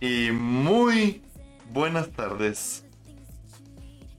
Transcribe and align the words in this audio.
y 0.00 0.30
muy 0.32 1.22
buenas 1.72 2.08
tardes. 2.10 2.84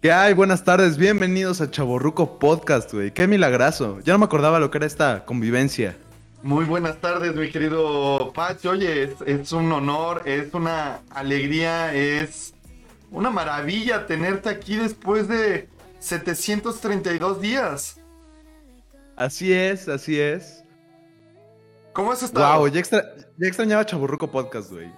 ¿Qué 0.01 0.11
hay? 0.11 0.33
Buenas 0.33 0.63
tardes, 0.63 0.97
bienvenidos 0.97 1.61
a 1.61 1.69
Chaborruco 1.69 2.39
Podcast, 2.39 2.91
güey. 2.93 3.11
Qué 3.13 3.27
milagrazo. 3.27 3.99
Ya 4.01 4.13
no 4.13 4.19
me 4.19 4.25
acordaba 4.25 4.59
lo 4.59 4.71
que 4.71 4.79
era 4.79 4.87
esta 4.87 5.25
convivencia. 5.25 5.95
Muy 6.41 6.65
buenas 6.65 6.97
tardes, 6.99 7.35
mi 7.35 7.51
querido 7.51 8.31
Patch. 8.33 8.65
Oye, 8.65 9.03
es, 9.03 9.11
es 9.27 9.51
un 9.51 9.71
honor, 9.71 10.23
es 10.25 10.51
una 10.55 11.01
alegría, 11.11 11.93
es 11.93 12.55
una 13.11 13.29
maravilla 13.29 14.07
tenerte 14.07 14.49
aquí 14.49 14.75
después 14.75 15.27
de 15.27 15.69
732 15.99 17.39
días. 17.39 17.99
Así 19.15 19.53
es, 19.53 19.87
así 19.87 20.19
es. 20.19 20.63
¿Cómo 21.93 22.11
has 22.11 22.23
estado? 22.23 22.57
Wow, 22.57 22.67
ya, 22.69 22.79
extra- 22.79 23.05
ya 23.37 23.47
extrañaba 23.47 23.85
Chaborruco 23.85 24.31
Podcast, 24.31 24.71
güey. 24.71 24.91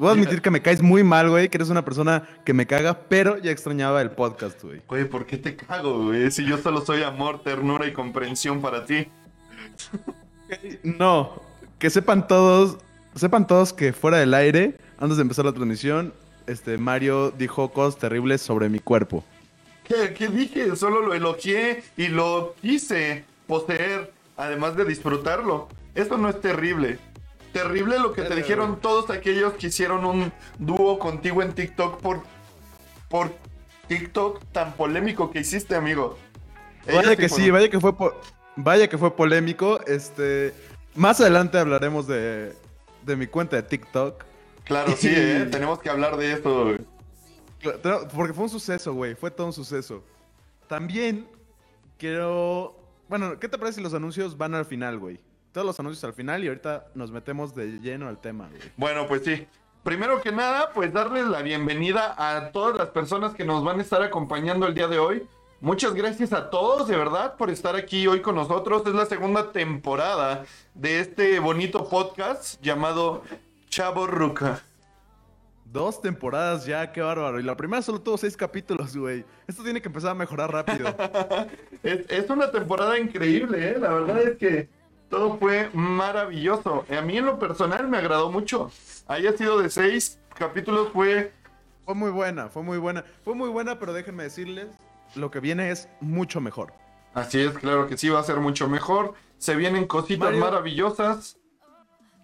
Voy 0.00 0.08
a 0.08 0.12
admitir 0.12 0.40
que 0.40 0.50
me 0.50 0.62
caes 0.62 0.80
muy 0.80 1.04
mal, 1.04 1.28
güey, 1.28 1.50
que 1.50 1.58
eres 1.58 1.68
una 1.68 1.84
persona 1.84 2.26
que 2.46 2.54
me 2.54 2.66
caga, 2.66 3.00
pero 3.08 3.36
ya 3.36 3.50
extrañaba 3.50 4.00
el 4.00 4.10
podcast, 4.10 4.62
güey. 4.64 4.80
Oye, 4.86 5.04
¿por 5.04 5.26
qué 5.26 5.36
te 5.36 5.54
cago, 5.54 6.04
güey? 6.04 6.30
Si 6.30 6.46
yo 6.46 6.56
solo 6.56 6.80
soy 6.80 7.02
amor, 7.02 7.42
ternura 7.42 7.86
y 7.86 7.92
comprensión 7.92 8.62
para 8.62 8.86
ti. 8.86 9.08
No, 10.82 11.42
que 11.78 11.90
sepan 11.90 12.26
todos, 12.26 12.78
sepan 13.14 13.46
todos 13.46 13.74
que 13.74 13.92
fuera 13.92 14.16
del 14.16 14.32
aire, 14.32 14.78
antes 14.98 15.18
de 15.18 15.22
empezar 15.22 15.44
la 15.44 15.52
transmisión, 15.52 16.14
este 16.46 16.78
Mario 16.78 17.30
dijo 17.30 17.68
cosas 17.70 18.00
terribles 18.00 18.40
sobre 18.40 18.70
mi 18.70 18.78
cuerpo. 18.78 19.22
¿Qué, 19.84 20.14
qué 20.14 20.28
dije? 20.28 20.76
Solo 20.76 21.02
lo 21.02 21.12
elogié 21.12 21.82
y 21.98 22.08
lo 22.08 22.54
quise 22.62 23.24
poseer, 23.46 24.12
además 24.38 24.76
de 24.76 24.86
disfrutarlo. 24.86 25.68
Esto 25.94 26.16
no 26.16 26.30
es 26.30 26.40
terrible. 26.40 26.98
Terrible 27.52 27.98
lo 27.98 28.12
que 28.12 28.22
te 28.22 28.34
dijeron 28.36 28.80
todos 28.80 29.10
aquellos 29.10 29.54
que 29.54 29.68
hicieron 29.68 30.04
un 30.04 30.32
dúo 30.58 30.98
contigo 30.98 31.42
en 31.42 31.52
TikTok 31.52 32.00
por, 32.00 32.22
por 33.08 33.32
TikTok 33.88 34.44
tan 34.52 34.72
polémico 34.74 35.30
que 35.30 35.40
hiciste, 35.40 35.74
amigo. 35.74 36.16
Ellos 36.86 37.02
Vaya 37.04 37.16
que 37.16 37.28
sí, 37.28 37.50
vaya 37.50 37.68
que 37.68 37.80
fue 37.80 37.96
po- 37.96 38.14
vaya 38.56 38.88
que 38.88 38.96
fue 38.98 39.14
polémico. 39.16 39.80
Este, 39.86 40.54
más 40.94 41.20
adelante 41.20 41.58
hablaremos 41.58 42.06
de, 42.06 42.54
de 43.04 43.16
mi 43.16 43.26
cuenta 43.26 43.56
de 43.56 43.62
TikTok. 43.64 44.24
Claro, 44.64 44.94
sí, 44.96 45.08
¿eh? 45.12 45.48
tenemos 45.50 45.80
que 45.80 45.90
hablar 45.90 46.16
de 46.16 46.32
esto. 46.32 46.64
güey. 46.64 46.78
Porque 48.14 48.32
fue 48.32 48.44
un 48.44 48.50
suceso, 48.50 48.94
güey. 48.94 49.14
Fue 49.14 49.30
todo 49.30 49.48
un 49.48 49.52
suceso. 49.52 50.02
También 50.68 51.26
quiero. 51.98 52.76
Bueno, 53.08 53.38
¿qué 53.40 53.48
te 53.48 53.58
parece 53.58 53.76
si 53.78 53.82
los 53.82 53.92
anuncios 53.92 54.38
van 54.38 54.54
al 54.54 54.64
final, 54.64 54.98
güey? 54.98 55.18
Todos 55.52 55.66
los 55.66 55.80
anuncios 55.80 56.04
al 56.04 56.12
final 56.12 56.44
y 56.44 56.48
ahorita 56.48 56.86
nos 56.94 57.10
metemos 57.10 57.54
de 57.54 57.80
lleno 57.80 58.08
al 58.08 58.20
tema, 58.20 58.48
güey. 58.48 58.62
Bueno, 58.76 59.06
pues 59.08 59.24
sí. 59.24 59.46
Primero 59.82 60.20
que 60.20 60.30
nada, 60.30 60.70
pues 60.72 60.92
darles 60.92 61.26
la 61.26 61.42
bienvenida 61.42 62.14
a 62.16 62.52
todas 62.52 62.76
las 62.76 62.90
personas 62.90 63.34
que 63.34 63.44
nos 63.44 63.64
van 63.64 63.78
a 63.78 63.82
estar 63.82 64.02
acompañando 64.02 64.66
el 64.66 64.74
día 64.74 64.86
de 64.86 64.98
hoy. 64.98 65.26
Muchas 65.60 65.94
gracias 65.94 66.32
a 66.32 66.50
todos, 66.50 66.86
de 66.86 66.96
verdad, 66.96 67.36
por 67.36 67.50
estar 67.50 67.74
aquí 67.74 68.06
hoy 68.06 68.20
con 68.22 68.36
nosotros. 68.36 68.82
Es 68.86 68.94
la 68.94 69.06
segunda 69.06 69.50
temporada 69.50 70.44
de 70.74 71.00
este 71.00 71.40
bonito 71.40 71.88
podcast 71.88 72.62
llamado 72.62 73.22
Chavo 73.68 74.06
Ruca. 74.06 74.62
Dos 75.64 76.00
temporadas 76.00 76.64
ya, 76.66 76.92
qué 76.92 77.00
bárbaro. 77.00 77.40
Y 77.40 77.42
la 77.42 77.56
primera 77.56 77.82
solo 77.82 78.00
tuvo 78.00 78.18
seis 78.18 78.36
capítulos, 78.36 78.96
güey. 78.96 79.24
Esto 79.48 79.62
tiene 79.64 79.80
que 79.82 79.88
empezar 79.88 80.10
a 80.10 80.14
mejorar 80.14 80.52
rápido. 80.52 80.94
Es, 81.82 82.04
es 82.10 82.28
una 82.28 82.50
temporada 82.50 82.98
increíble, 82.98 83.70
¿eh? 83.70 83.78
La 83.78 83.88
verdad 83.88 84.20
es 84.20 84.36
que 84.36 84.68
todo 85.10 85.36
fue 85.38 85.68
maravilloso. 85.74 86.86
A 86.88 87.02
mí 87.02 87.18
en 87.18 87.26
lo 87.26 87.38
personal 87.38 87.88
me 87.88 87.98
agradó 87.98 88.30
mucho. 88.30 88.70
Haya 89.06 89.36
sido 89.36 89.60
de 89.60 89.68
seis 89.68 90.18
capítulos, 90.34 90.88
fue 90.92 91.32
Fue 91.84 91.94
muy 91.94 92.10
buena, 92.10 92.48
fue 92.48 92.62
muy 92.62 92.78
buena. 92.78 93.04
Fue 93.24 93.34
muy 93.34 93.48
buena, 93.48 93.78
pero 93.78 93.92
déjenme 93.92 94.22
decirles, 94.22 94.68
lo 95.16 95.30
que 95.30 95.40
viene 95.40 95.70
es 95.70 95.88
mucho 96.00 96.40
mejor. 96.40 96.72
Así 97.12 97.40
es, 97.40 97.52
claro 97.58 97.88
que 97.88 97.98
sí, 97.98 98.08
va 98.08 98.20
a 98.20 98.22
ser 98.22 98.36
mucho 98.36 98.68
mejor. 98.68 99.14
Se 99.36 99.56
vienen 99.56 99.86
cositas 99.86 100.26
Mario. 100.26 100.40
maravillosas. 100.40 101.36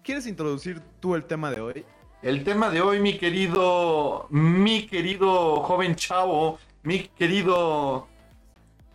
¿Quieres 0.03 0.25
introducir 0.25 0.81
tú 1.01 1.15
el 1.15 1.25
tema 1.25 1.51
de 1.51 1.59
hoy? 1.59 1.85
El 2.21 2.45
tema 2.45 2.69
de 2.69 2.81
hoy, 2.81 3.01
mi 3.01 3.17
querido, 3.17 4.27
mi 4.29 4.87
querido 4.87 5.57
joven 5.63 5.95
chavo, 5.95 6.57
mi 6.83 7.09
querido 7.09 8.07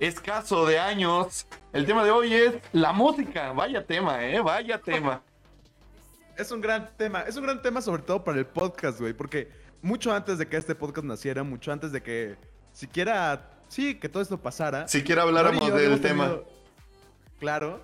escaso 0.06 0.66
de 0.66 0.78
años. 0.78 1.46
El 1.72 1.86
tema 1.86 2.04
de 2.04 2.10
hoy 2.10 2.34
es 2.34 2.54
la 2.72 2.92
música. 2.92 3.52
Vaya 3.52 3.84
tema, 3.86 4.24
eh, 4.24 4.40
vaya 4.40 4.78
tema. 4.78 5.22
Es 6.34 6.50
un 6.50 6.62
gran 6.62 6.88
tema, 6.96 7.20
es 7.20 7.36
un 7.36 7.42
gran 7.44 7.60
tema 7.60 7.82
sobre 7.82 8.02
todo 8.02 8.24
para 8.24 8.38
el 8.38 8.46
podcast, 8.46 8.98
güey, 8.98 9.12
porque 9.12 9.50
mucho 9.82 10.14
antes 10.14 10.38
de 10.38 10.48
que 10.48 10.56
este 10.56 10.74
podcast 10.74 11.06
naciera, 11.06 11.42
mucho 11.42 11.70
antes 11.70 11.92
de 11.92 12.02
que 12.02 12.36
siquiera, 12.72 13.50
sí, 13.68 13.96
que 13.96 14.08
todo 14.08 14.22
esto 14.22 14.38
pasara. 14.40 14.88
Siquiera 14.88 15.22
habláramos 15.24 15.72
del 15.74 16.00
tema. 16.00 16.24
tenido- 16.28 16.46
Claro. 17.38 17.80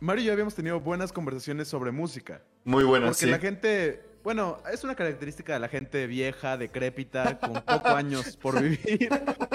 Mario 0.00 0.22
y 0.22 0.26
yo 0.28 0.32
habíamos 0.32 0.54
tenido 0.54 0.80
buenas 0.80 1.12
conversaciones 1.12 1.68
sobre 1.68 1.90
música. 1.92 2.40
Muy 2.64 2.84
buena, 2.84 3.06
Porque 3.08 3.20
sí. 3.26 3.30
la 3.30 3.38
gente, 3.38 4.02
bueno, 4.24 4.58
es 4.72 4.84
una 4.84 4.94
característica 4.94 5.54
de 5.54 5.60
la 5.60 5.68
gente 5.68 6.06
vieja, 6.06 6.56
decrépita, 6.56 7.38
con 7.38 7.54
poco 7.54 7.88
años 7.96 8.36
por 8.36 8.60
vivir. 8.60 9.08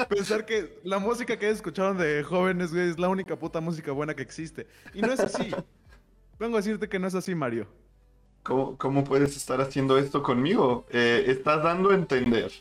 Pensar 0.09 0.45
que 0.45 0.79
la 0.83 0.99
música 0.99 1.37
que 1.37 1.49
escucharon 1.49 1.97
de 1.97 2.23
jóvenes, 2.23 2.73
güey, 2.73 2.89
es 2.89 2.99
la 2.99 3.09
única 3.09 3.37
puta 3.37 3.61
música 3.61 3.91
buena 3.91 4.13
que 4.13 4.23
existe. 4.23 4.67
Y 4.93 5.01
no 5.01 5.13
es 5.13 5.19
así. 5.19 5.53
Vengo 6.39 6.57
a 6.57 6.59
decirte 6.59 6.89
que 6.89 6.99
no 6.99 7.07
es 7.07 7.15
así, 7.15 7.33
Mario. 7.33 7.67
¿Cómo, 8.43 8.77
cómo 8.77 9.03
puedes 9.03 9.35
estar 9.35 9.59
haciendo 9.61 9.97
esto 9.97 10.21
conmigo? 10.21 10.85
Eh, 10.89 11.25
estás 11.27 11.63
dando 11.63 11.91
a 11.91 11.95
entender 11.95 12.51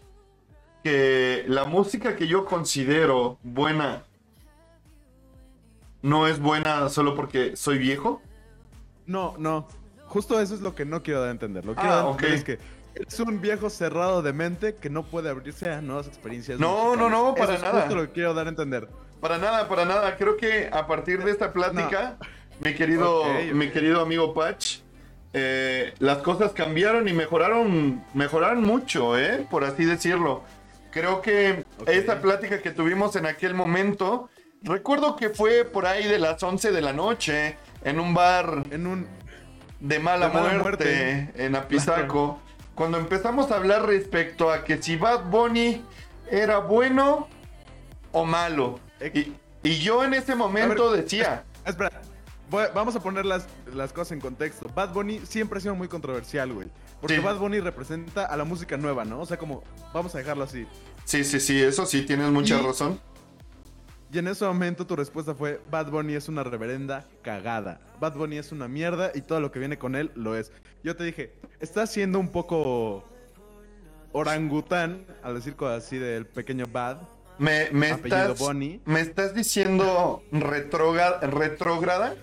que 0.83 1.45
la 1.49 1.65
música 1.65 2.17
que 2.17 2.27
yo 2.29 2.45
considero 2.45 3.39
buena 3.43 4.05
no 6.03 6.29
es 6.29 6.39
buena 6.39 6.89
solo 6.89 7.15
porque 7.17 7.57
soy 7.57 7.79
viejo. 7.79 8.23
No, 9.07 9.35
no. 9.39 9.67
Justo 10.09 10.41
eso 10.41 10.55
es 10.55 10.61
lo 10.61 10.75
que 10.75 10.85
no 10.85 11.03
quiero 11.03 11.21
dar 11.21 11.29
a 11.29 11.33
entender. 11.33 11.65
Lo 11.65 11.75
que 11.75 11.81
quiero 11.81 11.95
Ah, 11.95 11.97
dar 11.99 12.07
a 12.07 12.11
entender 12.11 12.35
es 12.39 12.45
que 12.45 12.59
es 12.95 13.21
un 13.21 13.41
viejo 13.41 13.69
cerrado 13.71 14.23
de 14.23 14.33
mente 14.33 14.75
que 14.77 14.89
no 14.89 15.05
puede 15.05 15.29
abrirse 15.29 15.71
a 15.71 15.81
nuevas 15.83 16.07
experiencias. 16.07 16.59
No, 16.59 16.71
musicales. 16.95 16.99
no, 16.99 17.11
no, 17.11 17.35
para 17.35 17.55
Eso 17.55 17.55
es 17.55 17.63
nada. 17.63 17.81
justo 17.83 17.95
lo 17.97 18.03
que 18.07 18.13
quiero 18.13 18.35
dar 18.35 18.47
a 18.47 18.51
entender. 18.51 18.89
Para 19.21 19.39
nada, 19.39 19.69
para 19.69 19.85
nada. 19.85 20.17
Creo 20.17 20.37
que 20.37 20.69
a 20.73 20.87
partir 20.87 21.23
de 21.25 21.31
esta 21.31 21.53
plática, 21.53 22.17
mi 22.61 22.75
querido, 22.75 23.23
mi 23.53 23.71
querido 23.71 24.01
amigo 24.01 24.33
Patch, 24.33 24.79
eh, 25.33 25.93
las 25.99 26.19
cosas 26.19 26.53
cambiaron 26.53 27.09
y 27.09 27.13
mejoraron, 27.13 28.03
mejoraron 28.15 28.63
mucho, 28.63 29.19
¿eh? 29.19 29.47
Por 29.51 29.65
así 29.65 29.85
decirlo. 29.85 30.43
Creo 30.93 31.21
que 31.21 31.65
esa 31.87 32.23
plática 32.23 32.63
que 32.63 32.71
tuvimos 32.71 33.17
en 33.17 33.27
aquel 33.27 33.53
momento, 33.53 34.31
recuerdo 34.63 35.15
que 35.17 35.29
fue 35.29 35.65
por 35.65 35.85
ahí 35.85 36.07
de 36.09 36.19
las 36.19 36.43
11 36.43 36.73
de 36.73 36.81
la 36.81 36.95
noche, 36.95 37.57
en 37.85 38.01
un 38.01 38.15
bar 38.15 38.63
En 38.71 38.87
un. 38.87 39.07
De 39.81 39.99
mala, 39.99 40.29
De 40.29 40.35
mala 40.35 40.59
muerte, 40.59 40.85
muerte. 40.85 41.45
en 41.45 41.57
Apizaco, 41.57 42.39
cuando 42.75 42.99
empezamos 42.99 43.51
a 43.51 43.57
hablar 43.57 43.87
respecto 43.87 44.51
a 44.51 44.65
que 44.65 44.83
si 44.83 44.97
Bad 44.97 45.25
Bunny 45.31 45.83
era 46.31 46.59
bueno 46.59 47.29
o 48.13 48.25
malo. 48.25 48.81
Y, 49.15 49.33
y 49.63 49.79
yo 49.79 50.05
en 50.05 50.15
ese 50.15 50.35
momento 50.35 50.91
ver, 50.91 51.03
decía, 51.03 51.45
Espera, 51.67 51.91
voy- 52.51 52.67
vamos 52.75 52.97
a 52.97 53.01
poner 53.01 53.25
las, 53.27 53.47
las 53.75 53.93
cosas 53.93 54.13
en 54.13 54.21
contexto. 54.21 54.71
Bad 54.75 54.93
Bunny 54.93 55.21
siempre 55.27 55.59
ha 55.59 55.61
sido 55.63 55.75
muy 55.75 55.89
controversial, 55.89 56.53
güey. 56.53 56.69
Porque 57.01 57.17
Sí. 57.17 57.23
Bad 57.23 57.37
Bunny 57.37 57.61
representa 57.61 58.25
a 58.25 58.37
la 58.37 58.45
música 58.45 58.77
nueva, 58.79 59.05
¿no? 59.05 59.21
O 59.21 59.27
sea, 59.27 59.37
como, 59.37 59.63
vamos 59.93 60.15
a 60.15 60.19
dejarlo 60.19 60.45
así. 60.45 60.67
sí, 61.05 61.25
sí, 61.25 61.41
sí, 61.41 61.63
eso 61.63 61.85
sí, 61.85 62.03
tienes 62.03 62.31
mucha 62.31 62.59
Y- 62.59 62.65
razón. 62.65 62.99
Y 64.13 64.19
en 64.19 64.29
ese 64.29 64.45
momento 64.45 64.87
tu 64.87 64.95
respuesta 64.95 65.35
fue, 65.35 65.61
Bad 65.71 65.91
Bunny 65.91 66.15
es 66.15 66.29
una 66.29 66.45
reverenda 66.45 67.07
cagada. 67.23 67.81
Bad 68.01 68.15
Bunny 68.15 68.39
es 68.39 68.53
una 68.53 68.69
mierda 68.69 69.11
y 69.15 69.21
todo 69.21 69.41
lo 69.41 69.51
que 69.51 69.59
viene 69.59 69.79
con 69.79 69.97
él 69.97 70.13
lo 70.15 70.37
es. 70.37 70.53
Yo 70.85 70.95
te 70.95 71.05
dije, 71.05 71.33
estás 71.61 71.91
siendo 71.91 72.21
un 72.21 72.29
poco 72.29 73.05
orangután 74.13 75.05
al 75.23 75.35
decir 75.35 75.57
cosas 75.57 75.85
así 75.85 75.99
del 75.99 76.27
pequeño 76.27 76.67
Bad. 76.71 76.99
Me, 77.39 77.69
me, 77.73 77.91
Apellido 77.91 78.33
estás, 78.33 78.39
Bunny. 78.39 78.81
me 78.85 79.01
estás 79.01 79.35
diciendo 79.35 80.23
retrógrada. 80.33 82.15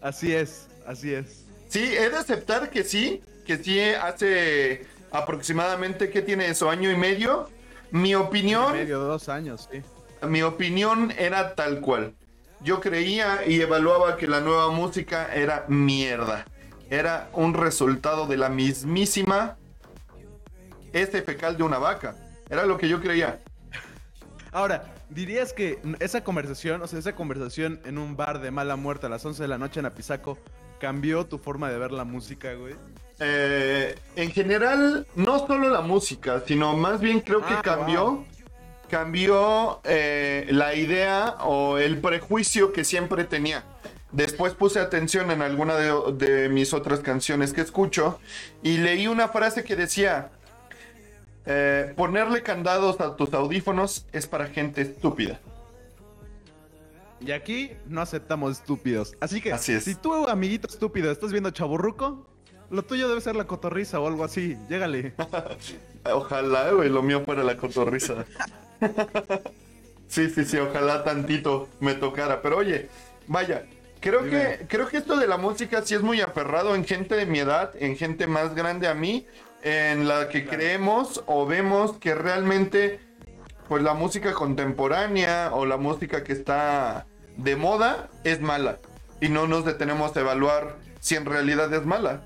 Así 0.00 0.32
es, 0.32 0.68
así 0.86 1.12
es. 1.12 1.46
Sí, 1.68 1.80
he 1.82 2.08
de 2.10 2.16
aceptar 2.16 2.70
que 2.70 2.84
sí, 2.84 3.22
que 3.44 3.56
sí 3.56 3.80
hace 3.80 4.86
aproximadamente, 5.10 6.10
¿qué 6.10 6.22
tiene 6.22 6.48
eso? 6.48 6.70
¿Año 6.70 6.90
y 6.90 6.96
medio? 6.96 7.48
Mi 7.90 8.14
opinión... 8.14 8.72
Medio 8.72 9.00
de 9.00 9.06
dos 9.06 9.28
años, 9.28 9.68
sí. 9.72 9.82
Mi 10.26 10.42
opinión 10.42 11.12
era 11.18 11.54
tal 11.54 11.80
cual. 11.80 12.14
Yo 12.60 12.80
creía 12.80 13.46
y 13.46 13.60
evaluaba 13.60 14.16
que 14.16 14.26
la 14.26 14.40
nueva 14.40 14.70
música 14.70 15.32
era 15.34 15.64
mierda. 15.68 16.44
Era 16.90 17.28
un 17.32 17.54
resultado 17.54 18.26
de 18.26 18.36
la 18.36 18.48
mismísima 18.48 19.56
ese 20.92 21.22
fecal 21.22 21.56
de 21.56 21.62
una 21.62 21.78
vaca. 21.78 22.16
Era 22.48 22.64
lo 22.66 22.78
que 22.78 22.88
yo 22.88 23.00
creía. 23.00 23.40
Ahora, 24.52 24.94
¿dirías 25.10 25.52
que 25.52 25.78
esa 26.00 26.24
conversación, 26.24 26.80
o 26.82 26.86
sea, 26.86 26.98
esa 26.98 27.14
conversación 27.14 27.80
en 27.84 27.98
un 27.98 28.16
bar 28.16 28.40
de 28.40 28.50
mala 28.50 28.76
muerte 28.76 29.06
a 29.06 29.08
las 29.10 29.24
11 29.24 29.42
de 29.42 29.48
la 29.48 29.58
noche 29.58 29.80
en 29.80 29.86
Apizaco, 29.86 30.38
cambió 30.80 31.26
tu 31.26 31.38
forma 31.38 31.68
de 31.70 31.78
ver 31.78 31.92
la 31.92 32.04
música, 32.04 32.54
güey? 32.54 32.74
Eh, 33.20 33.94
en 34.16 34.30
general, 34.30 35.06
no 35.14 35.46
solo 35.46 35.68
la 35.68 35.80
música, 35.82 36.42
sino 36.46 36.76
más 36.76 37.00
bien 37.00 37.20
creo 37.20 37.44
que 37.44 37.52
Ah, 37.54 37.62
cambió, 37.62 38.04
wow. 38.04 38.26
Cambió 38.88 39.80
eh, 39.84 40.46
la 40.50 40.74
idea 40.74 41.36
o 41.40 41.78
el 41.78 41.98
prejuicio 41.98 42.72
que 42.72 42.84
siempre 42.84 43.24
tenía. 43.24 43.64
Después 44.12 44.54
puse 44.54 44.80
atención 44.80 45.30
en 45.30 45.42
alguna 45.42 45.76
de, 45.76 45.92
de 46.14 46.48
mis 46.48 46.72
otras 46.72 47.00
canciones 47.00 47.52
que 47.52 47.60
escucho 47.60 48.18
y 48.62 48.78
leí 48.78 49.06
una 49.06 49.28
frase 49.28 49.64
que 49.64 49.76
decía, 49.76 50.30
eh, 51.50 51.94
ponerle 51.96 52.42
candados 52.42 53.00
a 53.00 53.16
tus 53.16 53.32
audífonos 53.32 54.06
es 54.12 54.26
para 54.26 54.48
gente 54.48 54.82
estúpida. 54.82 55.40
Y 57.20 57.32
aquí 57.32 57.72
no 57.86 58.02
aceptamos 58.02 58.58
estúpidos. 58.58 59.16
Así 59.18 59.40
que, 59.40 59.52
Así 59.54 59.72
es. 59.72 59.84
si 59.84 59.94
tú, 59.94 60.28
amiguito 60.28 60.68
estúpido, 60.68 61.10
estás 61.10 61.32
viendo 61.32 61.50
Chaburruco, 61.50 62.26
lo 62.70 62.82
tuyo 62.82 63.08
debe 63.08 63.22
ser 63.22 63.34
la 63.34 63.46
cotorriza 63.46 63.98
o 63.98 64.06
algo 64.06 64.24
así. 64.24 64.58
Llégale. 64.68 65.14
Ojalá, 66.12 66.70
güey, 66.72 66.90
lo 66.90 67.02
mío 67.02 67.24
fuera 67.24 67.42
la 67.42 67.56
cotorriza. 67.56 68.26
sí, 70.08 70.30
sí, 70.30 70.44
sí, 70.44 70.56
ojalá 70.58 71.04
tantito 71.04 71.68
me 71.80 71.94
tocara. 71.94 72.42
Pero 72.42 72.58
oye, 72.58 72.88
vaya, 73.26 73.64
creo 74.00 74.22
Dime. 74.22 74.58
que, 74.58 74.66
creo 74.66 74.88
que 74.88 74.98
esto 74.98 75.16
de 75.16 75.26
la 75.26 75.36
música 75.36 75.82
sí 75.82 75.94
es 75.94 76.02
muy 76.02 76.20
aferrado 76.20 76.74
en 76.74 76.84
gente 76.84 77.16
de 77.16 77.26
mi 77.26 77.38
edad, 77.38 77.72
en 77.78 77.96
gente 77.96 78.26
más 78.26 78.54
grande 78.54 78.88
a 78.88 78.94
mí, 78.94 79.26
en 79.62 80.08
la 80.08 80.28
que 80.28 80.46
creemos 80.46 81.22
o 81.26 81.46
vemos 81.46 81.92
que 81.98 82.14
realmente, 82.14 83.00
pues 83.68 83.82
la 83.82 83.94
música 83.94 84.32
contemporánea 84.32 85.50
o 85.52 85.66
la 85.66 85.76
música 85.76 86.24
que 86.24 86.32
está 86.32 87.06
de 87.36 87.56
moda 87.56 88.08
es 88.24 88.40
mala. 88.40 88.78
Y 89.20 89.28
no 89.28 89.48
nos 89.48 89.64
detenemos 89.64 90.16
a 90.16 90.20
evaluar 90.20 90.76
si 91.00 91.16
en 91.16 91.24
realidad 91.24 91.72
es 91.74 91.84
mala. 91.84 92.24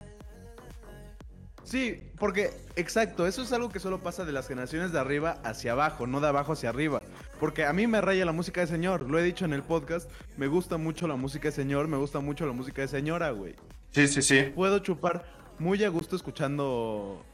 Sí, 1.64 2.10
porque, 2.18 2.50
exacto, 2.76 3.26
eso 3.26 3.42
es 3.42 3.52
algo 3.52 3.68
que 3.68 3.80
solo 3.80 4.00
pasa 4.00 4.24
de 4.24 4.32
las 4.32 4.48
generaciones 4.48 4.92
de 4.92 4.98
arriba 4.98 5.38
hacia 5.44 5.72
abajo, 5.72 6.06
no 6.06 6.20
de 6.20 6.28
abajo 6.28 6.52
hacia 6.52 6.68
arriba. 6.68 7.00
Porque 7.40 7.64
a 7.64 7.72
mí 7.72 7.86
me 7.86 8.00
raya 8.00 8.24
la 8.24 8.32
música 8.32 8.60
de 8.60 8.66
señor, 8.66 9.08
lo 9.10 9.18
he 9.18 9.22
dicho 9.22 9.44
en 9.44 9.52
el 9.52 9.62
podcast, 9.62 10.10
me 10.36 10.46
gusta 10.46 10.76
mucho 10.76 11.08
la 11.08 11.16
música 11.16 11.48
de 11.48 11.52
señor, 11.52 11.88
me 11.88 11.96
gusta 11.96 12.20
mucho 12.20 12.46
la 12.46 12.52
música 12.52 12.82
de 12.82 12.88
señora, 12.88 13.30
güey. 13.30 13.54
Sí, 13.90 14.08
sí, 14.08 14.22
sí. 14.22 14.42
Puedo 14.54 14.78
chupar 14.78 15.24
muy 15.58 15.82
a 15.84 15.88
gusto 15.88 16.16
escuchando 16.16 17.24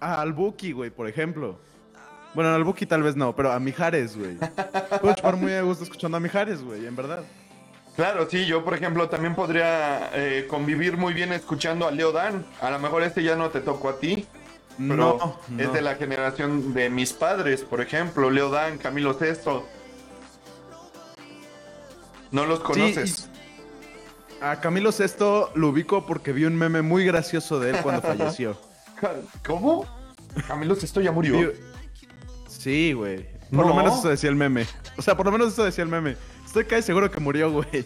a 0.00 0.20
al 0.20 0.32
Buki, 0.32 0.72
güey, 0.72 0.90
por 0.90 1.08
ejemplo. 1.08 1.58
Bueno, 2.34 2.54
al 2.54 2.64
Buki 2.64 2.86
tal 2.86 3.02
vez 3.02 3.16
no, 3.16 3.34
pero 3.34 3.52
a 3.52 3.58
Mijares, 3.58 4.16
güey. 4.16 4.36
Puedo 5.00 5.14
chupar 5.14 5.36
muy 5.36 5.52
a 5.52 5.62
gusto 5.62 5.84
escuchando 5.84 6.16
a 6.16 6.20
Mijares, 6.20 6.62
güey, 6.62 6.86
en 6.86 6.96
verdad. 6.96 7.24
Claro, 7.98 8.28
sí, 8.30 8.46
yo 8.46 8.64
por 8.64 8.74
ejemplo 8.74 9.08
también 9.08 9.34
podría 9.34 10.10
eh, 10.14 10.46
convivir 10.48 10.96
muy 10.96 11.14
bien 11.14 11.32
escuchando 11.32 11.88
a 11.88 11.90
Leo 11.90 12.12
Dan. 12.12 12.46
A 12.60 12.70
lo 12.70 12.78
mejor 12.78 13.02
este 13.02 13.24
ya 13.24 13.34
no 13.34 13.50
te 13.50 13.60
tocó 13.60 13.88
a 13.88 13.98
ti, 13.98 14.24
pero 14.78 14.96
No, 15.50 15.60
es 15.60 15.72
de 15.72 15.82
la 15.82 15.96
generación 15.96 16.72
de 16.72 16.88
mis 16.90 17.12
padres, 17.12 17.62
por 17.62 17.80
ejemplo, 17.80 18.30
Leo 18.30 18.48
Dan, 18.50 18.78
Camilo 18.78 19.12
Sesto. 19.18 19.66
¿No 22.30 22.44
los 22.46 22.60
conoces? 22.60 23.28
A 24.40 24.60
Camilo 24.60 24.92
Sesto 24.92 25.50
lo 25.54 25.68
ubico 25.70 26.06
porque 26.06 26.32
vi 26.32 26.44
un 26.44 26.54
meme 26.56 26.82
muy 26.82 27.04
gracioso 27.04 27.58
de 27.58 27.70
él 27.70 27.76
cuando 27.82 28.02
falleció. 28.16 28.56
¿Cómo? 29.46 29.86
Camilo 30.46 30.74
Sesto 30.74 31.00
ya 31.00 31.10
murió. 31.10 31.52
Sí, 32.48 32.92
güey. 32.92 33.26
Por 33.50 33.64
No. 33.64 33.68
lo 33.68 33.74
menos 33.74 33.98
eso 33.98 34.08
decía 34.10 34.28
el 34.30 34.36
meme. 34.36 34.66
O 34.96 35.02
sea, 35.02 35.16
por 35.16 35.26
lo 35.26 35.32
menos 35.32 35.52
eso 35.54 35.64
decía 35.64 35.82
el 35.84 35.90
meme. 35.90 36.16
Estoy 36.44 36.64
casi 36.66 36.82
seguro 36.82 37.10
que 37.10 37.18
murió, 37.18 37.50
güey. 37.50 37.84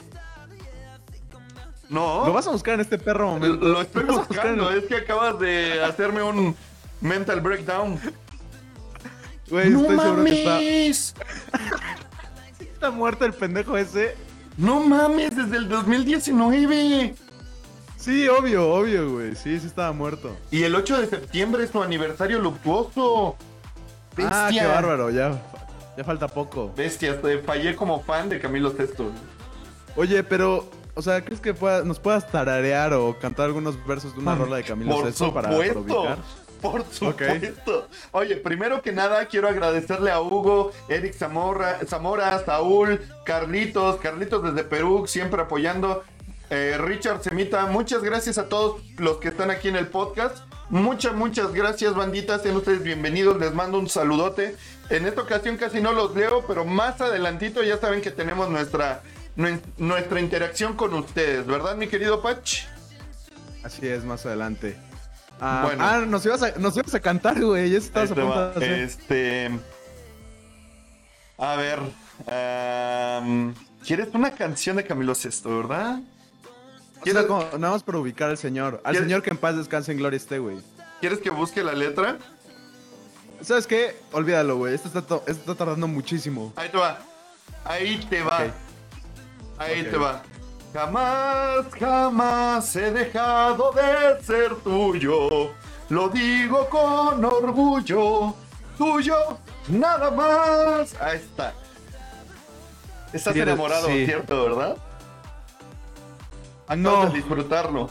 No, 1.88 2.24
Lo 2.26 2.32
vas 2.32 2.46
a 2.46 2.50
buscar 2.50 2.74
en 2.74 2.80
este 2.80 2.98
perro 2.98 3.26
lo, 3.26 3.30
momento. 3.32 3.66
lo 3.68 3.80
estoy 3.82 4.02
en- 4.02 4.06
buscando, 4.16 4.70
es 4.70 4.84
que 4.86 4.96
acabas 4.96 5.38
de 5.38 5.82
hacerme 5.84 6.22
un 6.22 6.56
mental 7.02 7.40
breakdown. 7.40 7.98
Güey, 9.50 9.68
¡No 9.70 9.80
estoy 9.82 9.98
seguro 9.98 10.24
que 10.24 10.38
está, 10.38 10.50
mames! 10.54 11.14
está 12.60 12.90
muerto 12.90 13.24
el 13.26 13.34
pendejo 13.34 13.76
ese. 13.76 14.16
¡No 14.56 14.80
mames! 14.80 15.36
Desde 15.36 15.56
el 15.58 15.68
2019. 15.68 17.14
Sí, 17.98 18.28
obvio, 18.28 18.72
obvio, 18.72 19.12
güey. 19.12 19.36
Sí, 19.36 19.60
sí 19.60 19.66
estaba 19.66 19.92
muerto. 19.92 20.34
Y 20.50 20.62
el 20.62 20.74
8 20.74 21.02
de 21.02 21.06
septiembre 21.08 21.64
es 21.64 21.70
su 21.70 21.82
aniversario 21.82 22.38
luctuoso. 22.40 23.36
Ah, 24.18 24.48
qué 24.52 24.64
bárbaro, 24.66 25.10
ya, 25.10 25.40
ya 25.96 26.04
falta 26.04 26.28
poco. 26.28 26.72
Bestia, 26.76 27.20
te 27.20 27.38
fallé 27.38 27.76
como 27.76 28.02
fan 28.02 28.28
de 28.28 28.40
Camilo 28.40 28.72
Sesto. 28.72 29.10
Oye, 29.96 30.22
pero, 30.24 30.68
o 30.94 31.02
sea, 31.02 31.24
¿crees 31.24 31.40
que 31.40 31.54
pueda- 31.54 31.82
nos 31.84 31.98
puedas 31.98 32.30
tararear 32.30 32.92
o 32.94 33.18
cantar 33.18 33.46
algunos 33.46 33.84
versos 33.86 34.14
de 34.14 34.20
una 34.20 34.34
rola 34.34 34.56
de 34.56 34.64
Camilo 34.64 34.96
Por 34.96 35.06
Sesto 35.06 35.32
para, 35.32 35.50
supuesto. 35.50 35.80
ubicar? 35.80 36.18
Por 36.62 36.84
supuesto. 36.90 37.88
Oye, 38.12 38.36
primero 38.36 38.80
que 38.80 38.92
nada 38.92 39.26
quiero 39.26 39.48
agradecerle 39.48 40.10
a 40.10 40.20
Hugo, 40.20 40.72
Eric 40.88 41.12
Zamora, 41.14 41.80
Zamora, 41.86 42.42
Saúl, 42.44 43.00
Carlitos, 43.24 43.96
Carlitos 44.00 44.42
desde 44.44 44.64
Perú, 44.68 45.04
siempre 45.06 45.42
apoyando. 45.42 46.04
eh, 46.50 46.76
Richard 46.78 47.22
Semita, 47.22 47.66
muchas 47.66 48.02
gracias 48.02 48.36
a 48.38 48.48
todos 48.48 48.80
los 48.98 49.16
que 49.18 49.28
están 49.28 49.50
aquí 49.50 49.68
en 49.68 49.76
el 49.76 49.86
podcast. 49.88 50.38
Muchas, 50.68 51.14
muchas 51.14 51.52
gracias, 51.52 51.94
banditas. 51.94 52.42
Sean 52.42 52.56
ustedes 52.56 52.82
bienvenidos. 52.82 53.38
Les 53.38 53.52
mando 53.54 53.78
un 53.78 53.88
saludote. 53.88 54.56
En 54.90 55.06
esta 55.06 55.22
ocasión 55.22 55.56
casi 55.56 55.80
no 55.80 55.92
los 55.92 56.14
leo, 56.14 56.44
pero 56.46 56.64
más 56.64 57.00
adelantito 57.00 57.62
ya 57.62 57.78
saben 57.78 58.00
que 58.02 58.10
tenemos 58.10 58.48
nuestra, 58.50 59.02
nue- 59.36 59.60
nuestra 59.78 60.20
interacción 60.20 60.74
con 60.74 60.94
ustedes, 60.94 61.46
¿verdad, 61.46 61.76
mi 61.76 61.88
querido 61.88 62.20
Patch? 62.22 62.64
Así 63.64 63.86
es, 63.88 64.04
más 64.04 64.24
adelante. 64.26 64.76
Ah, 65.44 65.62
Bueno. 65.64 65.84
ah, 65.84 65.98
nos 66.06 66.24
ibas 66.24 66.40
a, 66.42 66.52
nos 66.58 66.76
ibas 66.76 66.94
a 66.94 67.00
cantar, 67.00 67.42
güey. 67.44 67.70
Ya 67.70 67.78
estabas 67.78 68.10
a 68.10 68.12
Ahí 68.12 68.16
te 68.16 68.22
punto 68.22 68.38
va. 68.38 68.48
de 68.50 68.56
hacer. 68.56 68.72
Este. 68.78 69.50
A 71.38 71.56
ver. 71.56 71.80
¿Quieres 73.84 74.08
una 74.14 74.30
canción 74.32 74.76
de 74.76 74.84
Camilo 74.84 75.14
Sesto, 75.16 75.56
verdad? 75.58 76.00
O 77.00 77.04
sea, 77.04 77.26
como- 77.26 77.42
nada 77.58 77.72
más 77.72 77.82
para 77.82 77.98
ubicar 77.98 78.30
al 78.30 78.38
señor. 78.38 78.80
Al 78.84 78.92
¿Quieres- 78.92 79.08
señor 79.08 79.22
que 79.22 79.30
en 79.30 79.36
paz 79.36 79.56
descanse 79.56 79.90
en 79.90 79.98
gloria 79.98 80.16
esté, 80.16 80.38
güey. 80.38 80.58
¿Quieres 81.00 81.18
que 81.18 81.30
busque 81.30 81.64
la 81.64 81.72
letra? 81.72 82.18
¿Sabes 83.40 83.66
qué? 83.66 83.96
Olvídalo, 84.12 84.56
güey. 84.56 84.74
Esto 84.74 84.86
está, 84.86 85.02
to- 85.02 85.24
esto 85.26 85.40
está 85.40 85.54
tardando 85.56 85.88
muchísimo. 85.88 86.52
Ahí 86.54 86.68
te 86.68 86.76
va. 86.78 87.00
Ahí 87.64 87.96
te 88.08 88.22
va. 88.22 88.44
Ahí 89.58 89.82
te 89.82 89.96
va. 89.96 90.22
Jamás, 90.72 91.66
jamás 91.78 92.76
he 92.76 92.90
dejado 92.90 93.72
de 93.72 94.22
ser 94.24 94.54
tuyo. 94.56 95.50
Lo 95.90 96.08
digo 96.08 96.66
con 96.70 97.22
orgullo. 97.24 98.34
Tuyo, 98.78 99.38
nada 99.68 100.10
más. 100.10 100.98
Ahí 101.00 101.18
está. 101.18 101.52
Estás 103.12 103.36
enamorado, 103.36 103.88
sí. 103.88 104.06
¿cierto, 104.06 104.44
verdad? 104.44 104.76
Ah, 106.66 106.76
no. 106.76 107.10
disfrutarlo. 107.10 107.90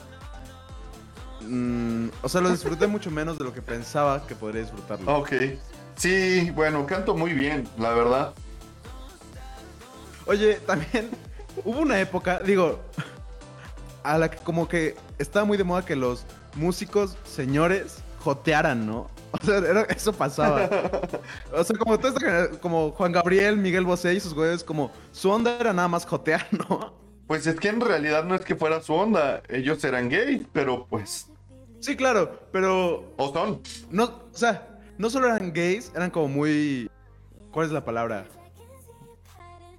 Mm, 1.41 2.07
o 2.23 2.29
sea, 2.29 2.41
lo 2.41 2.49
disfruté 2.49 2.87
mucho 2.87 3.11
menos 3.11 3.37
de 3.37 3.43
lo 3.43 3.53
que 3.53 3.61
pensaba 3.61 4.25
que 4.25 4.33
podría 4.33 4.63
disfrutarlo. 4.63 5.19
Ok. 5.19 5.33
Sí, 5.95 6.49
bueno, 6.55 6.87
canto 6.87 7.15
muy 7.15 7.33
bien, 7.33 7.67
la 7.77 7.91
verdad. 7.91 8.33
Oye, 10.25 10.55
también 10.65 11.11
hubo 11.65 11.79
una 11.79 11.99
época, 11.99 12.39
digo, 12.45 12.79
a 14.03 14.17
la 14.17 14.29
que 14.31 14.37
como 14.39 14.67
que 14.67 14.95
estaba 15.19 15.45
muy 15.45 15.57
de 15.57 15.63
moda 15.63 15.85
que 15.85 15.95
los 15.95 16.25
músicos 16.55 17.17
señores 17.23 17.97
jotearan, 18.19 18.85
¿no? 18.85 19.09
O 19.41 19.45
sea, 19.45 19.57
era- 19.59 19.83
eso 19.83 20.11
pasaba. 20.11 20.69
O 21.53 21.63
sea, 21.63 21.77
como 21.77 21.97
toda 21.97 22.09
esta 22.13 22.59
como 22.59 22.91
Juan 22.91 23.13
Gabriel, 23.13 23.55
Miguel 23.57 23.85
Bosé 23.85 24.13
y 24.13 24.19
sus 24.19 24.33
güeyes, 24.33 24.61
como 24.63 24.91
su 25.13 25.29
onda 25.31 25.57
era 25.57 25.71
nada 25.71 25.87
más 25.87 26.05
jotear, 26.05 26.45
¿no? 26.51 26.93
Pues 27.27 27.47
es 27.47 27.57
que 27.57 27.69
en 27.69 27.79
realidad 27.79 28.25
no 28.25 28.35
es 28.35 28.41
que 28.41 28.55
fuera 28.57 28.81
su 28.81 28.93
onda. 28.93 29.41
Ellos 29.47 29.81
eran 29.85 30.09
gays, 30.09 30.41
pero 30.51 30.85
pues. 30.89 31.27
Sí, 31.79 31.95
claro, 31.95 32.41
pero 32.51 33.13
O 33.17 33.31
son. 33.31 33.61
no, 33.89 34.03
o 34.03 34.37
sea, 34.37 34.67
no 34.97 35.09
solo 35.09 35.27
eran 35.27 35.53
gays, 35.53 35.91
eran 35.95 36.11
como 36.11 36.27
muy 36.27 36.91
¿cuál 37.51 37.67
es 37.67 37.71
la 37.71 37.85
palabra? 37.85 38.25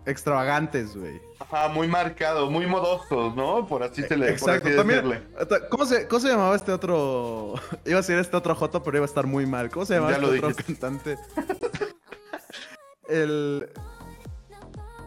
Extravagantes, 0.05 0.97
güey. 0.97 1.21
Ajá, 1.39 1.69
muy 1.69 1.87
marcados, 1.87 2.51
muy 2.51 2.67
modosos, 2.67 3.35
¿no? 3.37 3.67
Por 3.67 3.83
así, 3.85 4.03
se 4.03 4.17
le, 4.17 4.27
por 4.27 4.33
Exacto, 4.35 4.69
así 4.69 4.77
también. 4.77 5.09
decirle. 5.09 5.29
¿Cómo 5.71 5.87
se, 5.87 6.09
¿Cómo 6.09 6.21
se 6.21 6.29
llamaba 6.29 6.57
este 6.57 6.73
otro? 6.73 7.55
Iba 7.85 7.99
a 7.99 8.01
decir 8.01 8.19
este 8.19 8.37
otro 8.37 8.55
Joto, 8.55 8.83
pero 8.83 8.97
iba 8.99 9.05
a 9.05 9.09
estar 9.09 9.27
muy 9.27 9.47
mal. 9.47 9.71
¿Cómo 9.71 9.85
se 9.87 9.95
llamaba 9.95 10.13
Ya 10.13 10.19
este 10.19 10.37
otro 10.37 10.49
dijiste. 10.49 10.65
cantante? 10.75 11.17
El. 13.09 13.69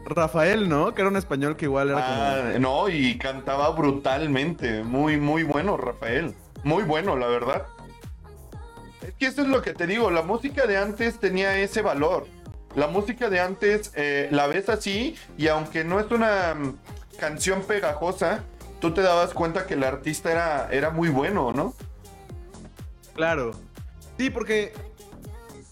Rafael, 0.08 0.70
¿no? 0.70 0.94
Que 0.94 1.02
era 1.02 1.10
un 1.10 1.16
español 1.18 1.56
que 1.58 1.66
igual 1.66 1.90
era 1.90 1.98
Ah, 2.54 2.60
no, 2.60 2.88
y 2.90 3.18
cantaba 3.18 3.70
brutalmente. 3.72 4.84
Muy, 4.84 5.18
muy 5.18 5.42
bueno, 5.44 5.78
Rafael. 5.78 6.36
Muy 6.64 6.84
bueno, 6.84 7.16
la 7.16 7.26
verdad. 7.28 7.66
Es 9.02 9.14
que 9.16 9.26
eso 9.28 9.42
es 9.42 9.48
lo 9.48 9.62
que 9.64 9.74
te 9.74 9.88
digo. 9.88 10.12
La 10.12 10.22
música 10.22 10.68
de 10.68 10.78
antes 10.78 11.20
tenía 11.20 11.58
ese 11.58 11.82
valor. 11.82 12.28
La 12.76 12.88
música 12.88 13.30
de 13.30 13.40
antes 13.40 13.92
eh, 13.96 14.28
la 14.32 14.48
ves 14.48 14.68
así 14.70 15.16
y 15.38 15.48
aunque 15.48 15.84
no 15.84 16.00
es 16.00 16.12
una 16.12 16.54
mm, 16.54 16.78
canción 17.18 17.64
pegajosa, 17.64 18.44
tú 18.80 18.94
te 18.94 19.02
dabas 19.02 19.34
cuenta 19.34 19.66
que 19.66 19.76
el 19.76 19.84
artista 19.84 20.32
era, 20.32 20.70
era 20.72 20.90
muy 20.90 21.10
bueno, 21.10 21.54
¿no? 21.54 21.74
Claro. 23.14 23.52
Sí, 24.18 24.30
porque. 24.30 24.74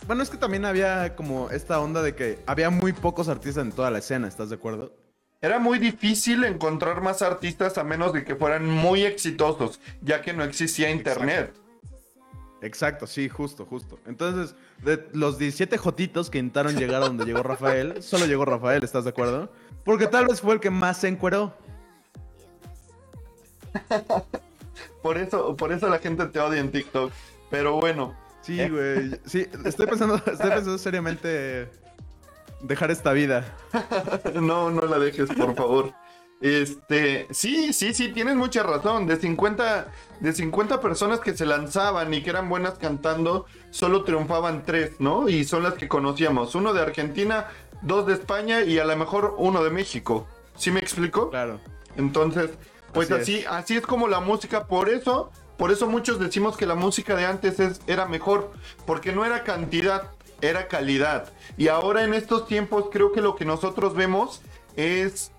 Bueno, 0.08 0.24
es 0.24 0.30
que 0.30 0.38
también 0.38 0.66
había 0.66 1.16
como 1.16 1.50
esta 1.50 1.80
onda 1.80 2.02
de 2.02 2.16
que 2.16 2.40
había 2.46 2.70
muy 2.70 2.92
pocos 2.92 3.30
artistas 3.30 3.64
en 3.64 3.72
toda 3.72 3.90
la 3.90 4.00
escena, 4.00 4.28
¿estás 4.28 4.50
de 4.50 4.56
acuerdo? 4.56 4.94
Era 5.42 5.60
muy 5.60 5.80
difícil 5.80 6.44
encontrar 6.46 7.02
más 7.02 7.22
artistas 7.22 7.78
a 7.78 7.84
menos 7.84 8.14
de 8.14 8.24
que 8.24 8.36
fueran 8.36 8.66
muy 8.66 9.04
exitosos, 9.04 9.80
ya 10.02 10.22
que 10.22 10.34
no 10.34 10.44
existía 10.44 10.90
internet. 10.90 11.48
Exacto, 11.48 11.63
sí, 13.06 13.30
justo, 13.30 13.66
justo. 13.66 14.00
Entonces, 14.06 14.56
de 14.84 15.08
los 15.14 15.38
17 15.38 15.78
jotitos 15.78 16.30
que 16.30 16.38
intentaron 16.38 16.76
llegar 16.76 17.02
a 17.02 17.06
donde 17.06 17.26
llegó 17.26 17.44
Rafael, 17.44 18.02
solo 18.04 18.26
llegó 18.26 18.46
Rafael, 18.46 18.84
¿estás 18.84 19.04
de 19.04 19.12
acuerdo? 19.12 19.52
Porque 19.84 20.08
tal 20.08 20.28
vez 20.28 20.42
fue 20.42 20.54
el 20.54 20.60
que 20.60 20.70
más 20.70 20.98
se 20.98 21.08
encueró. 21.08 21.54
Por 25.02 25.18
eso, 25.18 25.56
por 25.58 25.74
eso 25.74 25.90
la 25.90 26.00
gente 26.00 26.26
te 26.28 26.40
odia 26.40 26.62
en 26.62 26.72
TikTok. 26.72 27.12
Pero 27.52 27.82
bueno. 27.82 28.16
Sí, 28.42 28.58
güey. 28.70 29.12
Sí, 29.26 29.46
estoy 29.66 29.86
pensando, 29.86 30.16
estoy 30.16 30.50
pensando 30.50 30.78
seriamente 30.78 31.70
dejar 32.62 32.90
esta 32.90 33.12
vida. 33.12 33.46
no, 34.34 34.72
no 34.72 34.82
la 34.82 34.98
dejes, 35.00 35.30
por 35.30 35.56
favor. 35.56 35.94
Este, 36.44 37.26
sí, 37.32 37.72
sí, 37.72 37.94
sí, 37.94 38.10
tienes 38.10 38.36
mucha 38.36 38.64
razón. 38.64 39.08
De 39.08 39.16
50, 39.16 39.88
de 40.20 40.34
50 40.34 40.82
personas 40.82 41.22
que 41.22 41.38
se 41.38 41.46
lanzaban 41.46 42.14
y 42.14 42.22
que 42.22 42.32
eran 42.32 42.50
buenas 42.50 42.74
cantando, 42.74 43.46
solo 43.72 44.04
triunfaban 44.04 44.66
tres, 44.66 45.00
¿no? 45.00 45.30
Y 45.30 45.46
son 45.46 45.64
las 45.64 45.76
que 45.76 45.88
conocíamos. 45.88 46.54
Uno 46.54 46.74
de 46.74 46.82
Argentina, 46.82 47.48
dos 47.82 48.08
de 48.08 48.14
España 48.16 48.62
y 48.62 48.78
a 48.78 48.84
lo 48.84 48.94
mejor 48.98 49.36
uno 49.38 49.64
de 49.64 49.70
México. 49.70 50.28
¿Sí 50.58 50.70
me 50.70 50.82
explico? 50.82 51.30
Claro. 51.30 51.62
Entonces, 51.96 52.50
pues 52.92 53.10
así, 53.10 53.38
así, 53.38 53.46
así 53.48 53.76
es 53.78 53.88
como 53.88 54.10
la 54.10 54.20
música. 54.20 54.68
Por 54.68 54.90
eso, 54.90 55.32
por 55.56 55.72
eso 55.72 55.88
muchos 55.88 56.20
decimos 56.20 56.58
que 56.58 56.66
la 56.66 56.76
música 56.76 57.16
de 57.16 57.26
antes 57.26 57.62
es, 57.62 57.80
era 57.88 58.06
mejor, 58.06 58.52
porque 58.86 59.14
no 59.14 59.24
era 59.24 59.46
cantidad, 59.46 60.12
era 60.42 60.68
calidad. 60.68 61.32
Y 61.56 61.70
ahora 61.70 62.04
en 62.04 62.14
estos 62.14 62.48
tiempos 62.48 62.90
creo 62.92 63.14
que 63.14 63.22
lo 63.22 63.38
que 63.38 63.46
nosotros 63.46 63.96
vemos 63.96 64.42
es 64.76 65.33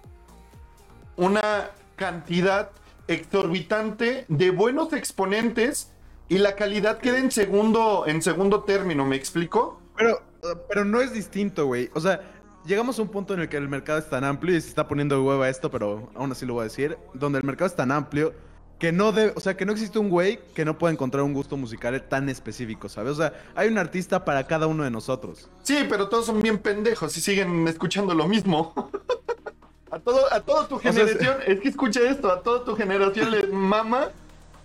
una 1.16 1.70
cantidad 1.96 2.70
exorbitante 3.08 4.24
de 4.28 4.50
buenos 4.50 4.92
exponentes 4.92 5.90
y 6.28 6.38
la 6.38 6.56
calidad 6.56 6.98
queda 6.98 7.18
en 7.18 7.30
segundo, 7.30 8.04
en 8.06 8.22
segundo 8.22 8.62
término, 8.62 9.04
¿me 9.04 9.16
explico? 9.16 9.80
Pero, 9.96 10.22
pero 10.68 10.84
no 10.84 11.00
es 11.00 11.12
distinto, 11.12 11.66
güey. 11.66 11.90
O 11.94 12.00
sea, 12.00 12.20
llegamos 12.64 12.98
a 12.98 13.02
un 13.02 13.08
punto 13.08 13.34
en 13.34 13.40
el 13.40 13.48
que 13.48 13.56
el 13.56 13.68
mercado 13.68 13.98
es 13.98 14.08
tan 14.08 14.24
amplio 14.24 14.56
y 14.56 14.60
se 14.60 14.68
está 14.68 14.88
poniendo 14.88 15.22
hueva 15.22 15.48
esto, 15.48 15.70
pero 15.70 16.10
aún 16.14 16.32
así 16.32 16.46
lo 16.46 16.54
voy 16.54 16.62
a 16.62 16.64
decir, 16.64 16.98
donde 17.12 17.38
el 17.38 17.44
mercado 17.44 17.66
es 17.66 17.76
tan 17.76 17.92
amplio 17.92 18.32
que 18.78 18.90
no 18.90 19.12
debe, 19.12 19.32
o 19.36 19.40
sea, 19.40 19.56
que 19.56 19.64
no 19.64 19.72
existe 19.72 19.98
un 19.98 20.08
güey 20.08 20.40
que 20.54 20.64
no 20.64 20.76
pueda 20.78 20.92
encontrar 20.92 21.22
un 21.22 21.32
gusto 21.32 21.56
musical 21.56 22.02
tan 22.08 22.28
específico, 22.28 22.88
¿sabes? 22.88 23.12
O 23.12 23.16
sea, 23.16 23.32
hay 23.54 23.68
un 23.68 23.78
artista 23.78 24.24
para 24.24 24.46
cada 24.46 24.66
uno 24.66 24.82
de 24.82 24.90
nosotros. 24.90 25.48
Sí, 25.62 25.86
pero 25.88 26.08
todos 26.08 26.26
son 26.26 26.42
bien 26.42 26.58
pendejos 26.58 27.16
y 27.16 27.20
siguen 27.20 27.68
escuchando 27.68 28.14
lo 28.14 28.26
mismo. 28.26 28.90
a 29.94 30.00
todo, 30.00 30.32
a 30.32 30.40
toda 30.40 30.66
tu 30.66 30.78
generación, 30.78 31.36
es 31.46 31.60
que 31.60 31.68
escucha 31.68 32.00
esto, 32.00 32.30
a 32.30 32.42
toda 32.42 32.64
tu 32.64 32.74
generación 32.74 33.30
les 33.30 33.48
mama 33.52 34.08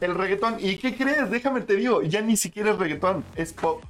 el 0.02 0.16
reggaetón. 0.16 0.58
¿Y 0.60 0.78
qué 0.78 0.96
crees? 0.96 1.30
Déjame 1.30 1.62
te 1.62 1.76
digo, 1.76 2.02
ya 2.02 2.22
ni 2.22 2.36
siquiera 2.36 2.72
es 2.72 2.80
reggaetón, 2.80 3.24
es 3.36 3.54
pop. 3.54 3.84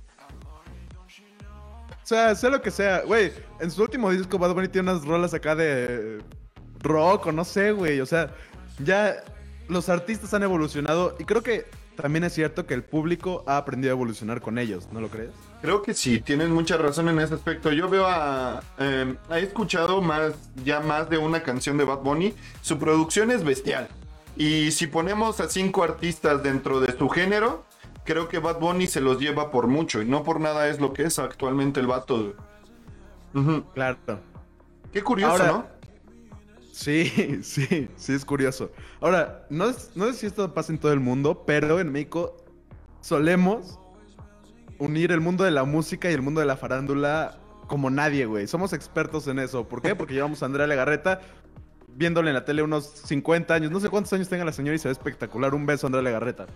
O 2.03 2.05
sea, 2.09 2.35
sea 2.35 2.49
lo 2.49 2.61
que 2.61 2.71
sea, 2.71 3.03
güey. 3.03 3.31
En 3.59 3.71
su 3.71 3.81
último 3.83 4.11
disco, 4.11 4.37
Bad 4.37 4.53
Bunny 4.53 4.67
tiene 4.67 4.91
unas 4.91 5.05
rolas 5.05 5.33
acá 5.33 5.55
de 5.55 6.21
rock 6.81 7.27
o 7.27 7.31
no 7.31 7.45
sé, 7.45 7.71
güey. 7.71 8.01
O 8.01 8.05
sea, 8.05 8.31
ya 8.83 9.23
los 9.67 9.87
artistas 9.87 10.33
han 10.33 10.43
evolucionado 10.43 11.15
y 11.19 11.23
creo 11.23 11.41
que 11.41 11.65
también 12.01 12.23
es 12.23 12.33
cierto 12.33 12.65
que 12.65 12.73
el 12.73 12.83
público 12.83 13.43
ha 13.45 13.57
aprendido 13.57 13.91
a 13.91 13.95
evolucionar 13.95 14.41
con 14.41 14.57
ellos, 14.57 14.87
¿no 14.91 15.01
lo 15.01 15.09
crees? 15.09 15.31
Creo 15.61 15.81
que 15.81 15.93
sí, 15.93 16.21
tienes 16.21 16.49
mucha 16.49 16.77
razón 16.77 17.09
en 17.09 17.19
ese 17.19 17.33
aspecto. 17.33 17.71
Yo 17.71 17.89
veo 17.89 18.05
a... 18.07 18.61
Eh, 18.77 19.15
he 19.31 19.39
escuchado 19.39 20.01
más, 20.01 20.33
ya 20.63 20.79
más 20.79 21.09
de 21.09 21.17
una 21.17 21.43
canción 21.43 21.77
de 21.77 21.83
Bad 21.83 21.99
Bunny. 21.99 22.33
Su 22.61 22.79
producción 22.79 23.31
es 23.31 23.43
bestial. 23.43 23.89
Y 24.37 24.71
si 24.71 24.87
ponemos 24.87 25.41
a 25.41 25.49
cinco 25.49 25.83
artistas 25.83 26.41
dentro 26.41 26.79
de 26.79 26.97
su 26.97 27.09
género, 27.09 27.65
creo 28.05 28.29
que 28.29 28.39
Bad 28.39 28.59
Bunny 28.59 28.87
se 28.87 29.01
los 29.01 29.19
lleva 29.19 29.51
por 29.51 29.67
mucho. 29.67 30.01
Y 30.01 30.05
no 30.05 30.23
por 30.23 30.39
nada 30.39 30.69
es 30.69 30.79
lo 30.79 30.93
que 30.93 31.03
es 31.03 31.19
actualmente 31.19 31.81
el 31.81 31.87
vato. 31.87 32.33
Claro. 33.73 33.97
Qué 34.93 35.03
curioso, 35.03 35.45
¿no? 35.45 35.78
Sí, 36.79 37.39
sí, 37.43 37.89
sí 37.97 38.13
es 38.13 38.23
curioso. 38.23 38.71
Ahora, 39.01 39.45
no, 39.49 39.65
no 39.95 40.05
sé 40.05 40.13
si 40.13 40.25
esto 40.25 40.53
pasa 40.53 40.71
en 40.71 40.79
todo 40.79 40.93
el 40.93 41.01
mundo, 41.01 41.43
pero 41.45 41.81
en 41.81 41.91
México 41.91 42.37
solemos 43.01 43.77
unir 44.77 45.11
el 45.11 45.19
mundo 45.19 45.43
de 45.43 45.51
la 45.51 45.65
música 45.65 46.09
y 46.09 46.13
el 46.13 46.21
mundo 46.21 46.39
de 46.39 46.47
la 46.47 46.55
farándula 46.55 47.37
como 47.67 47.89
nadie, 47.89 48.25
güey. 48.25 48.47
Somos 48.47 48.71
expertos 48.71 49.27
en 49.27 49.39
eso. 49.39 49.67
¿Por 49.67 49.81
qué? 49.81 49.93
Porque 49.93 50.13
llevamos 50.13 50.41
a 50.41 50.45
Andrea 50.45 50.67
Legarreta 50.67 51.19
viéndole 51.95 52.29
en 52.29 52.35
la 52.35 52.45
tele 52.45 52.63
unos 52.63 52.85
50 52.85 53.53
años. 53.53 53.71
No 53.71 53.81
sé 53.81 53.89
cuántos 53.89 54.13
años 54.13 54.29
tenga 54.29 54.45
la 54.45 54.53
señora 54.53 54.75
y 54.75 54.79
se 54.79 54.87
ve 54.87 54.93
espectacular. 54.93 55.53
Un 55.53 55.65
beso 55.65 55.85
Andrea 55.85 56.01
Legarreta. 56.01 56.47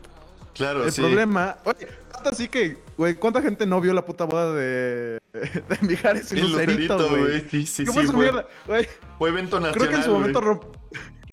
Claro, 0.53 0.85
El 0.85 0.93
problema... 0.93 1.57
Oye, 1.65 1.87
así 2.25 2.47
que, 2.47 2.77
güey, 2.97 3.15
¿cuánta 3.15 3.41
gente 3.41 3.65
no 3.65 3.81
vio 3.81 3.93
la 3.93 4.05
puta 4.05 4.25
boda 4.25 4.53
de, 4.53 5.19
de 5.33 5.77
Mijares 5.81 6.31
y 6.31 6.41
Lucerito, 6.41 7.09
güey? 7.09 7.41
Sí, 7.49 7.65
sí, 7.65 7.85
¿Qué 7.85 7.91
sí, 7.91 8.07
fue? 8.07 8.31
Güey, 8.67 8.87
fue 9.17 9.29
evento 9.29 9.59
nacional, 9.59 9.73
Creo 9.79 9.89
que 9.89 9.95
en 9.95 10.03
su 10.03 10.11
momento 10.11 10.41
romp- 10.41 10.65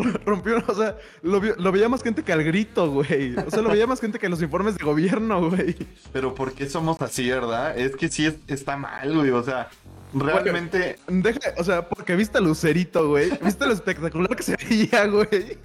rompió, 0.25 0.63
o 0.67 0.75
sea, 0.75 0.97
lo, 1.23 1.41
lo 1.41 1.73
veía 1.73 1.89
más 1.89 2.03
gente 2.03 2.23
que 2.23 2.33
al 2.33 2.43
grito, 2.43 2.91
güey. 2.91 3.37
O 3.37 3.51
sea, 3.51 3.61
lo 3.61 3.69
veía 3.71 3.87
más 3.87 4.01
gente 4.01 4.19
que 4.19 4.29
los 4.31 4.41
informes 4.41 4.77
de 4.79 4.85
gobierno, 4.85 5.51
güey. 5.51 5.77
Pero 6.13 6.35
¿por 6.35 6.53
qué 6.55 6.69
somos 6.69 7.01
así, 7.03 7.29
verdad? 7.29 7.79
Es 7.79 7.95
que 7.97 8.09
sí 8.09 8.25
es- 8.27 8.37
está 8.47 8.77
mal, 8.79 9.15
güey. 9.15 9.31
O 9.31 9.43
sea, 9.43 9.69
realmente... 10.15 10.99
Deja, 11.07 11.41
o 11.59 11.65
sea, 11.65 11.87
porque 11.89 12.17
viste 12.17 12.39
a 12.39 12.41
Lucerito, 12.41 13.09
güey. 13.09 13.31
Viste 13.43 13.67
lo 13.67 13.73
espectacular 13.75 14.35
que 14.35 14.43
se 14.43 14.57
veía, 14.57 15.07
güey. 15.07 15.59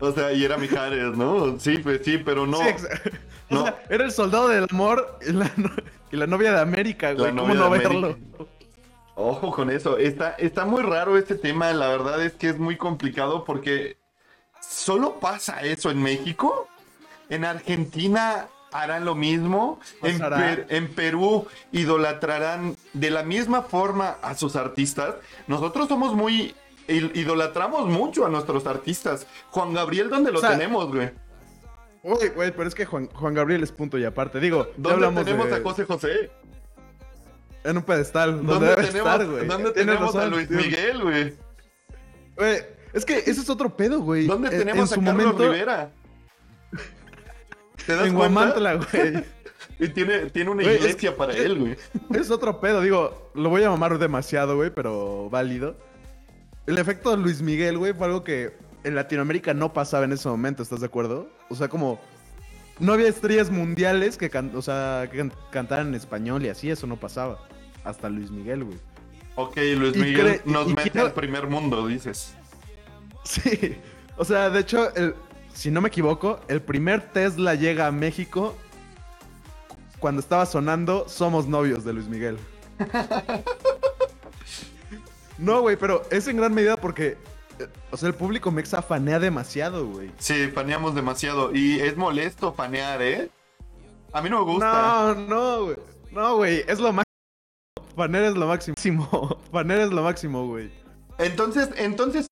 O 0.00 0.12
sea, 0.12 0.32
y 0.32 0.44
era 0.44 0.56
Mijares, 0.56 1.16
¿no? 1.16 1.58
Sí, 1.58 1.78
pues 1.78 2.00
sí, 2.04 2.18
pero 2.18 2.46
no. 2.46 2.58
Sí, 2.58 2.64
exa- 2.64 3.00
o 3.50 3.54
no. 3.54 3.62
sea, 3.64 3.82
era 3.90 4.04
el 4.04 4.12
soldado 4.12 4.48
del 4.48 4.66
amor 4.70 5.18
y 5.26 5.32
la, 5.32 5.50
no- 5.56 5.70
y 6.12 6.16
la 6.16 6.26
novia 6.26 6.52
de 6.52 6.60
América, 6.60 7.12
güey. 7.14 7.34
¿Cómo 7.34 7.52
no 7.54 7.68
verlo? 7.70 8.16
Ojo 9.16 9.50
con 9.50 9.70
eso. 9.70 9.98
Está, 9.98 10.30
está 10.38 10.64
muy 10.64 10.82
raro 10.82 11.18
este 11.18 11.34
tema. 11.34 11.72
La 11.72 11.88
verdad 11.88 12.22
es 12.24 12.34
que 12.34 12.48
es 12.48 12.58
muy 12.58 12.76
complicado 12.76 13.44
porque 13.44 13.96
solo 14.60 15.18
pasa 15.18 15.60
eso 15.62 15.90
en 15.90 16.00
México. 16.02 16.68
En 17.28 17.44
Argentina 17.44 18.46
harán 18.70 19.04
lo 19.04 19.16
mismo. 19.16 19.80
En. 20.02 20.18
Per- 20.20 20.66
en 20.68 20.88
Perú 20.94 21.48
idolatrarán 21.72 22.76
de 22.92 23.10
la 23.10 23.24
misma 23.24 23.62
forma 23.62 24.18
a 24.22 24.36
sus 24.36 24.54
artistas. 24.54 25.16
Nosotros 25.48 25.88
somos 25.88 26.14
muy... 26.14 26.54
Idolatramos 26.88 27.86
mucho 27.86 28.24
a 28.26 28.28
nuestros 28.30 28.66
artistas. 28.66 29.26
Juan 29.50 29.74
Gabriel, 29.74 30.08
¿dónde 30.08 30.32
lo 30.32 30.38
O 30.38 30.40
sea, 30.40 30.50
tenemos, 30.50 30.88
güey? 30.92 31.10
Güey, 32.02 32.28
güey, 32.30 32.50
pero 32.52 32.68
es 32.68 32.74
que 32.74 32.86
Juan, 32.86 33.08
Juan 33.12 33.34
Gabriel 33.34 33.62
es 33.62 33.72
punto 33.72 33.98
y 33.98 34.04
aparte. 34.04 34.40
Digo, 34.40 34.68
¿Dónde 34.76 35.24
tenemos 35.24 35.50
de- 35.50 35.56
a 35.56 35.60
José 35.62 35.84
José? 35.84 36.30
En 37.64 37.76
un 37.76 37.82
pedestal. 37.82 38.44
¿Dónde 38.46 38.68
debe 38.68 38.86
tenemos, 38.86 39.12
estar, 39.12 39.26
güey. 39.26 39.46
¿dónde 39.46 39.70
tenemos 39.72 40.16
a 40.16 40.26
Luis 40.26 40.48
tío. 40.48 40.56
Miguel, 40.56 41.02
güey? 41.02 41.34
Güey, 42.36 42.58
es 42.94 43.04
que 43.04 43.18
ese 43.18 43.32
es 43.42 43.50
otro 43.50 43.76
pedo, 43.76 44.00
güey. 44.00 44.26
¿Dónde 44.26 44.48
En- 44.48 44.58
tenemos 44.58 44.90
en 44.92 44.94
su 44.94 45.00
a 45.00 45.04
Carlos 45.04 45.24
momento, 45.34 45.52
Rivera? 45.52 45.90
¿Te 47.86 47.94
das 47.96 48.06
En? 48.06 48.14
Guamantla, 48.14 48.74
güey. 48.74 49.24
Y 49.80 49.88
tiene, 49.88 50.30
tiene 50.30 50.50
una 50.50 50.62
Güey, 50.62 50.76
iglesia 50.76 51.16
para 51.16 51.34
él, 51.34 51.58
güey. 51.58 51.76
Es 52.14 52.30
otro 52.30 52.60
pedo, 52.60 52.80
digo, 52.80 53.30
lo 53.34 53.48
voy 53.48 53.62
a 53.64 53.70
mamar 53.70 53.98
demasiado, 53.98 54.56
güey, 54.56 54.70
pero 54.70 55.28
válido. 55.30 55.76
El 56.68 56.78
efecto 56.78 57.10
de 57.10 57.16
Luis 57.16 57.40
Miguel, 57.42 57.78
güey, 57.78 57.92
fue 57.94 58.06
algo 58.06 58.22
que 58.22 58.54
en 58.84 58.94
Latinoamérica 58.94 59.54
no 59.54 59.72
pasaba 59.72 60.04
en 60.04 60.12
ese 60.12 60.28
momento, 60.28 60.62
¿estás 60.62 60.80
de 60.80 60.86
acuerdo? 60.86 61.28
O 61.48 61.54
sea, 61.56 61.68
como 61.68 61.98
no 62.78 62.92
había 62.92 63.08
estrellas 63.08 63.50
mundiales 63.50 64.16
que, 64.16 64.30
can- 64.30 64.52
o 64.54 64.62
sea, 64.62 65.08
que 65.10 65.18
can- 65.18 65.32
cantaran 65.50 65.88
en 65.88 65.94
español 65.94 66.44
y 66.44 66.48
así, 66.50 66.70
eso 66.70 66.86
no 66.86 66.96
pasaba. 66.96 67.38
Hasta 67.84 68.08
Luis 68.08 68.30
Miguel, 68.30 68.64
güey. 68.64 68.78
Ok, 69.36 69.56
Luis 69.76 69.96
Y 69.96 70.00
Miguel 70.00 70.40
nos 70.44 70.66
y 70.68 70.74
mete 70.74 70.90
quiero- 70.90 71.06
al 71.08 71.14
primer 71.14 71.46
mundo, 71.48 71.86
dices. 71.86 72.34
Sí, 73.24 73.76
o 74.16 74.24
sea, 74.24 74.48
de 74.50 74.60
hecho, 74.60 74.94
el, 74.94 75.14
si 75.54 75.70
no 75.70 75.80
me 75.80 75.88
equivoco, 75.88 76.40
el 76.48 76.60
primer 76.62 77.00
Tesla 77.12 77.54
llega 77.54 77.86
a 77.86 77.92
México 77.92 78.54
cuando 79.98 80.20
estaba 80.20 80.46
sonando 80.46 81.08
Somos 81.08 81.46
novios 81.48 81.84
de 81.84 81.92
Luis 81.94 82.08
Miguel. 82.08 82.36
No, 85.38 85.60
güey, 85.60 85.76
pero 85.76 86.02
es 86.10 86.26
en 86.28 86.36
gran 86.36 86.52
medida 86.52 86.76
porque, 86.76 87.16
eh, 87.58 87.68
o 87.90 87.96
sea, 87.96 88.08
el 88.08 88.14
público 88.14 88.50
mexa 88.50 88.82
fanea 88.82 89.18
demasiado, 89.18 89.86
güey. 89.86 90.10
Sí, 90.18 90.48
faneamos 90.48 90.94
demasiado. 90.94 91.54
Y 91.54 91.80
es 91.80 91.96
molesto 91.96 92.52
fanear, 92.52 93.00
¿eh? 93.02 93.30
A 94.12 94.20
mí 94.20 94.28
no 94.30 94.44
me 94.44 94.52
gusta. 94.52 95.14
No, 95.14 95.14
no, 95.14 95.64
güey. 95.64 95.76
No, 96.10 96.36
güey, 96.36 96.64
es 96.66 96.80
lo 96.80 96.92
máximo. 96.92 97.04
Fanear 97.94 98.24
es 98.24 98.34
lo 98.34 98.46
máximo. 98.46 99.38
Fanear 99.52 99.80
es 99.80 99.90
lo 99.90 100.02
máximo, 100.02 100.46
güey. 100.46 100.72
Entonces, 101.18 101.68
entonces, 101.76 102.26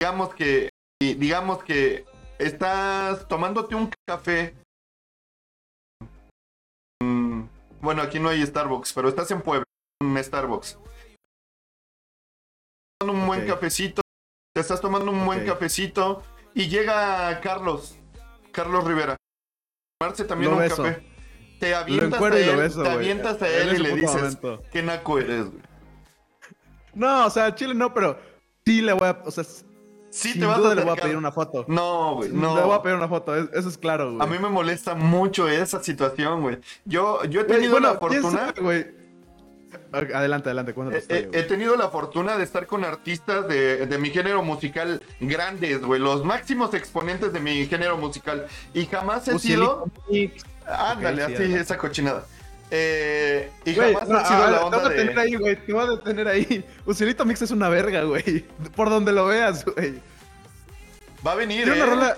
digamos 0.00 0.34
que 0.34 0.70
digamos 1.00 1.62
que 1.64 2.04
estás 2.38 3.26
tomándote 3.28 3.74
un 3.74 3.90
café. 4.08 4.54
mm, 7.02 7.42
Bueno, 7.80 8.02
aquí 8.02 8.18
no 8.20 8.28
hay 8.28 8.44
Starbucks, 8.46 8.92
pero 8.92 9.08
estás 9.08 9.30
en 9.32 9.42
Puebla, 9.42 9.64
un 10.00 10.16
Starbucks. 10.22 10.78
Tomando 13.02 13.20
un 13.20 13.26
buen 13.26 13.46
cafecito, 13.48 14.00
te 14.54 14.60
estás 14.60 14.80
tomando 14.80 15.10
un 15.10 15.26
buen 15.26 15.44
cafecito 15.44 16.22
y 16.54 16.68
llega 16.68 17.40
Carlos, 17.40 17.96
Carlos 18.52 18.84
Rivera. 18.84 19.16
Tomarse 19.98 20.24
también 20.24 20.52
Lo 20.52 20.56
un 20.58 20.62
beso. 20.62 20.84
café. 20.84 21.04
Te 21.58 21.74
avientas 21.74 22.22
a 22.22 22.38
él, 22.38 22.56
beso, 22.56 22.82
te 22.84 22.88
avientas 22.88 23.42
a 23.42 23.48
él 23.48 23.74
y 23.74 23.78
le 23.78 23.94
dices, 23.96 24.14
momento. 24.14 24.62
qué 24.70 24.82
naco 24.84 25.18
eres, 25.18 25.46
güey. 25.50 25.62
No, 26.94 27.26
o 27.26 27.30
sea, 27.30 27.52
Chile 27.56 27.74
no, 27.74 27.92
pero 27.92 28.18
sí 28.64 28.82
le 28.82 28.92
voy 28.92 29.08
a. 29.08 29.20
O 29.24 29.30
sea, 29.32 29.42
Sí 29.44 30.32
sin 30.32 30.40
te 30.42 30.46
vas 30.46 30.58
duda 30.58 30.72
a 30.72 30.74
le 30.76 30.82
voy 30.84 30.92
a 30.96 31.02
pedir 31.02 31.16
una 31.16 31.32
foto. 31.32 31.64
No, 31.66 32.16
güey, 32.16 32.30
no. 32.30 32.54
Le 32.54 32.62
voy 32.62 32.74
a 32.76 32.82
pedir 32.82 32.96
una 32.96 33.08
foto, 33.08 33.34
es- 33.34 33.48
eso 33.54 33.68
es 33.68 33.78
claro, 33.78 34.12
güey. 34.14 34.22
A 34.22 34.30
mí 34.30 34.38
me 34.38 34.48
molesta 34.50 34.94
mucho 34.94 35.48
esa 35.48 35.82
situación, 35.82 36.42
güey. 36.42 36.58
Yo, 36.84 37.24
yo 37.24 37.40
he 37.40 37.44
tenido 37.44 37.72
bueno, 37.72 37.94
la 37.94 37.98
fortuna. 37.98 38.52
sabe. 38.54 38.94
Adelante, 39.92 40.48
adelante, 40.48 40.74
cuéntame 40.74 40.98
He, 40.98 41.00
tu 41.02 41.14
historia, 41.14 41.40
he- 41.40 41.42
tenido 41.44 41.76
la 41.76 41.88
fortuna 41.88 42.36
de 42.38 42.44
estar 42.44 42.66
con 42.66 42.84
artistas 42.84 43.46
de, 43.48 43.86
de 43.86 43.98
mi 43.98 44.10
género 44.10 44.42
musical 44.42 45.02
grandes, 45.20 45.80
güey. 45.82 46.00
Los 46.00 46.24
máximos 46.24 46.72
exponentes 46.74 47.32
de 47.32 47.40
mi 47.40 47.66
género 47.66 47.96
musical. 47.98 48.46
Y 48.74 48.86
jamás 48.86 49.28
he 49.28 49.32
güey. 49.32 49.42
sido. 49.42 49.84
Ándale, 50.66 51.26
sí, 51.26 51.34
así, 51.34 51.54
esa 51.54 51.76
cochinada. 51.76 52.24
Eh, 52.70 53.50
y 53.66 53.74
Güey, 53.74 53.92
jamás 53.92 54.08
no, 54.08 54.18
he 54.20 54.24
sido 54.24 54.42
ah, 54.44 54.50
la 54.50 54.58
te 54.58 54.64
onda 54.64 54.78
voy 54.78 54.86
a 54.86 54.88
detener 54.90 55.14
de. 55.14 55.20
ahí, 55.20 55.34
güey. 55.34 55.56
Te 55.66 55.72
voy 55.74 55.84
a 55.86 55.90
detener 55.90 56.28
ahí. 56.28 56.64
Ucielito 56.86 57.24
Mix 57.26 57.42
es 57.42 57.50
una 57.50 57.68
verga, 57.68 58.02
güey. 58.04 58.46
Por 58.76 58.88
donde 58.88 59.12
lo 59.12 59.26
veas, 59.26 59.64
güey. 59.64 60.00
Va 61.26 61.32
a 61.32 61.34
venir, 61.34 61.64
Tiene 61.64 61.78
eh. 61.78 61.82
una 61.82 61.94
rola. 61.94 62.16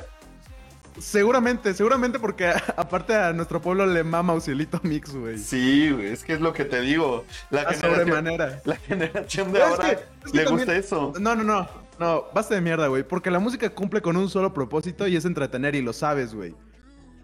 Seguramente, 0.98 1.74
seguramente 1.74 2.18
porque 2.18 2.48
aparte 2.76 3.14
a 3.14 3.32
nuestro 3.32 3.60
pueblo 3.60 3.84
le 3.86 4.04
mama 4.04 4.34
Ucielito 4.34 4.80
Mix, 4.82 5.14
güey. 5.14 5.38
Sí, 5.38 5.90
güey, 5.90 6.06
es 6.08 6.22
que 6.24 6.34
es 6.34 6.40
lo 6.40 6.52
que 6.52 6.64
te 6.64 6.80
digo. 6.80 7.24
La 7.50 7.60
generación, 7.72 7.92
sobremanera. 7.92 8.60
la 8.64 8.76
generación 8.76 9.52
de 9.52 9.58
es 9.58 9.64
ahora 9.64 9.84
que- 9.88 9.92
es 10.26 10.32
que 10.32 10.38
le 10.38 10.44
también- 10.44 10.66
gusta 10.66 10.76
eso. 10.76 11.12
No, 11.20 11.34
no, 11.34 11.42
no. 11.44 11.68
No, 11.98 12.24
basta 12.34 12.54
de 12.56 12.60
mierda, 12.60 12.88
güey. 12.88 13.02
Porque 13.04 13.30
la 13.30 13.38
música 13.38 13.70
cumple 13.70 14.02
con 14.02 14.16
un 14.16 14.28
solo 14.28 14.52
propósito 14.52 15.06
y 15.06 15.16
es 15.16 15.24
entretener 15.24 15.74
y 15.76 15.82
lo 15.82 15.92
sabes, 15.92 16.34
güey. 16.34 16.54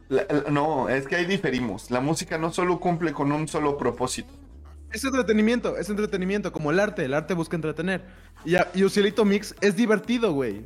La- 0.09 0.27
la- 0.29 0.50
no, 0.50 0.89
es 0.89 1.07
que 1.07 1.17
ahí 1.17 1.25
diferimos. 1.25 1.91
La 1.91 2.00
música 2.00 2.39
no 2.39 2.53
solo 2.53 2.79
cumple 2.81 3.12
con 3.12 3.31
un 3.33 3.49
solo 3.49 3.77
propósito. 3.77 4.33
Es 4.93 5.05
entretenimiento, 5.05 5.77
es 5.77 5.89
entretenimiento, 5.89 6.53
como 6.53 6.71
el 6.73 6.81
arte. 6.81 7.05
El 7.05 7.15
arte 7.15 7.35
busca 7.35 7.55
entretener. 7.57 8.05
Y, 8.45 8.57
y 8.57 9.25
Mix 9.25 9.55
es 9.61 9.77
divertido, 9.77 10.33
güey. 10.33 10.65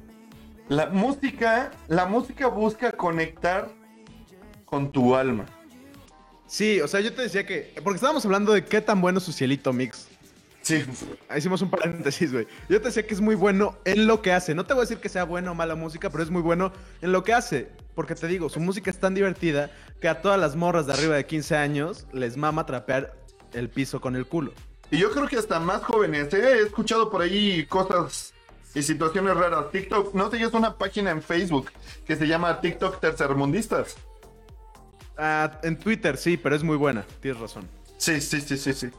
La 0.69 0.87
música, 0.87 1.71
la 1.89 2.07
música 2.07 2.47
busca 2.49 2.93
conectar 2.93 3.71
con 4.65 4.91
tu 4.91 5.15
alma. 5.15 5.45
Sí, 6.47 6.81
o 6.81 6.89
sea, 6.89 7.01
yo 7.01 7.13
te 7.13 7.23
decía 7.23 7.45
que. 7.45 7.75
Porque 7.83 7.97
estábamos 7.97 8.25
hablando 8.25 8.53
de 8.53 8.65
qué 8.65 8.81
tan 8.81 9.01
bueno 9.01 9.19
es 9.19 9.29
Ucielito 9.29 9.73
Mix. 9.73 10.09
Sí, 10.63 10.83
Hicimos 11.37 11.61
un 11.61 11.69
paréntesis, 11.69 12.33
güey. 12.33 12.47
Yo 12.71 12.81
te 12.81 12.87
decía 12.87 13.07
que 13.07 13.13
es 13.13 13.21
muy 13.21 13.35
bueno 13.35 13.77
en 13.85 14.07
lo 14.07 14.23
que 14.23 14.33
hace. 14.33 14.55
No 14.55 14.65
te 14.65 14.73
voy 14.73 14.81
a 14.81 14.85
decir 14.85 14.99
que 14.99 15.11
sea 15.11 15.25
bueno 15.25 15.53
o 15.53 15.55
mala 15.55 15.75
música, 15.75 16.09
pero 16.09 16.23
es 16.23 16.31
muy 16.31 16.41
bueno 16.41 16.73
en 17.03 17.13
lo 17.13 17.23
que 17.23 17.35
hace. 17.35 17.69
Porque 17.95 18.15
te 18.15 18.27
digo, 18.27 18.49
su 18.49 18.61
música 18.61 18.91
es 18.91 18.99
tan 18.99 19.15
divertida 19.15 19.71
que 20.01 20.09
a 20.09 20.23
todas 20.23 20.41
las 20.41 20.57
morras 20.57 20.87
de 20.87 20.95
arriba 20.95 21.17
de 21.17 21.27
15 21.27 21.57
años 21.57 22.07
les 22.13 22.39
mama 22.39 22.65
trapear 22.65 23.15
el 23.53 23.69
piso 23.69 24.01
con 24.01 24.17
el 24.17 24.27
culo. 24.27 24.55
y 24.91 24.97
yo 24.97 25.11
creo 25.11 25.29
que 25.29 25.37
hasta 25.37 25.61
más 25.61 25.83
jóvenes. 25.83 26.33
¿eh? 26.33 26.41
He 26.43 26.63
escuchado 26.63 27.11
por 27.11 27.21
ahí 27.21 27.67
cosas 27.67 28.34
y 28.75 28.83
situaciones 28.83 29.37
raras. 29.37 29.71
TikTok, 29.71 30.15
no 30.15 30.31
sigues 30.31 30.53
una 30.53 30.77
página 30.77 31.11
en 31.11 31.23
Facebook 31.23 31.71
que 32.07 32.17
se 32.17 32.27
llama 32.27 32.61
TikTok 32.61 33.01
Tercermundistas. 33.01 33.97
Ah, 35.17 35.61
en 35.63 35.79
Twitter 35.79 36.17
sí, 36.17 36.37
pero 36.37 36.57
es 36.57 36.63
muy 36.63 36.77
buena. 36.77 37.05
Tienes 37.21 37.41
razón. 37.41 37.69
Sí, 37.97 38.21
sí, 38.21 38.41
sí, 38.41 38.57
sí, 38.57 38.73
sí. 38.73 38.91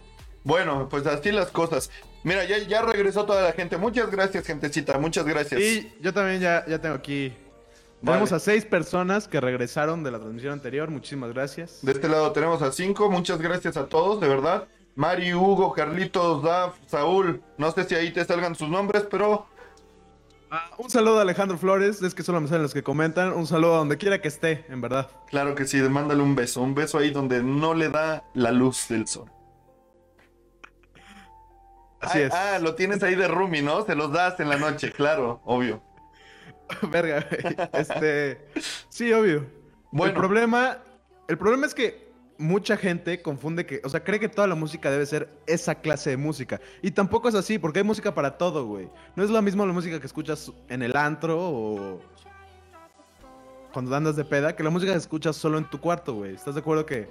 Bueno, 0.44 0.88
pues 0.90 1.06
así 1.08 1.32
las 1.32 1.50
cosas. 1.52 1.90
Mira, 2.24 2.46
ya, 2.46 2.58
ya 2.60 2.82
regresó 2.82 3.26
toda 3.26 3.44
la 3.44 3.52
gente. 3.52 3.78
Muchas 3.78 4.10
gracias, 4.10 4.46
gentecita. 4.46 4.98
Muchas 4.98 5.26
gracias. 5.26 5.60
Y 5.60 5.94
yo 6.02 6.14
también 6.14 6.40
ya, 6.40 6.66
ya 6.66 6.80
tengo 6.80 6.96
aquí. 6.96 7.30
Vale. 8.02 8.18
Tenemos 8.18 8.32
a 8.32 8.40
seis 8.40 8.66
personas 8.66 9.28
que 9.28 9.42
regresaron 9.42 10.04
de 10.04 10.12
la 10.12 10.20
transmisión 10.20 10.54
anterior. 10.54 10.90
Muchísimas 10.90 11.34
gracias. 11.34 11.80
De 11.82 11.92
este 11.92 12.08
lado 12.08 12.32
tenemos 12.32 12.62
a 12.62 12.72
cinco. 12.72 13.12
Muchas 13.12 13.42
gracias 13.42 13.76
a 13.78 13.88
todos, 13.88 14.22
de 14.22 14.28
verdad. 14.28 14.68
Mari, 14.96 15.34
Hugo, 15.34 15.74
Carlitos, 15.74 16.42
Daf, 16.42 16.76
Saúl. 16.88 17.42
No 17.58 17.72
sé 17.72 17.84
si 17.84 17.96
ahí 17.96 18.12
te 18.12 18.24
salgan 18.24 18.56
sus 18.56 18.70
nombres, 18.70 19.06
pero 19.10 19.48
Ah, 20.58 20.72
un 20.78 20.90
saludo 20.90 21.20
a 21.20 21.24
Alejandro 21.24 21.58
Flores. 21.58 22.02
Es 22.02 22.16
que 22.16 22.24
solo 22.24 22.40
me 22.40 22.48
salen 22.48 22.64
los 22.64 22.74
que 22.74 22.82
comentan. 22.82 23.34
Un 23.34 23.46
saludo 23.46 23.76
a 23.76 23.78
donde 23.80 23.98
quiera 23.98 24.22
que 24.22 24.30
esté, 24.30 24.66
en 24.70 24.80
verdad. 24.80 25.10
claro 25.28 25.54
que 25.54 25.66
sí, 25.66 25.82
mándale 25.82 26.24
un 26.24 26.34
beso. 26.34 26.62
Un 26.62 26.74
beso 26.74 26.98
ahí 26.98 27.10
donde 27.10 27.44
no 27.44 27.74
le 27.74 27.90
da 27.90 28.24
la 28.34 28.54
luz 28.54 28.88
del 28.88 29.06
sol. 29.06 29.30
Así 32.00 32.20
Ay, 32.20 32.24
es. 32.24 32.34
Ah, 32.34 32.60
lo 32.60 32.74
tienes 32.76 33.04
ahí 33.04 33.16
de 33.16 33.28
roomie, 33.28 33.62
¿no? 33.62 33.86
Se 33.86 33.96
los 33.96 34.14
das 34.14 34.40
en 34.40 34.48
la 34.48 34.56
noche, 34.56 34.94
claro, 34.94 35.42
obvio. 35.44 35.84
Verga, 36.84 37.28
güey. 37.30 37.58
Este. 37.74 38.48
Sí, 38.88 39.12
obvio. 39.12 39.46
Bueno. 39.92 40.14
El 40.14 40.18
problema. 40.18 40.78
El 41.28 41.38
problema 41.38 41.66
es 41.66 41.76
que 41.76 42.05
mucha 42.38 42.78
gente 42.78 43.22
confunde 43.22 43.66
que. 43.66 43.82
O 43.84 43.90
sea, 43.90 44.04
cree 44.04 44.20
que 44.20 44.30
toda 44.30 44.48
la 44.48 44.56
música 44.56 44.92
debe 44.92 45.06
ser 45.06 45.30
esa 45.48 45.76
clase 45.76 46.12
de 46.12 46.18
música. 46.18 46.60
Y 46.82 46.92
tampoco 46.92 47.30
es 47.30 47.36
así, 47.36 47.58
porque 47.60 47.80
hay 47.80 47.86
música 47.86 48.14
para 48.14 48.38
todo, 48.38 48.66
güey. 48.66 48.90
No 49.16 49.24
es 49.24 49.30
lo 49.30 49.42
mismo 49.42 49.66
la 49.66 49.74
música 49.74 50.00
que 50.00 50.06
escuchas 50.08 50.52
en 50.70 50.82
el 50.84 50.96
antro 50.96 51.38
o. 51.40 52.02
Cuando 53.74 53.94
andas 53.96 54.16
de 54.16 54.24
peda, 54.24 54.56
que 54.56 54.64
la 54.64 54.70
música 54.70 54.94
que 54.94 54.98
escuchas 54.98 55.36
solo 55.36 55.58
en 55.58 55.66
tu 55.70 55.80
cuarto, 55.80 56.14
güey. 56.14 56.34
¿Estás 56.36 56.56
de 56.56 56.62
acuerdo 56.62 56.86
que.? 56.86 57.10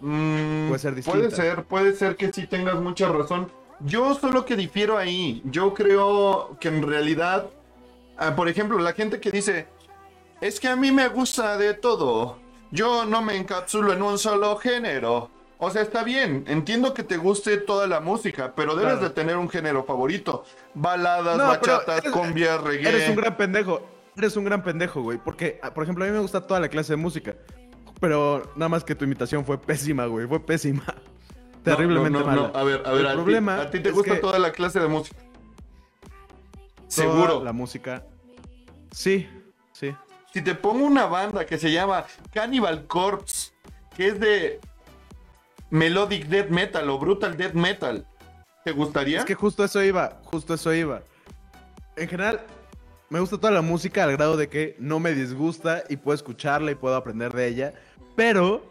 Mm, 0.00 0.68
Puede 0.68 0.78
ser 0.78 1.02
Puede 1.02 1.22
distinta. 1.22 1.36
ser, 1.36 1.64
puede 1.64 1.94
ser 1.94 2.16
que 2.16 2.32
sí 2.32 2.46
tengas 2.46 2.76
mucha 2.80 3.08
razón. 3.08 3.50
Yo 3.80 4.14
solo 4.14 4.44
que 4.44 4.54
difiero 4.56 4.96
ahí. 4.96 5.42
Yo 5.44 5.74
creo 5.74 6.56
que 6.60 6.68
en 6.68 6.82
realidad, 6.86 7.46
ah, 8.16 8.36
por 8.36 8.48
ejemplo, 8.48 8.78
la 8.78 8.92
gente 8.92 9.20
que 9.20 9.30
dice, 9.30 9.66
es 10.40 10.60
que 10.60 10.68
a 10.68 10.76
mí 10.76 10.92
me 10.92 11.08
gusta 11.08 11.56
de 11.58 11.74
todo. 11.74 12.38
Yo 12.70 13.04
no 13.06 13.22
me 13.22 13.36
encapsulo 13.36 13.92
en 13.92 14.02
un 14.02 14.18
solo 14.18 14.56
género. 14.56 15.30
O 15.58 15.70
sea, 15.70 15.82
está 15.82 16.02
bien, 16.02 16.44
entiendo 16.48 16.92
que 16.92 17.04
te 17.04 17.16
guste 17.16 17.56
toda 17.58 17.86
la 17.86 18.00
música, 18.00 18.52
pero 18.56 18.74
debes 18.74 18.94
Claro. 18.94 19.08
de 19.08 19.14
tener 19.14 19.36
un 19.36 19.48
género 19.48 19.84
favorito. 19.84 20.44
Baladas, 20.74 21.38
No, 21.38 21.46
bachatas, 21.46 21.98
eres- 22.00 22.12
cumbia, 22.12 22.58
reggae. 22.58 22.88
Eres 22.88 23.08
un 23.08 23.16
gran 23.16 23.36
pendejo. 23.36 23.86
Eres 24.16 24.36
un 24.36 24.44
gran 24.44 24.62
pendejo, 24.62 25.02
güey. 25.02 25.18
Porque, 25.18 25.58
ah, 25.62 25.72
por 25.72 25.84
ejemplo, 25.84 26.04
a 26.04 26.08
mí 26.08 26.12
me 26.12 26.18
gusta 26.20 26.40
toda 26.46 26.60
la 26.60 26.68
clase 26.68 26.92
de 26.92 26.96
música. 26.96 27.36
Pero 28.00 28.42
nada 28.56 28.68
más 28.68 28.84
que 28.84 28.94
tu 28.94 29.04
imitación 29.04 29.44
fue 29.44 29.58
pésima, 29.60 30.06
güey. 30.06 30.26
Fue 30.26 30.40
pésima. 30.44 30.82
Terriblemente 31.62 32.10
no, 32.18 32.20
no, 32.20 32.26
mala. 32.26 32.50
no. 32.52 32.58
A 32.58 32.62
ver, 32.64 32.82
a 32.84 32.90
ver, 32.92 33.00
El 33.00 33.06
a, 33.06 33.24
ti- 33.24 33.50
a 33.62 33.70
ti 33.70 33.80
te 33.80 33.90
gusta 33.92 34.20
toda 34.20 34.38
la 34.38 34.52
clase 34.52 34.80
de 34.80 34.88
música. 34.88 35.16
Seguro. 36.88 37.42
La 37.42 37.52
música. 37.52 38.04
Sí. 38.90 39.28
Si 40.34 40.42
te 40.42 40.56
pongo 40.56 40.84
una 40.84 41.06
banda 41.06 41.46
que 41.46 41.58
se 41.58 41.70
llama 41.70 42.06
Cannibal 42.32 42.88
Corpse, 42.88 43.52
que 43.96 44.08
es 44.08 44.18
de 44.18 44.58
Melodic 45.70 46.26
Death 46.26 46.48
Metal 46.48 46.90
o 46.90 46.98
Brutal 46.98 47.36
Death 47.36 47.52
Metal, 47.52 48.04
¿te 48.64 48.72
gustaría? 48.72 49.20
Es 49.20 49.24
que 49.24 49.36
justo 49.36 49.62
eso 49.62 49.80
iba, 49.80 50.18
justo 50.24 50.54
eso 50.54 50.74
iba. 50.74 51.04
En 51.94 52.08
general, 52.08 52.40
me 53.10 53.20
gusta 53.20 53.38
toda 53.38 53.52
la 53.52 53.62
música 53.62 54.02
al 54.02 54.10
grado 54.10 54.36
de 54.36 54.48
que 54.48 54.74
no 54.80 54.98
me 54.98 55.12
disgusta 55.12 55.84
y 55.88 55.98
puedo 55.98 56.16
escucharla 56.16 56.72
y 56.72 56.74
puedo 56.74 56.96
aprender 56.96 57.32
de 57.32 57.46
ella. 57.46 57.74
Pero, 58.16 58.64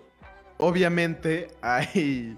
obviamente, 0.58 1.48
hay. 1.62 2.38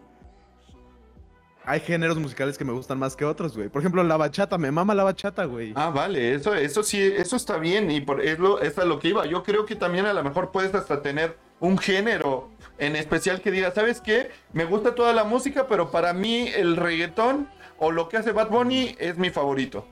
Hay 1.66 1.80
géneros 1.80 2.18
musicales 2.18 2.58
que 2.58 2.66
me 2.66 2.74
gustan 2.74 3.00
más 3.00 3.16
que 3.16 3.26
otros, 3.26 3.56
güey. 3.56 3.70
Por 3.70 3.82
ejemplo, 3.82 4.04
la 4.04 4.18
bachata, 4.18 4.58
me 4.58 4.72
mama 4.72 4.94
la 4.94 5.04
bachata, 5.04 5.46
güey. 5.46 5.74
Ah, 5.76 5.90
vale, 5.90 6.34
eso, 6.36 6.54
eso 6.54 6.84
sí, 6.84 7.02
eso 7.02 7.36
está 7.36 7.58
bien 7.58 7.90
y 7.90 8.02
por 8.02 8.22
es 8.22 8.38
lo, 8.40 8.62
es 8.62 8.78
a 8.78 8.86
lo 8.86 9.00
que 9.00 9.10
iba. 9.10 9.26
Yo 9.26 9.44
creo 9.44 9.66
que 9.66 9.76
también 9.76 10.06
a 10.06 10.14
lo 10.14 10.24
mejor 10.24 10.52
puedes 10.52 10.74
hasta 10.76 11.02
tener 11.02 11.38
un 11.60 11.78
género 11.78 12.50
en 12.78 12.96
especial 12.96 13.42
que 13.42 13.52
diga, 13.52 13.72
¿sabes 13.72 14.02
qué? 14.02 14.30
Me 14.54 14.66
gusta 14.66 14.96
toda 14.96 15.14
la 15.14 15.24
música, 15.24 15.68
pero 15.68 15.92
para 15.92 16.14
mí 16.14 16.50
el 16.56 16.76
reggaetón 16.76 17.50
o 17.78 17.92
lo 17.92 18.10
que 18.10 18.18
hace 18.18 18.32
Bad 18.32 18.50
Bunny 18.50 18.96
es 19.00 19.18
mi 19.18 19.30
favorito. 19.30 19.88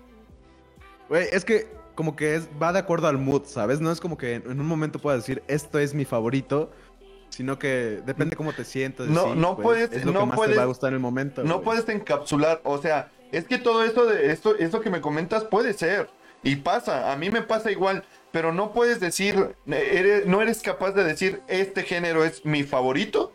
Güey, 1.10 1.28
es 1.32 1.44
que 1.46 1.68
como 1.96 2.16
que 2.16 2.36
es, 2.36 2.50
va 2.62 2.74
de 2.74 2.80
acuerdo 2.80 3.08
al 3.08 3.18
mood, 3.18 3.44
¿sabes? 3.46 3.80
No 3.80 3.92
es 3.92 4.00
como 4.00 4.18
que 4.18 4.36
en 4.36 4.60
un 4.60 4.66
momento 4.66 5.00
puedas 5.00 5.22
decir, 5.22 5.44
esto 5.48 5.80
es 5.80 5.94
mi 5.94 6.06
favorito, 6.06 6.72
sino 7.34 7.58
que 7.58 8.02
depende 8.06 8.36
cómo 8.36 8.54
te 8.54 8.64
sientas. 8.64 9.08
No, 9.08 9.26
sí, 9.26 9.32
no 9.36 9.56
pues, 9.56 9.64
puedes- 9.66 9.92
Es 9.92 10.06
lo 10.06 10.12
no 10.12 10.20
que 10.22 10.26
más 10.28 10.36
puedes- 10.36 10.52
te 10.54 10.58
va 10.58 10.64
a 10.64 10.68
gustar 10.68 10.90
en 10.90 10.94
el 10.96 11.00
momento. 11.00 11.44
No 11.44 11.62
puedes 11.62 11.88
encapsular, 11.90 12.62
o 12.64 12.78
sea, 12.82 13.12
es 13.32 13.46
que 13.46 13.58
todo 13.58 13.84
esto 13.84 14.06
de 14.06 14.32
esto, 14.32 14.56
esto 14.56 14.82
que 14.82 14.90
me 14.90 15.02
comentas 15.02 15.44
puede 15.44 15.74
ser 15.74 16.10
y 16.44 16.58
pasa, 16.58 17.12
a 17.12 17.16
mí 17.18 17.30
me 17.32 17.42
pasa 17.42 17.72
igual, 17.72 18.04
pero 18.32 18.52
no 18.54 18.72
puedes 18.74 19.00
decir, 19.00 19.56
eres- 19.68 20.26
no 20.28 20.42
eres 20.42 20.62
capaz 20.62 20.92
de 20.92 21.04
decir 21.04 21.42
este 21.48 21.84
género 21.84 22.24
es 22.24 22.46
mi 22.46 22.64
favorito. 22.64 23.32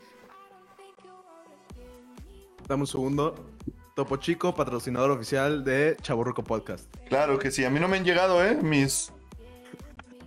Dame 2.68 2.82
un 2.82 2.86
segundo. 2.86 3.34
Topo 3.94 4.16
Chico, 4.18 4.54
patrocinador 4.54 5.10
oficial 5.10 5.64
de 5.64 5.96
Chaburruco 6.02 6.44
Podcast. 6.44 6.84
Claro 7.08 7.38
que 7.38 7.50
sí, 7.50 7.64
a 7.64 7.70
mí 7.70 7.80
no 7.80 7.88
me 7.88 7.96
han 7.96 8.04
llegado, 8.04 8.44
eh, 8.44 8.54
mis 8.62 9.10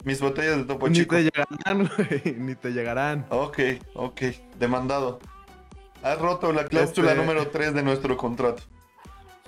Mis 0.03 0.19
botellas 0.19 0.57
de 0.57 0.63
Topo 0.63 0.87
Ni 0.89 0.95
Chico. 0.95 1.15
te 1.15 1.23
llegarán, 1.23 1.89
güey. 1.97 2.35
Ni 2.37 2.55
te 2.55 2.71
llegarán. 2.71 3.25
Ok, 3.29 3.59
ok. 3.93 4.21
Demandado. 4.57 5.19
Has 6.03 6.19
roto 6.19 6.51
la 6.51 6.65
cláusula 6.65 7.11
Este- 7.11 7.21
número 7.21 7.47
3 7.49 7.73
de 7.75 7.83
nuestro 7.83 8.17
contrato. 8.17 8.63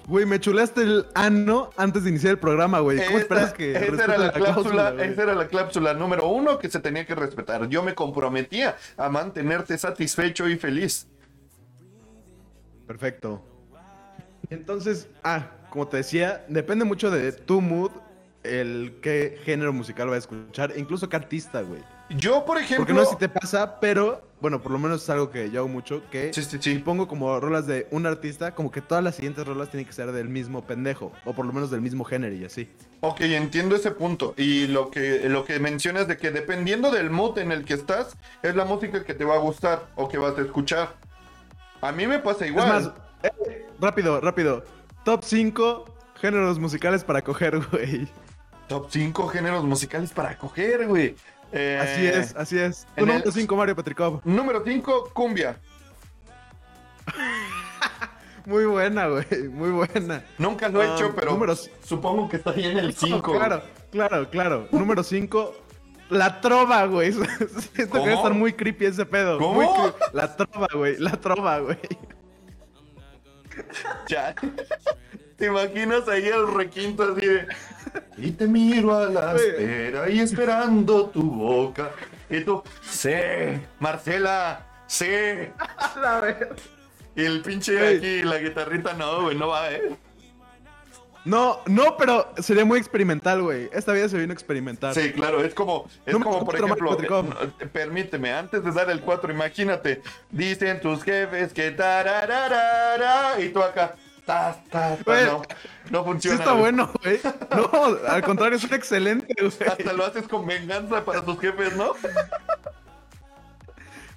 Güey, 0.06 0.26
me 0.26 0.38
chulaste 0.40 0.82
el 0.82 1.06
ano 1.16 1.70
antes 1.78 2.04
de 2.04 2.10
iniciar 2.10 2.32
el 2.34 2.38
programa, 2.38 2.80
güey. 2.82 2.98
¿Cómo 2.98 3.10
Esa- 3.12 3.20
esperas 3.20 3.54
que 3.54 3.72
esa 3.72 4.04
era 4.04 4.18
la 4.18 4.32
cláusula, 4.34 4.92
güey? 4.92 5.10
esa 5.10 5.24
era 5.24 5.34
la 5.34 5.48
cláusula 5.48 5.94
número 5.94 6.28
uno 6.28 6.60
que 6.60 6.70
se 6.70 6.80
tenía 6.82 7.06
que 7.06 7.16
respetar. 7.16 7.68
Yo 7.70 7.82
me 7.84 7.96
comprometía 7.96 8.76
a 8.98 9.08
mantenerte 9.10 9.78
satisfecho 9.78 10.48
y 10.50 10.58
feliz. 10.58 11.08
Perfecto. 12.86 13.42
Entonces, 14.50 15.08
ah, 15.24 15.48
como 15.70 15.88
te 15.88 15.98
decía, 15.98 16.46
depende 16.50 16.84
mucho 16.86 17.10
de 17.10 17.32
tu 17.32 17.62
mood 17.62 17.92
el 18.44 18.98
qué 19.02 19.40
género 19.44 19.74
musical 19.74 20.08
vas 20.08 20.16
a 20.16 20.20
escuchar, 20.20 20.74
incluso 20.76 21.10
qué 21.10 21.16
artista, 21.16 21.62
güey. 21.62 21.82
Yo, 22.10 22.46
por 22.46 22.58
ejemplo. 22.58 22.86
Porque 22.86 22.94
no 22.94 23.06
sé 23.06 23.12
si 23.12 23.18
te 23.18 23.30
pasa, 23.30 23.80
pero 23.80 24.22
bueno, 24.44 24.62
por 24.62 24.74
lo 24.74 24.80
menos 24.80 25.04
es 25.04 25.10
algo 25.10 25.32
que 25.32 25.50
yo 25.50 25.62
hago 25.62 25.70
mucho, 25.70 26.04
que 26.12 26.34
Sí, 26.34 26.44
sí, 26.44 26.58
si 26.60 26.76
pongo 26.80 27.08
como 27.08 27.40
rolas 27.40 27.66
de 27.66 27.88
un 27.92 28.06
artista, 28.06 28.54
como 28.54 28.72
que 28.72 28.82
todas 28.82 29.02
las 29.02 29.16
siguientes 29.16 29.48
rolas 29.48 29.70
tienen 29.70 29.86
que 29.86 29.94
ser 29.94 30.12
del 30.12 30.28
mismo 30.28 30.66
pendejo, 30.66 31.14
o 31.24 31.34
por 31.34 31.46
lo 31.46 31.54
menos 31.54 31.72
del 31.72 31.80
mismo 31.80 32.04
género 32.04 32.36
y 32.36 32.44
así. 32.44 32.70
Ok, 33.00 33.22
entiendo 33.22 33.76
ese 33.76 33.92
punto. 33.92 34.34
Y 34.38 34.68
lo 34.68 34.92
que, 34.92 35.30
lo 35.30 35.46
que 35.46 35.60
mencionas 35.60 36.10
de 36.10 36.18
que 36.18 36.32
dependiendo 36.32 36.92
del 36.92 37.10
mood 37.10 37.38
en 37.40 37.54
el 37.54 37.64
que 37.64 37.74
estás, 37.74 38.18
es 38.42 38.54
la 38.56 38.66
música 38.66 39.06
que 39.06 39.14
te 39.14 39.24
va 39.24 39.36
a 39.36 39.40
gustar 39.40 39.88
o 39.96 40.10
que 40.10 40.18
vas 40.18 40.38
a 40.38 40.42
escuchar. 40.42 40.94
A 41.80 41.94
mí 41.94 42.06
me 42.06 42.20
pasa 42.20 42.46
igual. 42.46 42.68
Es 42.68 42.74
más, 42.74 42.94
eh, 43.24 43.66
rápido, 43.80 44.20
rápido. 44.20 44.66
Top 45.06 45.24
5 45.24 45.86
géneros 46.20 46.60
musicales 46.60 47.04
para 47.04 47.22
coger, 47.22 47.60
güey. 47.72 48.10
Top 48.68 48.88
5 48.90 49.28
géneros 49.28 49.64
musicales 49.64 50.12
para 50.12 50.38
coger, 50.38 50.88
güey. 50.88 51.16
Eh, 51.52 51.80
Así 51.82 52.06
es, 52.08 52.36
así 52.36 52.58
es. 52.58 52.88
Tu 52.96 53.06
número 53.06 53.32
5, 53.32 53.56
Mario 53.56 53.76
Petrikov. 53.76 54.22
Número 54.26 54.64
5, 54.66 55.10
cumbia. 55.14 55.60
Muy 58.46 58.66
buena, 58.66 59.08
güey. 59.08 59.26
Muy 59.52 59.70
buena. 59.70 60.24
Nunca 60.38 60.68
lo 60.70 60.82
he 60.84 60.88
Ah, 60.88 60.96
hecho, 60.96 61.14
pero 61.16 61.32
números- 61.32 61.70
supongo 61.84 62.28
que 62.28 62.38
está 62.38 62.52
ahí 62.52 62.66
en 62.66 62.78
el 62.80 62.94
5. 62.96 63.22
Claro, 63.34 63.62
claro, 63.92 64.30
claro. 64.30 64.68
Número 64.72 65.04
5, 65.04 65.54
la 66.10 66.42
trova, 66.42 66.86
güey. 66.88 67.14
Siento 67.76 68.06
estar 68.08 68.34
muy 68.34 68.54
creepy 68.54 68.86
ese 68.86 69.06
pedo. 69.06 69.38
¿Cómo? 69.38 69.54
Muy 69.62 69.68
La 70.14 70.36
trova, 70.36 70.68
güey. 70.74 70.98
La 70.98 71.12
trova, 71.12 71.60
güey. 71.60 71.78
Ya. 74.10 74.34
¿Te 75.44 75.48
imaginas 75.48 76.08
ahí 76.08 76.26
el 76.26 76.48
requinto 76.54 77.04
así 77.04 77.28
de... 77.28 77.46
Y 78.16 78.32
te 78.32 78.48
miro 78.48 78.96
a 78.96 79.10
la 79.10 79.36
espera 79.36 80.10
y 80.10 80.22
esperando 80.22 81.08
tu 81.08 81.22
boca. 81.22 81.92
Y 82.30 82.46
tú, 82.46 82.64
sí, 82.82 83.10
Marcela, 83.78 84.66
sí. 84.88 85.06
La 86.02 86.22
verdad. 86.22 86.56
Y 87.14 87.26
el 87.26 87.42
pinche 87.42 87.98
aquí, 87.98 88.24
la 88.24 88.38
guitarrita, 88.38 88.94
no, 88.94 89.24
güey, 89.24 89.36
no 89.36 89.50
va, 89.50 89.70
¿eh? 89.70 89.98
No, 91.26 91.60
no, 91.66 91.98
pero 91.98 92.32
sería 92.38 92.64
muy 92.64 92.80
experimental, 92.80 93.42
güey. 93.42 93.70
Esta 93.74 93.92
vida 93.92 94.08
se 94.08 94.18
vino 94.18 94.32
a 94.32 94.36
experimentar. 94.36 94.94
Sí, 94.94 95.12
claro, 95.12 95.44
es 95.44 95.54
como, 95.54 95.90
es 96.06 96.14
como 96.14 96.46
por 96.46 96.56
ejemplo, 96.56 96.98
eh, 96.98 97.68
permíteme, 97.68 98.32
antes 98.32 98.64
de 98.64 98.72
dar 98.72 98.90
el 98.90 99.02
4, 99.02 99.34
imagínate, 99.34 100.02
dicen 100.32 100.80
tus 100.80 101.04
jefes 101.04 101.52
que 101.52 101.72
tarararara, 101.72 103.42
y 103.42 103.50
tú 103.50 103.62
acá, 103.62 103.96
tas, 104.26 104.58
Güey, 105.06 105.26
no, 105.26 105.42
no 105.92 106.00
Sí 106.00 106.06
funciona. 106.06 106.38
está 106.38 106.52
güey. 106.52 106.62
bueno, 106.62 106.92
güey. 107.04 107.20
No, 107.56 107.98
al 108.08 108.22
contrario, 108.24 108.58
es 108.58 108.64
un 108.64 108.74
excelente, 108.74 109.34
güey. 109.40 109.70
Hasta 109.70 109.94
lo 109.94 110.06
haces 110.06 110.28
con 110.28 110.46
venganza 110.46 111.04
para 111.04 111.24
tus 111.24 111.40
jefes, 111.40 111.76
¿no? 111.76 111.92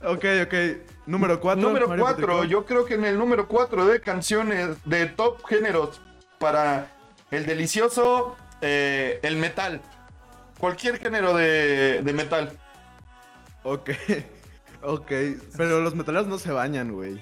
Ok, 0.02 0.24
ok. 0.44 0.54
Número 1.06 1.40
4. 1.40 1.62
número 1.62 1.86
4, 1.96 2.44
yo 2.44 2.64
creo 2.66 2.84
que 2.84 2.94
en 2.94 3.04
el 3.04 3.18
número 3.18 3.46
4 3.48 3.86
de 3.86 4.00
canciones 4.00 4.76
de 4.84 5.06
top 5.06 5.44
géneros 5.46 6.00
para 6.38 6.88
el 7.30 7.46
delicioso, 7.46 8.36
eh, 8.60 9.20
el 9.22 9.36
metal. 9.36 9.80
Cualquier 10.58 10.98
género 10.98 11.34
de, 11.34 12.02
de 12.02 12.12
metal. 12.12 12.52
Ok. 13.62 13.90
Ok. 14.82 15.10
Pero 15.56 15.80
los 15.80 15.96
metaleros 15.96 16.28
no 16.28 16.38
se 16.38 16.52
bañan, 16.52 16.92
güey. 16.92 17.18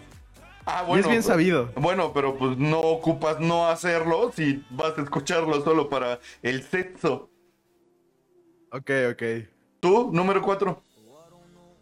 Ah, 0.67 0.85
y 0.89 0.93
es 0.93 1.07
bien 1.07 1.17
pues- 1.17 1.27
sabido. 1.27 1.71
Bueno, 1.77 2.13
pero 2.13 2.37
pues 2.37 2.57
no 2.57 2.81
ocupas 2.81 3.39
no 3.41 3.67
hacerlo 3.69 4.33
si 4.35 4.65
vas 4.71 4.97
a 4.99 5.03
escucharlo 5.03 5.63
solo 5.63 5.89
para 5.89 6.19
el 6.43 6.63
sexo. 6.63 7.31
Ok, 8.73 8.91
ok. 9.13 9.23
¿Tú, 9.81 10.11
número 10.13 10.41
4? 10.43 10.83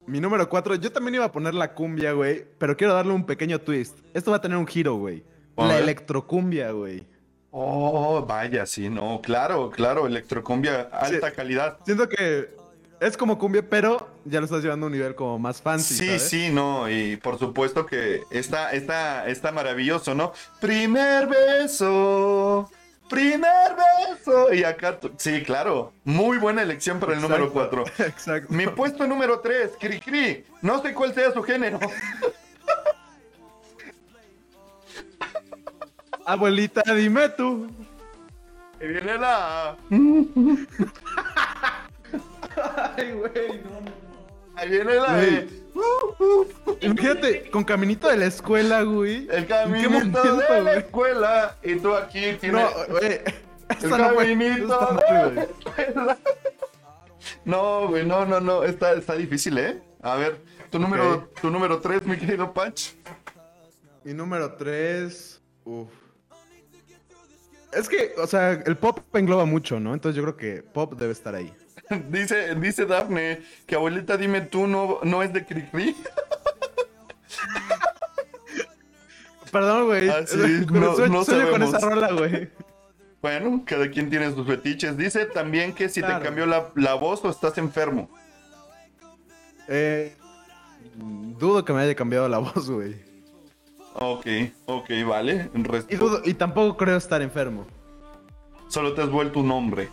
Mi 0.07 0.21
número 0.21 0.49
4, 0.49 0.75
yo 0.75 0.91
también 0.91 1.15
iba 1.15 1.25
a 1.27 1.33
poner 1.33 1.55
la 1.55 1.75
cumbia, 1.75 2.13
güey, 2.13 2.45
pero 2.59 2.77
quiero 2.77 2.93
darle 2.93 3.13
un 3.13 3.25
pequeño 3.25 3.61
twist. 3.61 3.99
Esto 4.15 4.33
va 4.33 4.39
a 4.39 4.41
tener 4.41 4.59
un 4.59 4.67
giro, 4.67 4.95
güey. 4.97 5.23
La 5.57 5.79
electrocumbia, 5.79 6.73
güey. 6.73 7.07
Oh, 7.53 8.25
vaya, 8.27 8.67
sí, 8.67 8.89
no, 8.89 9.21
claro, 9.23 9.71
claro, 9.71 10.07
electrocumbia, 10.07 10.89
alta 10.93 11.29
Sí. 11.31 11.37
calidad. 11.37 11.79
Siento 11.85 12.09
que 12.09 12.49
es 13.03 13.17
como 13.17 13.37
cumbia, 13.37 13.69
pero 13.69 14.09
ya 14.25 14.39
lo 14.39 14.45
estás 14.45 14.63
llevando 14.63 14.87
a 14.87 14.89
un 14.89 14.93
nivel 14.93 15.17
como 15.17 15.39
más 15.39 15.61
fancy. 15.61 15.95
Sí, 15.95 16.07
¿sabes? 16.07 16.29
sí, 16.29 16.51
no, 16.51 16.89
y 16.89 17.17
por 17.17 17.37
supuesto 17.39 17.85
que 17.85 18.23
está, 18.31 18.71
está, 18.71 19.27
está 19.29 19.51
maravilloso, 19.51 20.15
¿no? 20.15 20.33
Primer 20.61 21.27
beso, 21.27 22.71
primer 23.09 23.75
beso. 24.15 24.53
Y 24.55 24.63
acá, 24.63 25.01
sí, 25.17 25.43
claro, 25.43 25.93
muy 26.05 26.39
buena 26.39 26.63
elección 26.63 27.01
para 27.01 27.15
el 27.15 27.21
número 27.21 27.47
Exacto, 27.47 27.83
4. 27.85 28.07
Exacto. 28.07 28.53
Mi 28.55 28.69
puesto 28.69 29.05
número 29.07 29.41
3, 29.41 29.73
Cri 29.81 29.99
Cri. 29.99 30.45
No 30.61 30.81
sé 30.81 30.95
cuál 30.95 31.13
sea 31.13 31.33
su 31.33 31.43
género. 31.43 31.81
Abuelita, 36.25 36.83
dime 36.95 37.29
tú. 37.31 37.69
Y 38.81 38.87
viene 38.87 39.19
la. 39.19 39.77
Ay, 42.97 43.13
güey, 43.13 43.63
no. 43.63 44.03
Ahí 44.55 44.69
viene 44.69 44.95
la 44.97 45.17
de. 45.17 45.49
Imagínate, 46.81 47.51
con 47.51 47.65
caminito 47.65 48.09
de 48.09 48.17
la 48.19 48.27
escuela, 48.27 48.83
güey. 48.83 49.27
El 49.31 49.31
¿En 49.31 49.43
qué 49.43 49.47
caminito 49.49 49.91
momento, 49.91 50.37
de 50.37 50.47
la 50.49 50.61
güey? 50.63 50.79
escuela. 50.79 51.57
Y 51.63 51.77
tú 51.77 51.95
aquí 51.95 52.21
tienes. 52.41 52.63
No, 52.63 52.69
güey. 52.89 53.21
el 53.83 53.91
no 53.91 54.17
caminito 54.17 54.99
de 55.77 55.95
la. 55.95 56.19
No, 57.45 57.89
güey, 57.89 58.05
no, 58.05 58.27
no, 58.27 58.41
no. 58.41 58.65
Está, 58.65 58.93
está 58.93 59.15
difícil, 59.15 59.57
¿eh? 59.59 59.81
A 60.03 60.17
ver, 60.17 60.39
tu 60.71 60.79
número, 60.79 61.31
tu 61.41 61.51
número 61.51 61.81
3, 61.81 62.05
mi 62.05 62.17
querido 62.19 62.53
Patch. 62.53 62.91
Mi 64.05 64.13
número 64.13 64.55
3. 64.55 65.41
Uf. 65.65 65.89
Es 67.73 67.89
que, 67.89 68.13
o 68.19 68.27
sea, 68.27 68.53
el 68.53 68.77
pop 68.77 68.99
engloba 69.15 69.47
mucho, 69.47 69.81
¿no? 69.81 69.95
Entonces 69.95 70.17
yo 70.17 70.23
creo 70.23 70.37
que 70.37 70.63
pop 70.63 70.93
debe 70.95 71.13
estar 71.13 71.35
ahí. 71.35 71.55
Dice, 72.11 72.55
dice 72.55 72.87
Dafne 72.87 73.43
que 73.67 73.75
abuelita, 73.75 74.17
dime 74.17 74.41
tú, 74.43 74.67
no, 74.67 75.01
no 75.03 75.23
es 75.23 75.33
de 75.33 75.45
Cri 75.45 75.63
Cri. 75.67 75.95
Perdón, 79.51 79.87
güey. 79.87 80.09
Ah, 80.09 80.27
sí, 80.27 80.37
no- 80.71 80.95
sueño, 80.97 81.13
no 81.13 81.25
sueño 81.25 81.51
con 81.51 81.63
esa 81.63 81.79
rola, 81.79 82.13
güey. 82.13 82.49
Bueno, 83.21 83.63
cada 83.67 83.89
quien 83.91 84.09
tiene 84.11 84.33
sus 84.33 84.47
fetiches. 84.47 84.97
Dice 84.97 85.27
también 85.27 85.75
que 85.75 85.89
si 85.89 86.01
Claro. 86.01 86.19
te 86.19 86.25
cambió 86.25 86.47
la, 86.47 86.71
la 86.75 86.95
voz 86.95 87.25
o 87.25 87.31
estás 87.31 87.59
enfermo. 87.59 88.09
Eh, 89.69 90.17
dudo 91.39 91.65
que 91.65 91.73
me 91.73 91.83
haya 91.83 91.95
cambiado 91.95 92.29
la 92.29 92.39
voz, 92.39 92.71
güey. 92.71 92.97
Ok, 93.95 94.27
ok, 94.67 94.91
vale. 95.07 95.51
Y, 95.91 95.97
dudo- 95.97 96.23
y 96.25 96.33
tampoco 96.35 96.77
creo 96.79 96.97
estar 96.97 97.21
enfermo. 97.21 97.67
Solo 98.69 98.95
te 98.95 99.03
has 99.03 99.11
vuelto 99.11 99.41
un 99.41 99.51
hombre. 99.51 99.91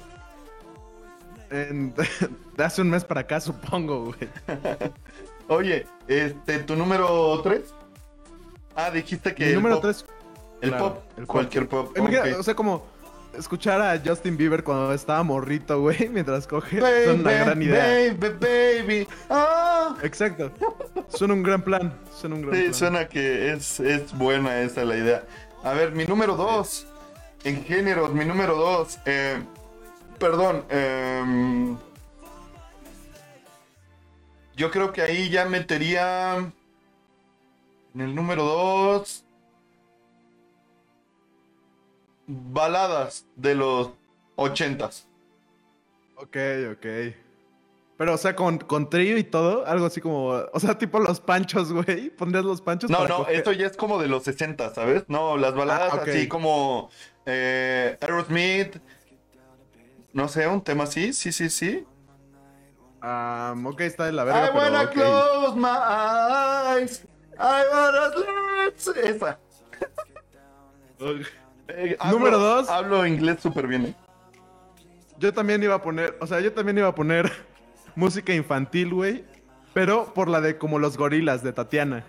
En- 1.52 1.94
de 2.58 2.64
hace 2.64 2.82
un 2.82 2.90
mes 2.90 3.04
para 3.04 3.22
acá, 3.22 3.40
supongo, 3.40 4.06
güey. 4.06 4.30
Oye, 5.48 5.88
este, 6.08 6.60
tu 6.60 6.76
número 6.76 7.42
3. 7.42 7.62
Ah, 8.76 8.92
dijiste 8.92 9.34
que. 9.34 9.44
Mi 9.46 9.50
el 9.52 9.56
número 9.56 9.76
pop- 9.76 9.84
3. 9.84 10.06
El 10.62 10.70
claro, 10.70 10.94
pop. 10.94 11.04
el 11.18 11.28
cualquier 11.28 11.68
pop. 11.68 11.98
Imagina- 11.98 12.22
ok. 12.34 12.40
O 12.40 12.44
sea, 12.44 12.54
como 12.56 12.86
escuchar 13.38 13.82
a 13.82 14.00
Justin 14.04 14.36
Bieber 14.38 14.64
cuando 14.64 14.94
estaba 14.94 15.24
morrito, 15.24 15.80
güey, 15.82 16.10
mientras 16.14 16.46
coge. 16.48 16.78
es 16.78 17.08
una 17.08 17.32
gran 17.32 17.62
idea. 17.62 18.14
Baby, 18.20 18.36
baby. 18.40 19.08
Ah. 19.30 19.96
Exacto. 20.04 20.52
Suena 21.08 21.34
un 21.34 21.42
gran 21.44 21.62
plan. 21.62 21.94
Suena 22.16 22.36
un 22.36 22.42
gran 22.44 22.56
Sí, 22.56 22.62
plan. 22.64 22.74
suena 22.74 23.08
que 23.08 23.52
es, 23.54 23.80
es 23.80 24.16
buena 24.18 24.62
esa 24.62 24.84
la 24.86 24.98
idea. 24.98 25.24
A 25.64 25.74
ver, 25.74 25.92
mi 25.94 26.06
número 26.06 26.36
2. 26.36 26.86
En 27.46 27.64
géneros, 27.64 28.14
mi 28.14 28.26
número 28.26 28.56
2. 28.56 29.00
Perdón. 30.20 30.64
em, 30.70 31.78
yo 34.56 34.70
creo 34.72 34.92
que 34.94 35.02
ahí 35.02 35.30
ya 35.30 35.46
metería. 35.46 36.52
En 37.96 38.02
el 38.02 38.14
número 38.14 38.44
2. 38.44 39.26
Baladas 42.28 43.26
de 43.36 43.56
los 43.56 43.90
ochentas. 44.36 45.08
Ok, 46.16 46.38
ok. 46.74 46.86
Pero, 47.98 48.14
o 48.14 48.18
sea, 48.18 48.36
con, 48.36 48.60
con 48.60 48.90
trío 48.90 49.18
y 49.18 49.24
todo, 49.24 49.66
algo 49.66 49.86
así 49.88 50.00
como, 50.00 50.28
o 50.28 50.60
sea, 50.60 50.78
tipo 50.78 51.00
los 51.00 51.20
panchos, 51.20 51.74
güey. 51.74 52.10
Pondrías 52.12 52.46
los 52.46 52.62
panchos 52.62 52.90
No, 52.90 52.98
para 53.00 53.10
no, 53.10 53.18
coger? 53.18 53.36
esto 53.36 53.52
ya 53.52 53.66
es 53.68 53.76
como 53.76 54.00
de 54.02 54.08
los 54.08 54.24
60, 54.24 54.74
¿sabes? 54.74 55.04
No, 55.08 55.36
las 55.38 55.54
baladas 55.56 55.94
Ah, 55.94 56.04
así 56.06 56.28
como 56.28 56.90
eh, 57.26 57.98
Aerosmith. 58.00 58.78
No 60.14 60.28
sé, 60.28 60.48
un 60.48 60.62
tema 60.62 60.86
así, 60.86 61.14
sí, 61.14 61.32
sí, 61.32 61.50
sí. 61.50 61.86
Ah, 63.02 63.54
ok, 63.64 63.82
está 63.82 64.06
de 64.06 64.12
la 64.12 64.24
verga, 64.24 64.46
I 64.46 64.50
pero 64.52 64.64
wanna 64.64 64.82
ok. 64.84 64.92
close 64.92 65.56
my 65.56 66.82
eyes. 66.82 67.06
I 67.38 67.64
wanna 67.72 68.74
sleep. 68.76 69.06
Esa. 69.06 69.40
Eh, 71.70 71.98
Número 72.12 72.38
hablo- 72.38 72.40
dos. 72.40 72.70
Hablo 72.70 73.06
inglés 73.06 73.40
súper 73.42 73.68
bien, 73.68 73.86
¿eh? 73.86 73.96
Yo 75.20 75.34
también 75.34 75.62
iba 75.64 75.76
a 75.76 75.82
poner, 75.82 76.18
o 76.20 76.28
sea, 76.28 76.40
yo 76.40 76.52
también 76.54 76.78
iba 76.78 76.88
a 76.88 76.96
poner 76.96 77.32
música 77.96 78.34
infantil, 78.34 78.94
güey. 78.94 79.24
Pero 79.74 80.14
por 80.14 80.28
la 80.30 80.42
de 80.42 80.58
como 80.58 80.80
los 80.80 80.98
gorilas 80.98 81.44
de 81.44 81.54
Tatiana. 81.54 82.04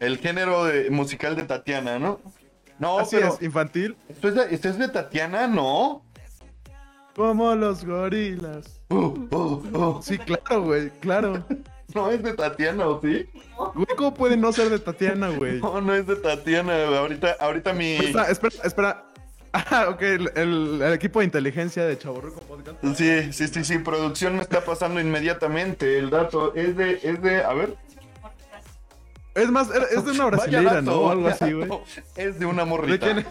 El 0.00 0.18
género 0.18 0.64
de- 0.64 0.90
musical 0.90 1.36
de 1.36 1.44
Tatiana, 1.44 1.98
¿no? 2.00 2.20
No, 2.78 2.98
Así 2.98 3.14
pero 3.16 3.28
es, 3.34 3.40
infantil. 3.42 3.96
¿esto, 4.08 4.28
es 4.28 4.34
de, 4.34 4.54
esto 4.54 4.68
es 4.68 4.78
de 4.78 4.88
Tatiana, 4.88 5.46
¿no? 5.46 6.02
Como 7.16 7.54
los 7.54 7.84
gorilas. 7.84 8.80
Uh, 8.88 9.14
uh, 9.30 9.76
uh. 9.76 10.02
Sí, 10.02 10.18
claro, 10.18 10.62
güey, 10.62 10.90
claro. 11.00 11.44
No 11.94 12.10
es 12.10 12.22
de 12.22 12.32
Tatiana, 12.32 12.88
¿o 12.88 13.02
sí? 13.02 13.28
Güey, 13.74 13.86
¿cómo 13.98 14.14
puede 14.14 14.34
no 14.38 14.50
ser 14.50 14.70
de 14.70 14.78
Tatiana, 14.78 15.28
güey? 15.28 15.60
No, 15.60 15.78
no 15.82 15.94
es 15.94 16.06
de 16.06 16.16
Tatiana. 16.16 16.72
güey. 16.86 16.96
Ahorita, 16.96 17.36
ahorita 17.38 17.74
mi... 17.74 17.96
Espera, 17.96 18.30
espera, 18.30 18.54
espera. 18.64 19.04
Ah, 19.52 19.88
ok, 19.90 20.00
el, 20.00 20.30
el- 20.34 20.80
el 20.82 20.92
equipo 20.94 21.18
de 21.18 21.26
inteligencia 21.26 21.84
de 21.84 21.98
Chaborruco 21.98 22.40
Podcast. 22.40 22.82
Sí, 22.96 23.30
sí, 23.34 23.46
sí, 23.48 23.62
sí, 23.64 23.76
producción 23.80 24.36
me 24.36 24.40
está 24.40 24.64
pasando 24.64 24.98
inmediatamente 25.00 25.98
el 25.98 26.08
dato. 26.08 26.54
Es 26.54 26.74
de, 26.78 26.98
es 27.02 27.20
de, 27.20 27.44
a 27.44 27.52
ver. 27.52 27.76
Es 29.34 29.50
más, 29.50 29.68
es 29.70 30.02
de 30.06 30.12
una 30.12 30.30
dato, 30.30 30.80
¿no? 30.80 30.92
O 30.94 31.10
algo 31.10 31.28
así, 31.28 31.52
güey. 31.52 31.68
Es 32.16 32.38
de 32.38 32.46
una 32.46 32.62
¿De 32.64 32.70
morrita. 32.70 33.04
quién 33.04 33.18
es? 33.18 33.26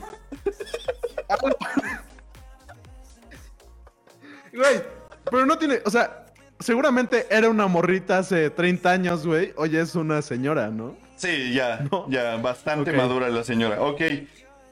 Güey, 4.54 4.82
pero 5.30 5.46
no 5.46 5.58
tiene, 5.58 5.80
o 5.86 5.90
sea, 5.90 6.26
seguramente 6.60 7.28
era 7.30 7.50
una 7.50 7.68
morrita 7.68 8.20
hace 8.20 8.50
30 8.50 8.92
años, 8.92 9.26
güey. 9.26 9.54
Hoy 9.56 9.78
es 9.78 9.96
una 9.96 10.22
señora, 10.22 10.70
¿no? 10.70 10.96
Sí, 11.16 11.54
ya, 11.54 11.86
No. 11.92 12.10
ya, 12.10 12.38
bastante 12.38 12.92
madura 12.94 13.30
la 13.30 13.44
señora. 13.44 13.82
Ok, 13.82 14.02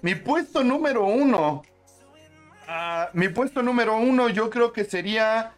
mi 0.02 0.16
puesto 0.16 0.64
número 0.64 1.06
uno. 1.06 1.62
Ah, 2.68 3.10
mi 3.14 3.30
puesto 3.30 3.64
número 3.64 3.98
uno 3.98 4.30
yo 4.30 4.50
creo 4.50 4.72
que 4.72 4.84
sería 4.84 5.54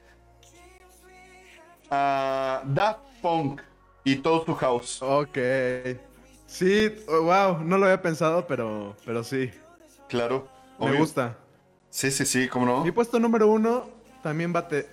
ah, 1.90 2.62
Daft 2.66 3.00
Punk 3.22 3.62
y 4.04 4.16
todo 4.18 4.46
su 4.46 4.56
house. 4.56 5.02
Ok. 5.02 5.38
Sí, 6.48 6.94
oh, 7.08 7.22
wow, 7.24 7.64
no 7.64 7.78
lo 7.78 7.86
había 7.86 8.02
pensado, 8.02 8.46
pero, 8.48 8.96
pero 9.06 9.24
sí. 9.24 9.52
Claro. 10.10 10.48
Me 10.80 10.98
gusta. 10.98 11.38
Sí, 11.90 12.12
sí, 12.12 12.26
sí, 12.26 12.48
cómo 12.48 12.66
no. 12.66 12.84
Mi 12.84 12.92
puesto 12.92 13.20
número 13.20 13.48
uno 13.48 14.01
también 14.22 14.54
va 14.56 14.60
a 14.62 14.68
te... 14.68 14.88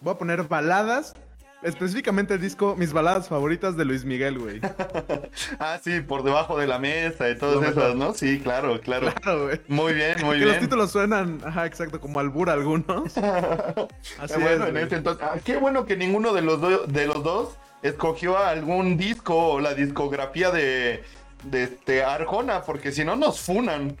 Voy 0.00 0.14
a 0.14 0.18
poner 0.18 0.42
baladas. 0.44 1.14
Específicamente 1.62 2.34
el 2.34 2.40
disco 2.40 2.76
Mis 2.76 2.92
baladas 2.92 3.28
favoritas 3.28 3.76
de 3.78 3.84
Luis 3.86 4.04
Miguel, 4.04 4.38
güey. 4.38 4.60
Ah, 5.58 5.80
sí, 5.82 6.00
por 6.00 6.22
debajo 6.22 6.58
de 6.58 6.66
la 6.66 6.78
mesa 6.78 7.28
y 7.30 7.36
todas 7.38 7.70
esas, 7.70 7.94
¿no? 7.94 8.12
Sí, 8.14 8.40
claro, 8.40 8.78
claro. 8.80 9.12
Claro, 9.22 9.44
güey. 9.46 9.60
Muy 9.68 9.94
bien, 9.94 10.16
muy 10.22 10.38
que 10.38 10.44
los 10.44 10.50
bien. 10.54 10.60
títulos 10.60 10.90
suenan, 10.92 11.40
ajá, 11.44 11.66
exacto, 11.66 12.00
como 12.00 12.20
albur 12.20 12.50
algunos. 12.50 13.16
Así 14.18 14.40
bueno, 14.40 14.66
es, 14.66 14.70
en 14.92 14.94
entonces, 14.98 15.26
ah, 15.26 15.38
qué 15.44 15.56
bueno 15.56 15.86
que 15.86 15.96
ninguno 15.96 16.32
de 16.34 16.42
los, 16.42 16.60
do- 16.60 16.86
de 16.86 17.06
los 17.06 17.24
dos 17.24 17.56
escogió 17.82 18.38
algún 18.38 18.96
disco 18.98 19.34
o 19.52 19.60
la 19.60 19.74
discografía 19.74 20.50
de, 20.50 21.02
de 21.44 21.62
este 21.64 22.04
Arjona, 22.04 22.62
porque 22.62 22.92
si 22.92 23.04
no 23.04 23.16
nos 23.16 23.40
funan. 23.40 23.96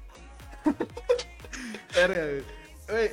Verga, 1.94 2.22
güey. 2.90 3.10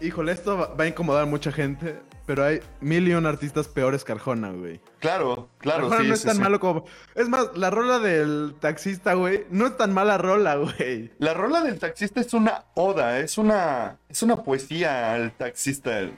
Híjole, 0.00 0.30
esto 0.32 0.56
va 0.78 0.84
a 0.84 0.86
incomodar 0.86 1.24
a 1.24 1.26
mucha 1.26 1.50
gente, 1.50 1.98
pero 2.24 2.44
hay 2.44 2.60
mil 2.80 3.08
y 3.08 3.14
un 3.14 3.26
artistas 3.26 3.66
peores 3.66 4.04
que 4.04 4.12
Arjona, 4.12 4.52
güey. 4.52 4.80
Claro, 5.00 5.48
claro, 5.58 5.86
Arjona 5.86 6.02
sí, 6.02 6.08
no 6.08 6.14
es 6.14 6.20
sí, 6.20 6.26
tan 6.26 6.36
sí. 6.36 6.42
malo 6.42 6.60
como... 6.60 6.84
Es 7.16 7.28
más, 7.28 7.56
la 7.56 7.70
rola 7.70 7.98
del 7.98 8.54
taxista, 8.60 9.14
güey, 9.14 9.44
no 9.50 9.66
es 9.66 9.76
tan 9.76 9.92
mala 9.92 10.16
rola, 10.16 10.54
güey. 10.56 11.10
La 11.18 11.34
rola 11.34 11.62
del 11.62 11.80
taxista 11.80 12.20
es 12.20 12.32
una 12.32 12.66
oda, 12.74 13.18
es 13.18 13.38
una, 13.38 13.98
es 14.08 14.22
una 14.22 14.36
poesía 14.36 15.14
al 15.14 15.32
taxista, 15.32 16.08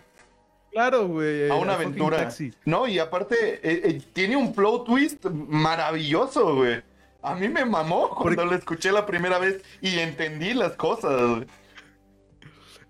Claro, 0.73 1.09
güey. 1.09 1.49
a 1.49 1.55
una 1.55 1.75
aventura. 1.75 2.29
No, 2.65 2.87
y 2.87 2.99
aparte 2.99 3.55
eh, 3.63 3.83
eh, 3.85 4.03
tiene 4.13 4.37
un 4.37 4.55
flow 4.55 4.85
twist 4.85 5.25
maravilloso, 5.27 6.55
güey. 6.57 6.83
A 7.23 7.35
mí 7.35 7.49
me 7.49 7.65
mamó 7.65 8.11
cuando 8.11 8.45
lo 8.45 8.55
escuché 8.55 8.93
la 8.93 9.05
primera 9.05 9.39
vez 9.39 9.63
y 9.81 9.99
entendí 9.99 10.55
las 10.55 10.73
cosas, 10.73 11.21
güey. 11.21 11.47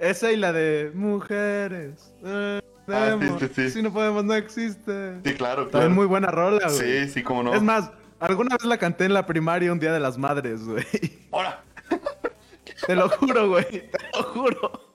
Esa 0.01 0.33
y 0.33 0.37
la 0.37 0.53
de 0.53 0.91
mujeres. 0.95 2.13
eh, 2.25 2.61
Ah, 2.93 3.15
sí, 3.21 3.21
demos, 3.25 3.41
sí, 3.41 3.49
sí. 3.55 3.71
Si 3.71 3.83
no 3.83 3.93
podemos, 3.93 4.25
no 4.25 4.35
existe. 4.35 5.15
Sí, 5.25 5.35
claro, 5.35 5.69
claro. 5.69 5.71
También 5.71 5.93
muy 5.93 6.07
buena 6.07 6.29
rola, 6.33 6.67
güey. 6.69 7.07
Sí, 7.07 7.09
sí, 7.13 7.23
cómo 7.23 7.45
no. 7.45 7.55
Es 7.55 7.63
más, 7.63 7.89
alguna 8.19 8.57
vez 8.57 8.65
la 8.65 8.79
canté 8.79 9.05
en 9.05 9.15
la 9.15 9.27
primaria 9.27 9.71
un 9.73 9.79
día 9.79 9.93
de 9.93 10.01
las 10.01 10.19
madres, 10.19 10.65
güey. 10.65 10.85
Ahora, 11.31 11.63
Te 12.87 12.97
lo 12.97 13.09
juro, 13.11 13.49
güey. 13.49 13.65
Te 13.91 13.99
lo 14.17 14.23
juro. 14.25 14.95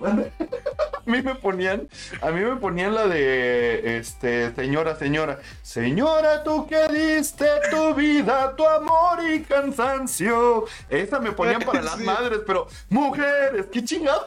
a 0.06 1.10
mí 1.10 1.22
me 1.22 1.34
ponían, 1.34 1.88
a 2.22 2.30
mí 2.30 2.40
me 2.40 2.56
ponían 2.56 2.94
la 2.94 3.06
de, 3.06 3.98
este, 3.98 4.54
señora, 4.54 4.96
señora, 4.96 5.38
señora, 5.62 6.42
tú 6.44 6.66
que 6.66 6.88
diste 6.88 7.46
tu 7.70 7.94
vida, 7.94 8.54
tu 8.56 8.66
amor 8.66 9.18
y 9.32 9.40
cansancio. 9.42 10.64
Esa 10.88 11.20
me 11.20 11.32
ponían 11.32 11.62
para 11.62 11.82
las 11.82 11.94
Sí. 11.98 12.04
madres, 12.04 12.40
pero 12.46 12.66
mujeres, 12.88 13.66
qué 13.72 13.84
chingado. 13.84 14.26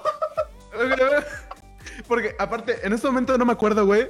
Porque 2.07 2.35
aparte, 2.39 2.85
en 2.85 2.93
este 2.93 3.07
momento 3.07 3.37
no 3.37 3.45
me 3.45 3.53
acuerdo, 3.53 3.85
güey. 3.85 4.09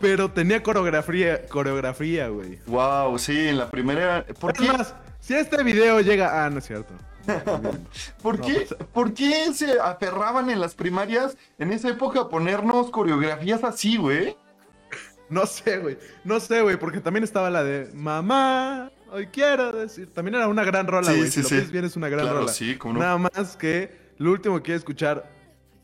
Pero 0.00 0.30
tenía 0.30 0.62
coreografía, 0.62 1.46
coreografía, 1.46 2.28
güey. 2.28 2.58
Wow, 2.66 3.18
sí, 3.18 3.48
en 3.48 3.58
la 3.58 3.70
primera, 3.70 4.24
¿por 4.38 4.52
Es 4.52 4.58
qué? 4.58 4.72
más, 4.72 4.94
si 5.20 5.34
este 5.34 5.62
video 5.62 6.00
llega. 6.00 6.44
Ah, 6.44 6.50
no 6.50 6.58
es 6.58 6.66
cierto. 6.66 6.92
¿Por 8.22 8.38
No, 8.40 8.46
qué, 8.46 8.52
pues- 8.68 8.74
¿Por 8.92 9.14
qué 9.14 9.52
se 9.52 9.78
aferraban 9.80 10.50
en 10.50 10.60
las 10.60 10.74
primarias 10.74 11.36
en 11.58 11.72
esa 11.72 11.88
época 11.88 12.20
a 12.22 12.28
ponernos 12.28 12.90
coreografías 12.90 13.64
así, 13.64 13.96
güey? 13.96 14.36
No 15.30 15.46
sé, 15.46 15.78
güey. 15.78 15.98
No 16.22 16.38
sé, 16.38 16.60
güey, 16.60 16.76
porque 16.78 17.00
también 17.00 17.24
estaba 17.24 17.48
la 17.50 17.64
de 17.64 17.90
Mamá, 17.94 18.90
hoy 19.10 19.26
quiero 19.28 19.72
decir. 19.72 20.12
También 20.12 20.34
era 20.36 20.48
una 20.48 20.64
gran 20.64 20.86
rola, 20.86 21.10
Sí, 21.12 21.16
güey. 21.18 21.30
sí, 21.30 21.42
si 21.42 21.54
lo 21.56 21.62
sí. 21.64 21.70
bien, 21.72 21.84
es 21.86 21.96
una 21.96 22.08
gran 22.08 22.24
Claro, 22.26 22.40
rola. 22.40 22.52
sí, 22.52 22.76
cómo 22.76 22.94
no. 22.94 23.00
Nada 23.00 23.18
más 23.18 23.56
que 23.56 24.12
lo 24.18 24.30
último 24.32 24.56
que 24.58 24.62
quiero 24.64 24.78
escuchar 24.78 25.28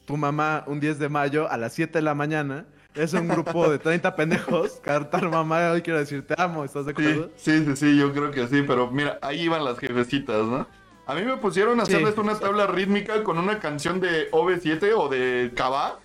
tu 0.04 0.16
mamá 0.16 0.64
un 0.66 0.78
10 0.78 0.98
de 0.98 1.08
mayo 1.08 1.50
a 1.50 1.56
las 1.56 1.72
7 1.72 1.98
de 1.98 2.02
la 2.02 2.14
mañana 2.14 2.66
es 2.94 3.12
un 3.14 3.28
grupo 3.28 3.70
de 3.70 3.78
30 3.78 4.14
pendejos 4.16 4.72
cantar 4.82 5.28
mamá, 5.30 5.70
hoy 5.70 5.80
quiero 5.82 5.98
decir 6.00 6.26
te 6.26 6.34
amo. 6.36 6.64
¿Estás 6.64 6.84
de 6.86 6.94
Sí, 6.94 7.02
acuerdo? 7.02 7.30
sí, 7.36 7.64
sí, 7.64 7.76
sí, 7.76 7.96
yo 7.96 8.12
creo 8.12 8.30
que 8.30 8.46
sí, 8.48 8.62
pero 8.66 8.90
mira, 8.90 9.18
ahí 9.22 9.42
iban 9.42 9.64
las 9.64 9.78
jefecitas, 9.78 10.44
¿no? 10.46 10.66
A 11.10 11.14
mí 11.14 11.22
me 11.22 11.36
pusieron 11.38 11.80
a 11.80 11.86
Sí, 11.86 11.92
hacerles 11.94 12.16
una 12.18 12.38
tabla 12.38 12.66
rítmica 12.66 13.22
con 13.24 13.38
una 13.38 13.58
canción 13.58 14.00
de 14.00 14.30
OV7 14.30 14.92
o 14.96 15.08
de 15.08 15.50
Cabá. 15.56 15.98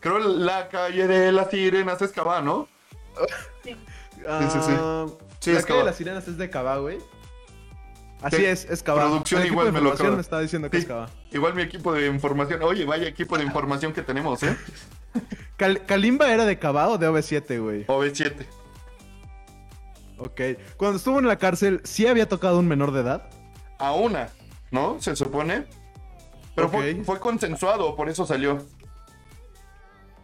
Creo 0.00 0.18
la 0.18 0.68
calle 0.68 1.06
de 1.08 1.32
las 1.32 1.50
sirenas 1.50 2.00
es 2.02 2.12
Cabá, 2.12 2.40
¿no? 2.42 2.68
sí, 3.64 3.70
sí. 3.72 3.76
Ah, 4.28 5.06
Sí, 5.40 5.52
la 5.52 5.58
es 5.60 5.66
calle 5.66 5.78
de 5.80 5.84
las 5.84 5.96
sirenas 5.96 6.28
es 6.28 6.38
de 6.38 6.50
Cabá, 6.50 6.78
güey. 6.78 6.98
Así 8.22 8.36
Sí. 8.36 8.44
es, 8.46 8.64
es 8.64 8.82
Cabá. 8.82 9.02
Producción 9.02 9.42
El 9.42 9.48
igual 9.48 9.66
de 9.66 9.72
me 9.72 9.80
lo 9.80 9.92
acaba. 9.92 10.10
me 10.16 10.20
está 10.20 10.40
diciendo 10.40 10.70
que 10.70 10.76
Sí, 10.78 10.82
es 10.84 10.88
Cabá. 10.88 11.08
igual 11.32 11.54
mi 11.54 11.62
equipo 11.62 11.92
de 11.92 12.06
información. 12.06 12.62
Oye, 12.62 12.84
vaya 12.84 13.06
equipo 13.06 13.36
de 13.38 13.44
información 13.44 13.92
que 13.92 14.02
tenemos, 14.02 14.42
¿eh? 14.42 14.56
Cal- 15.56 15.84
¿Kalimba 15.86 16.32
era 16.32 16.44
de 16.44 16.58
Cabá 16.58 16.88
o 16.88 16.98
de 16.98 17.08
OV7, 17.08 17.60
güey? 17.62 17.84
OV7. 17.86 18.46
Ok. 20.18 20.40
Cuando 20.76 20.96
estuvo 20.98 21.18
en 21.18 21.26
la 21.28 21.36
cárcel, 21.36 21.80
¿sí 21.84 22.06
había 22.06 22.28
tocado 22.28 22.58
un 22.58 22.66
menor 22.68 22.92
de 22.92 23.00
edad? 23.00 23.28
A 23.78 23.92
una, 23.92 24.28
¿no? 24.70 25.00
Se 25.00 25.14
supone. 25.16 25.66
Pero 26.54 26.70
fue, 26.70 27.20
consensuado, 27.20 27.94
por 27.96 28.08
eso 28.08 28.24
salió. 28.24 28.58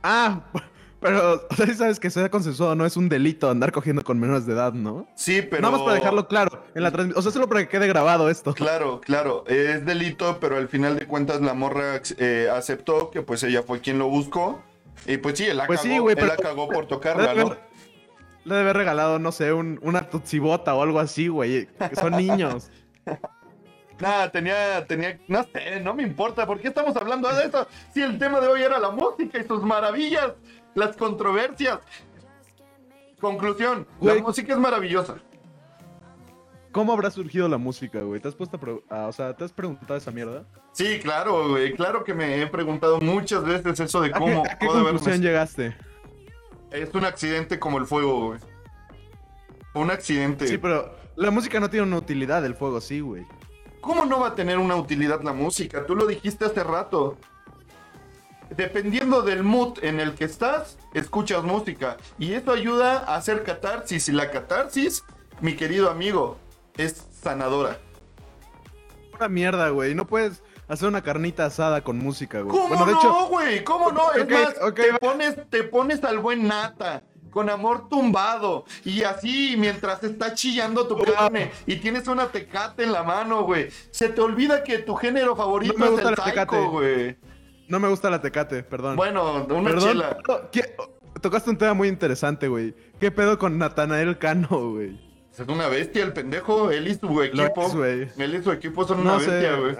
Ah, 0.03 0.41
pero, 1.01 1.47
o 1.49 1.55
sea, 1.55 1.67
sí 1.67 1.75
sabes 1.75 2.01
que 2.01 2.09
sea 2.09 2.31
consensuado, 2.31 2.75
no 2.75 2.87
es 2.87 2.97
un 2.97 3.09
delito 3.09 3.51
andar 3.51 3.71
cogiendo 3.71 4.03
con 4.03 4.19
menores 4.19 4.47
de 4.47 4.55
edad, 4.55 4.73
¿no? 4.73 5.07
Sí, 5.15 5.43
pero. 5.43 5.63
Nada 5.63 5.73
más 5.77 5.83
para 5.83 5.95
dejarlo 5.97 6.27
claro. 6.29 6.65
En 6.75 6.83
la 6.83 6.91
transmi- 6.91 7.13
o 7.15 7.21
sea, 7.21 7.31
solo 7.33 7.49
para 7.49 7.61
que 7.61 7.69
quede 7.69 7.87
grabado 7.87 8.31
esto. 8.31 8.55
Claro, 8.55 9.01
claro, 9.03 9.45
es 9.47 9.85
delito, 9.85 10.39
pero 10.41 10.57
al 10.57 10.69
final 10.69 10.99
de 10.99 11.07
cuentas 11.07 11.43
la 11.43 11.53
morra 11.53 12.01
eh, 12.17 12.49
aceptó 12.51 13.11
que 13.11 13.21
pues 13.21 13.43
ella 13.43 13.63
fue 13.63 13.81
quien 13.81 13.99
lo 13.99 14.09
buscó. 14.09 14.63
Y 15.07 15.19
pues 15.19 15.37
sí, 15.37 15.45
él 15.45 15.57
la, 15.59 15.67
Pues 15.67 15.81
cagó, 15.81 16.09
sí, 16.09 16.15
él 16.17 16.29
la 16.29 16.37
cagó 16.37 16.69
por 16.69 16.87
tocarla, 16.87 17.35
¿no? 17.35 17.57
le 18.45 18.55
debe 18.55 18.61
haber 18.71 18.77
regalado, 18.77 19.19
no 19.19 19.33
sé, 19.33 19.53
un, 19.53 19.79
una 19.83 20.09
tutsibota 20.09 20.75
o 20.75 20.83
algo 20.83 20.99
así, 20.99 21.29
güey. 21.29 21.67
Que 21.67 21.97
son 21.97 22.17
niños. 22.17 22.71
Nada, 24.01 24.31
tenía, 24.31 24.87
tenía, 24.87 25.19
no 25.29 25.45
sé, 25.45 25.81
no 25.81 25.95
me 25.95 26.03
importa. 26.03 26.47
¿Por 26.47 26.61
qué 26.61 26.69
estamos 26.69 26.97
hablando 26.97 27.33
de 27.33 27.47
eso? 27.47 27.67
Si 27.93 28.03
el 28.03 28.19
tema 28.19 28.41
de 28.41 28.49
hoy 28.49 28.63
era 28.63 28.79
la 28.79 28.91
música 28.91 29.39
y 29.39 29.45
sus 29.45 29.63
maravillas, 29.63 30.33
las 30.75 30.97
controversias. 30.97 31.79
Conclusión, 33.21 33.87
la 34.01 34.15
música 34.17 34.53
es 34.53 34.59
maravillosa. 34.59 35.17
¿Cómo 36.73 36.93
habrá 36.93 37.11
surgido 37.11 37.49
la 37.49 37.59
música, 37.59 38.01
güey? 38.01 38.19
¿Te 38.19 38.29
has 38.29 38.35
puesto 38.35 38.59
a, 38.89 39.07
o 39.07 39.13
sea, 39.13 39.37
¿te 39.37 39.45
has 39.45 39.53
preguntado 39.53 39.95
esa 39.95 40.11
mierda? 40.11 40.45
Sí, 40.73 40.99
claro, 41.01 41.51
güey. 41.51 41.75
Claro 41.75 42.03
que 42.03 42.15
me 42.15 42.41
he 42.41 42.47
preguntado 42.47 42.99
muchas 43.01 43.45
veces 43.45 43.79
eso 43.79 44.01
de 44.01 44.09
¿A 44.09 44.13
qué, 44.15 44.19
cómo 44.19 44.43
a 44.43 44.59
qué 44.59 44.67
conclusión 44.67 45.21
llegaste? 45.21 45.77
Es 46.71 46.95
un 46.95 47.05
accidente 47.05 47.59
como 47.59 47.77
el 47.77 47.87
fuego, 47.87 48.29
güey. 48.29 48.41
Un 49.75 49.91
accidente. 49.91 50.49
Sí, 50.49 50.57
pero 50.57 50.97
la 51.15 51.31
música 51.31 51.61
no 51.61 51.69
tiene 51.69 51.87
una 51.87 51.99
utilidad, 51.99 52.45
el 52.45 52.55
fuego 52.55 52.81
sí, 52.81 53.01
güey. 53.01 53.27
¿Cómo 53.83 54.05
no 54.07 54.21
va 54.21 54.29
a 54.29 54.35
tener 54.37 54.59
una 54.59 54.77
utilidad 54.77 55.23
la 55.23 55.33
música? 55.33 55.85
Tú 55.85 55.97
lo 55.97 56.07
dijiste 56.07 56.45
hace 56.45 56.63
rato. 56.63 57.19
Dependiendo 58.49 59.23
del 59.23 59.43
mood 59.43 59.79
en 59.83 59.99
el 59.99 60.15
que 60.15 60.25
estás, 60.25 60.79
escuchas 60.95 61.43
música. 61.43 61.97
Y 62.17 62.35
eso 62.35 62.53
ayuda 62.53 62.99
a 62.99 63.17
hacer 63.17 63.43
catarsis. 63.43 64.09
Y 64.09 64.13
la 64.13 64.31
catarsis, 64.31 65.03
mi 65.41 65.57
querido 65.57 65.91
amigo, 65.91 66.39
es 66.77 67.09
sanadora. 67.23 67.79
Una 69.17 69.29
mierda, 69.29 69.71
güey. 69.71 69.97
No 69.97 70.07
puedes 70.07 70.45
hacer 70.69 70.87
una 70.87 71.03
carnita 71.03 71.47
asada 71.47 71.83
con 71.83 71.99
música, 71.99 72.41
güey. 72.41 72.57
¿Cómo 72.57 72.69
Bueno, 72.69 72.87
de 72.87 72.93
no, 72.93 72.99
hecho, 72.99 73.27
güey? 73.29 73.65
¿Cómo 73.65 73.91
no? 73.91 74.07
Ok, 74.07 74.17
es 74.17 74.29
más, 74.31 74.75
te, 74.75 74.95
pones, 75.01 75.51
te 75.51 75.63
pones 75.65 76.05
al 76.05 76.21
buen 76.21 76.47
nata. 76.47 77.03
Con 77.33 77.51
amor 77.51 77.89
tumbado. 77.89 78.65
Y 78.85 79.03
así, 79.03 79.57
mientras 79.59 80.05
está 80.05 80.35
chillando 80.35 80.87
tu 80.87 80.97
carne. 80.99 81.51
Y 81.67 81.77
tienes 81.77 82.07
una 82.07 82.29
tecate 82.29 82.85
en 82.85 82.93
la 82.93 83.03
mano, 83.03 83.43
güey. 83.43 83.69
Se 83.91 84.09
te 84.11 84.21
olvida 84.21 84.63
que 84.63 84.79
tu 84.79 84.95
género 84.95 85.35
favorito 85.35 85.75
No 85.77 85.87
me 85.91 85.95
es 85.95 85.99
el 85.99 86.05
la 86.05 86.15
Tecate. 86.15 86.57
psycho, 86.57 86.71
güey. 86.71 87.17
no 87.69 87.81
me 87.81 87.89
gusta 87.89 88.11
la 88.11 88.21
tecate, 88.21 88.63
perdón. 88.63 88.97
Bueno, 88.97 89.45
una 89.49 89.71
perdón. 89.71 89.89
chela. 89.89 90.19
¿qué? 90.53 90.77
Tocaste 91.21 91.51
un 91.51 91.57
tema 91.59 91.75
muy 91.75 91.89
interesante, 91.89 92.49
güey. 92.49 92.75
¿Qué 93.01 93.11
pedo 93.11 93.39
con 93.39 93.57
Natanael 93.59 94.19
Cano, 94.19 94.49
güey? 94.73 95.01
Es 95.33 95.41
una 95.49 95.69
bestia 95.69 96.05
el 96.05 96.13
pendejo. 96.13 96.71
Él 96.71 96.87
y 96.89 96.95
su 96.95 97.23
equipo. 97.23 97.85
es, 97.87 98.19
él 98.19 98.35
y 98.35 98.43
su 98.43 98.53
equipo 98.53 98.87
son 98.87 99.01
una 99.01 99.13
No 99.13 99.19
bestia, 99.19 99.57
güey. 99.57 99.75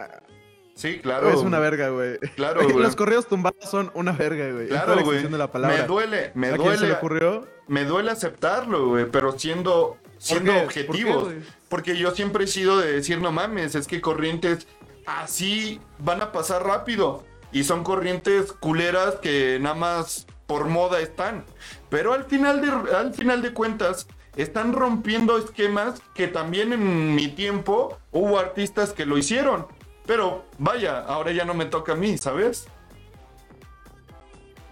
Sí, 0.83 0.99
claro. 0.99 1.31
Es 1.31 1.37
una 1.37 1.61
verga, 1.61 1.91
güey. 1.91 2.19
Claro, 2.35 2.63
güey. 2.69 2.83
Los 2.83 2.97
correos 2.97 3.29
tumbados 3.29 3.71
son 3.71 3.93
una 3.95 4.11
verga, 4.11 4.51
güey. 4.51 4.67
Claro, 4.67 4.97
la 4.97 5.03
güey. 5.03 5.23
Me 5.29 5.83
duele, 5.87 6.33
me 6.35 6.49
¿A 6.49 6.57
quién 6.57 6.71
se 6.71 6.71
le 6.73 6.77
duele. 6.79 6.93
ocurrió? 6.95 7.47
me 7.69 7.85
duele 7.85 8.11
aceptarlo, 8.11 8.89
güey, 8.89 9.07
pero 9.07 9.39
siendo, 9.39 9.97
siendo 10.19 10.57
objetivos. 10.57 11.29
qué, 11.29 11.41
porque 11.69 11.97
yo 11.97 12.11
siempre 12.11 12.45
he 12.45 12.47
sido 12.49 12.79
de 12.79 12.95
decir, 12.95 13.21
no 13.21 13.31
mames, 13.31 13.77
es 13.77 13.87
que 13.87 14.01
corrientes 14.01 14.67
así 15.07 15.81
van 16.01 16.21
a 16.21 16.33
pasar 16.33 16.67
rápido. 16.67 17.25
Y 17.53 17.63
son 17.63 17.85
corrientes 17.85 18.53
culeras 18.53 19.17
que 19.23 19.59
nada 19.61 19.77
más 19.77 20.27
por 20.49 20.67
moda 20.67 21.01
están. 21.01 21.45
Pero 21.91 22.13
al 22.13 22.25
final 22.25 22.61
de, 22.61 22.95
al 22.95 23.15
final 23.15 23.41
de 23.41 23.53
cuentas, 23.53 24.09
están 24.37 24.73
rompiendo 24.73 25.39
esquemas 25.39 26.03
que 26.15 26.27
también 26.27 26.73
en 26.73 27.15
mi 27.15 27.29
tiempo 27.29 27.99
hubo 28.11 28.39
artistas 28.41 28.93
que 28.93 29.07
lo 29.07 29.17
hicieron. 29.17 29.67
Pero 30.07 30.45
vaya, 30.59 31.01
ahora 31.01 31.33
ya 31.33 31.45
no 31.45 31.55
me 31.55 31.65
toca 31.67 31.93
a 31.93 31.97
mí, 31.97 32.19
¿sabes? 32.19 32.67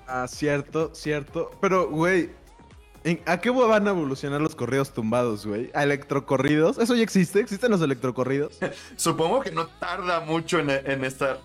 Ah, 0.06 0.26
cierto, 0.26 0.90
cierto. 0.94 1.52
Pero, 1.60 1.88
güey, 1.88 2.30
¿en- 3.04 3.20
¿a 3.26 3.38
qué 3.40 3.50
van 3.50 3.86
a 3.86 3.90
evolucionar 3.90 4.40
los 4.40 4.56
corridos 4.56 4.92
tumbados, 4.92 5.46
güey? 5.46 5.70
¿A 5.72 5.84
electrocorridos? 5.84 6.78
¿Eso 6.78 6.96
ya 6.96 7.02
existe? 7.02 7.38
¿Existen 7.40 7.70
los 7.70 7.80
electrocorridos? 7.80 8.58
Supongo 8.96 9.40
que 9.40 9.52
no 9.52 9.66
tarda 9.68 10.20
mucho 10.20 10.58
en, 10.58 10.70
en 10.70 11.04
estar. 11.04 11.38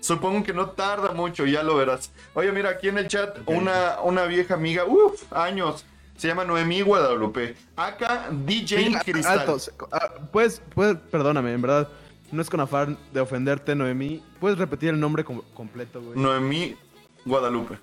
Supongo 0.00 0.42
que 0.42 0.52
no 0.54 0.70
tarda 0.70 1.12
mucho, 1.12 1.44
ya 1.46 1.62
lo 1.62 1.76
verás. 1.76 2.10
Oye, 2.34 2.50
mira, 2.52 2.70
aquí 2.70 2.88
en 2.88 2.98
el 2.98 3.06
chat, 3.06 3.38
una, 3.46 4.00
una 4.02 4.24
vieja 4.24 4.54
amiga, 4.54 4.84
uff, 4.86 5.30
años, 5.32 5.84
se 6.16 6.26
llama 6.26 6.44
Noemí 6.44 6.80
Guadalupe. 6.80 7.54
Acá, 7.76 8.30
DJ 8.32 8.78
Sí, 8.78 8.94
Cristal. 9.12 9.40
alto. 9.40 9.58
Ah, 9.92 10.14
Puedes, 10.32 10.60
puedes, 10.74 10.96
perdóname, 10.96 11.52
en 11.52 11.60
verdad. 11.62 11.88
No 12.32 12.42
es 12.42 12.48
con 12.50 12.60
afán 12.60 12.96
de 13.12 13.20
ofenderte, 13.20 13.74
Noemí. 13.74 14.22
¿Puedes 14.38 14.58
repetir 14.58 14.90
el 14.90 15.00
nombre 15.00 15.24
com- 15.24 15.42
completo, 15.54 16.00
güey? 16.00 16.18
Noemí 16.18 16.76
Guadalupe. 17.24 17.78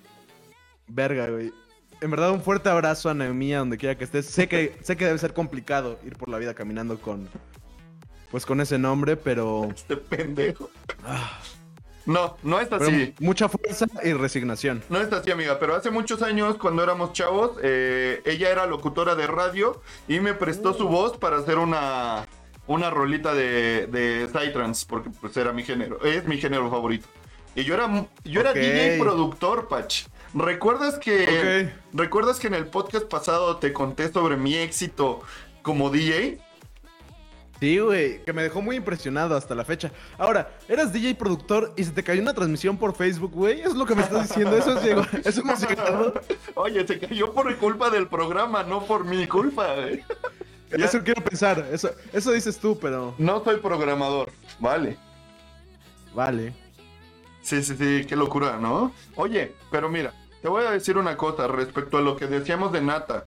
Verga, 0.86 1.28
güey. 1.28 1.52
En 2.00 2.10
verdad, 2.10 2.30
un 2.30 2.40
fuerte 2.40 2.68
abrazo 2.68 3.10
a 3.10 3.14
Noemí, 3.14 3.52
a 3.52 3.58
donde 3.58 3.76
quiera 3.76 3.96
que 3.98 4.04
estés. 4.04 4.26
Sé 4.26 4.48
que, 4.48 4.78
sé 4.82 4.96
que 4.96 5.04
debe 5.04 5.18
ser 5.18 5.34
complicado 5.34 5.98
ir 6.06 6.16
por 6.16 6.28
la 6.28 6.38
vida 6.38 6.54
caminando 6.54 6.98
con. 7.00 7.28
Pues 8.30 8.46
con 8.46 8.60
ese 8.60 8.78
nombre, 8.78 9.16
pero. 9.16 9.68
Este 9.74 9.96
pendejo. 9.96 10.70
No, 12.06 12.36
no 12.42 12.58
es 12.58 12.68
pero 12.68 12.84
así. 12.86 13.14
mucha 13.20 13.50
fuerza 13.50 13.86
y 14.02 14.14
resignación. 14.14 14.82
No 14.88 14.98
es 14.98 15.12
así, 15.12 15.30
amiga, 15.30 15.58
pero 15.58 15.74
hace 15.74 15.90
muchos 15.90 16.22
años, 16.22 16.56
cuando 16.56 16.82
éramos 16.82 17.12
chavos, 17.12 17.58
eh, 17.62 18.22
ella 18.24 18.48
era 18.48 18.64
locutora 18.66 19.14
de 19.14 19.26
radio 19.26 19.82
y 20.08 20.18
me 20.20 20.32
prestó 20.32 20.72
su 20.72 20.88
voz 20.88 21.18
para 21.18 21.36
hacer 21.36 21.58
una, 21.58 22.26
una 22.68 22.90
rolita 22.90 23.34
de, 23.34 23.86
de 23.88 24.28
Psytrance, 24.28 24.86
porque 24.88 25.10
pues 25.10 25.36
era 25.36 25.52
mi 25.52 25.64
género, 25.64 26.00
es 26.04 26.24
mi 26.26 26.38
género 26.38 26.70
favorito. 26.70 27.08
Y 27.54 27.64
yo 27.64 27.74
era, 27.74 28.06
yo 28.24 28.40
era. 28.40 28.52
DJ 28.52 28.98
productor, 29.00 29.66
Pach. 29.66 30.06
¿Recuerdas 30.34 30.98
que. 30.98 31.72
¿Recuerdas 31.92 32.38
que 32.38 32.46
en 32.46 32.54
el 32.54 32.66
podcast 32.66 33.06
pasado 33.06 33.56
te 33.56 33.72
conté 33.72 34.12
sobre 34.12 34.36
mi 34.36 34.54
éxito 34.54 35.22
como 35.62 35.90
DJ? 35.90 36.38
Sí, 37.58 37.78
güey, 37.78 38.22
que 38.24 38.32
me 38.32 38.42
dejó 38.44 38.62
muy 38.62 38.76
impresionado 38.76 39.34
hasta 39.36 39.56
la 39.56 39.64
fecha. 39.64 39.90
Ahora, 40.16 40.52
eras 40.68 40.92
DJ 40.92 41.16
productor 41.16 41.72
y 41.76 41.82
se 41.82 41.90
te 41.90 42.04
cayó 42.04 42.22
una 42.22 42.32
transmisión 42.32 42.76
por 42.76 42.94
Facebook, 42.94 43.32
güey. 43.32 43.62
¿Es 43.62 43.74
lo 43.74 43.84
que 43.84 43.96
me 43.96 44.02
estás 44.02 44.28
diciendo? 44.28 44.56
Eso 44.56 44.78
es 44.78 44.84
llegó, 44.84 45.04
eso 45.24 45.42
me 45.42 45.54
ha. 45.54 46.12
Oye, 46.54 46.86
se 46.86 47.00
cayó 47.00 47.32
por 47.32 47.52
culpa 47.56 47.90
del 47.90 48.06
programa, 48.06 48.62
no 48.62 48.84
por 48.84 49.04
mi 49.04 49.26
culpa. 49.26 49.74
eh. 49.76 50.04
Ya. 50.76 50.84
Eso 50.86 51.02
quiero 51.02 51.22
pensar. 51.24 51.66
Eso, 51.72 51.90
eso 52.12 52.32
dices 52.32 52.58
tú, 52.58 52.78
pero. 52.78 53.14
No 53.18 53.42
soy 53.44 53.56
programador, 53.58 54.30
vale. 54.58 54.96
Vale. 56.14 56.54
Sí, 57.42 57.62
sí, 57.62 57.74
sí, 57.76 58.04
qué 58.06 58.16
locura, 58.16 58.58
¿no? 58.58 58.92
Oye, 59.16 59.54
pero 59.70 59.88
mira, 59.88 60.12
te 60.42 60.48
voy 60.48 60.64
a 60.66 60.70
decir 60.72 60.98
una 60.98 61.16
cosa 61.16 61.46
respecto 61.46 61.96
a 61.96 62.02
lo 62.02 62.16
que 62.16 62.26
decíamos 62.26 62.72
de 62.72 62.82
Nata. 62.82 63.24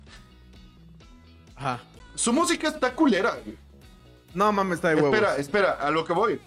Ajá. 1.56 1.80
Su 2.16 2.34
música 2.34 2.68
está 2.68 2.94
culera. 2.94 3.32
güey. 3.44 3.58
No 4.34 4.52
mames, 4.52 4.76
está 4.76 4.90
de 4.90 4.96
huevos. 4.96 5.14
Espera, 5.14 5.36
espera, 5.38 5.72
a 5.74 5.90
lo 5.92 6.06
que 6.06 6.14
voy. 6.14 6.40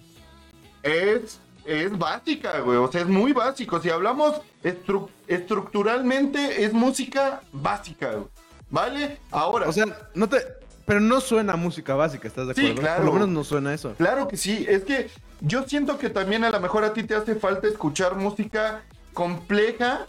Es, 0.82 1.40
es 1.64 1.96
básica, 1.98 2.60
güey, 2.60 2.76
o 2.78 2.90
sea, 2.92 3.00
es 3.02 3.08
muy 3.08 3.32
básico. 3.32 3.80
Si 3.80 3.90
hablamos 3.90 4.40
estru- 4.62 5.08
estructuralmente, 5.26 6.64
es 6.64 6.72
música 6.72 7.40
básica, 7.52 8.12
güey. 8.12 8.26
¿Vale? 8.70 9.18
Ahora, 9.30 9.68
O 9.68 9.72
sea, 9.72 9.84
no 10.14 10.28
te. 10.28 10.38
Pero 10.86 11.00
no 11.00 11.20
suena 11.20 11.54
a 11.54 11.56
música 11.56 11.94
básica, 11.94 12.28
¿estás 12.28 12.48
de 12.48 12.54
Sí, 12.54 12.60
acuerdo? 12.60 12.80
claro. 12.80 12.96
Por 12.96 13.06
lo 13.06 13.12
menos 13.14 13.28
no 13.28 13.44
suena 13.44 13.72
eso. 13.72 13.94
Claro 13.94 14.28
que 14.28 14.36
sí, 14.36 14.66
es 14.68 14.84
que 14.84 15.08
yo 15.40 15.62
siento 15.66 15.96
que 15.98 16.10
también 16.10 16.44
a 16.44 16.50
lo 16.50 16.60
mejor 16.60 16.84
a 16.84 16.92
ti 16.92 17.02
te 17.04 17.14
hace 17.14 17.34
falta 17.36 17.66
escuchar 17.68 18.16
música 18.16 18.82
compleja 19.14 20.06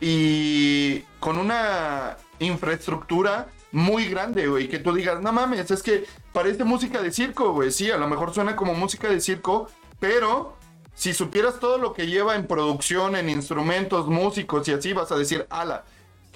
y 0.00 1.00
con 1.20 1.38
una 1.38 2.16
infraestructura 2.38 3.48
muy 3.72 4.06
grande, 4.08 4.46
güey, 4.46 4.68
que 4.68 4.78
tú 4.78 4.92
digas, 4.94 5.20
no 5.20 5.32
mames, 5.32 5.70
es 5.70 5.82
que 5.82 6.04
parece 6.32 6.64
música 6.64 7.02
de 7.02 7.10
circo, 7.10 7.52
güey, 7.52 7.70
sí, 7.70 7.90
a 7.90 7.96
lo 7.98 8.06
mejor 8.08 8.32
suena 8.32 8.56
como 8.56 8.74
música 8.74 9.08
de 9.08 9.20
circo, 9.20 9.68
pero 9.98 10.56
si 10.94 11.12
supieras 11.12 11.58
todo 11.60 11.76
lo 11.78 11.92
que 11.92 12.06
lleva 12.06 12.36
en 12.36 12.46
producción, 12.46 13.16
en 13.16 13.28
instrumentos, 13.28 14.06
músicos 14.06 14.66
y 14.68 14.72
así, 14.72 14.92
vas 14.92 15.10
a 15.12 15.16
decir, 15.16 15.46
ala, 15.50 15.84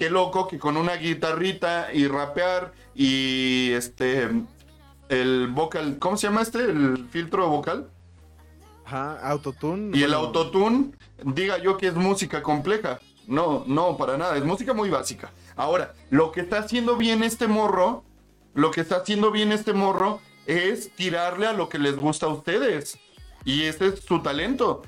qué 0.01 0.09
loco 0.09 0.47
que 0.47 0.57
con 0.57 0.77
una 0.77 0.95
guitarrita 0.95 1.93
y 1.93 2.07
rapear 2.07 2.73
y 2.95 3.69
este 3.73 4.31
el 5.09 5.47
vocal, 5.49 5.99
¿cómo 5.99 6.17
se 6.17 6.25
llama 6.25 6.41
este? 6.41 6.57
El 6.57 7.07
filtro 7.11 7.47
vocal 7.47 7.87
Ajá, 8.83 9.19
autotune. 9.29 9.95
y 9.95 10.01
el 10.01 10.15
autotune 10.15 10.93
diga 11.23 11.59
yo 11.59 11.77
que 11.77 11.85
es 11.85 11.93
música 11.93 12.41
compleja. 12.41 12.99
No, 13.27 13.63
no, 13.67 13.95
para 13.95 14.17
nada, 14.17 14.35
es 14.37 14.43
música 14.43 14.73
muy 14.73 14.89
básica. 14.89 15.29
Ahora, 15.55 15.93
lo 16.09 16.31
que 16.31 16.41
está 16.41 16.57
haciendo 16.57 16.97
bien 16.97 17.21
este 17.21 17.47
morro, 17.47 18.03
lo 18.55 18.71
que 18.71 18.81
está 18.81 18.95
haciendo 18.95 19.29
bien 19.29 19.51
este 19.51 19.71
morro 19.71 20.19
es 20.47 20.95
tirarle 20.95 21.45
a 21.45 21.53
lo 21.53 21.69
que 21.69 21.77
les 21.77 21.95
gusta 21.95 22.25
a 22.25 22.29
ustedes. 22.29 22.97
Y 23.45 23.65
ese 23.65 23.89
es 23.89 23.99
su 23.99 24.19
talento. 24.23 24.81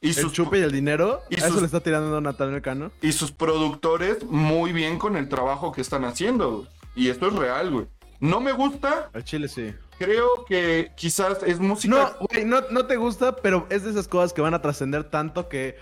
Y 0.00 0.08
El 0.10 0.14
sus, 0.14 0.32
chupe 0.32 0.58
y 0.58 0.62
el 0.62 0.70
dinero. 0.72 1.22
y 1.28 1.36
eso 1.36 1.48
sus- 1.48 1.60
le 1.60 1.66
está 1.66 1.80
tirando 1.80 2.20
Natal 2.20 2.60
Cano. 2.62 2.90
y 3.02 3.12
sus 3.12 3.32
productores 3.32 4.22
muy 4.24 4.72
bien 4.72 4.98
con 4.98 5.16
el 5.16 5.28
trabajo 5.28 5.72
que 5.72 5.80
están 5.80 6.04
haciendo. 6.04 6.66
Y 6.94 7.08
esto 7.08 7.28
es 7.28 7.34
real, 7.34 7.70
güey. 7.70 7.86
No 8.20 8.40
me 8.40 8.52
gusta, 8.52 9.10
Al 9.12 9.22
chile 9.24 9.48
sí. 9.48 9.72
creo 9.98 10.44
que 10.48 10.90
quizás 10.96 11.38
es 11.46 11.60
música... 11.60 12.16
No, 12.20 12.26
güey, 12.28 12.44
no, 12.44 12.62
no 12.70 12.86
te 12.86 12.96
gusta, 12.96 13.36
pero 13.36 13.66
es 13.70 13.84
de 13.84 13.90
esas 13.90 14.08
cosas 14.08 14.32
que 14.32 14.40
van 14.40 14.54
a 14.54 14.62
trascender 14.62 15.04
tanto 15.04 15.48
que 15.48 15.76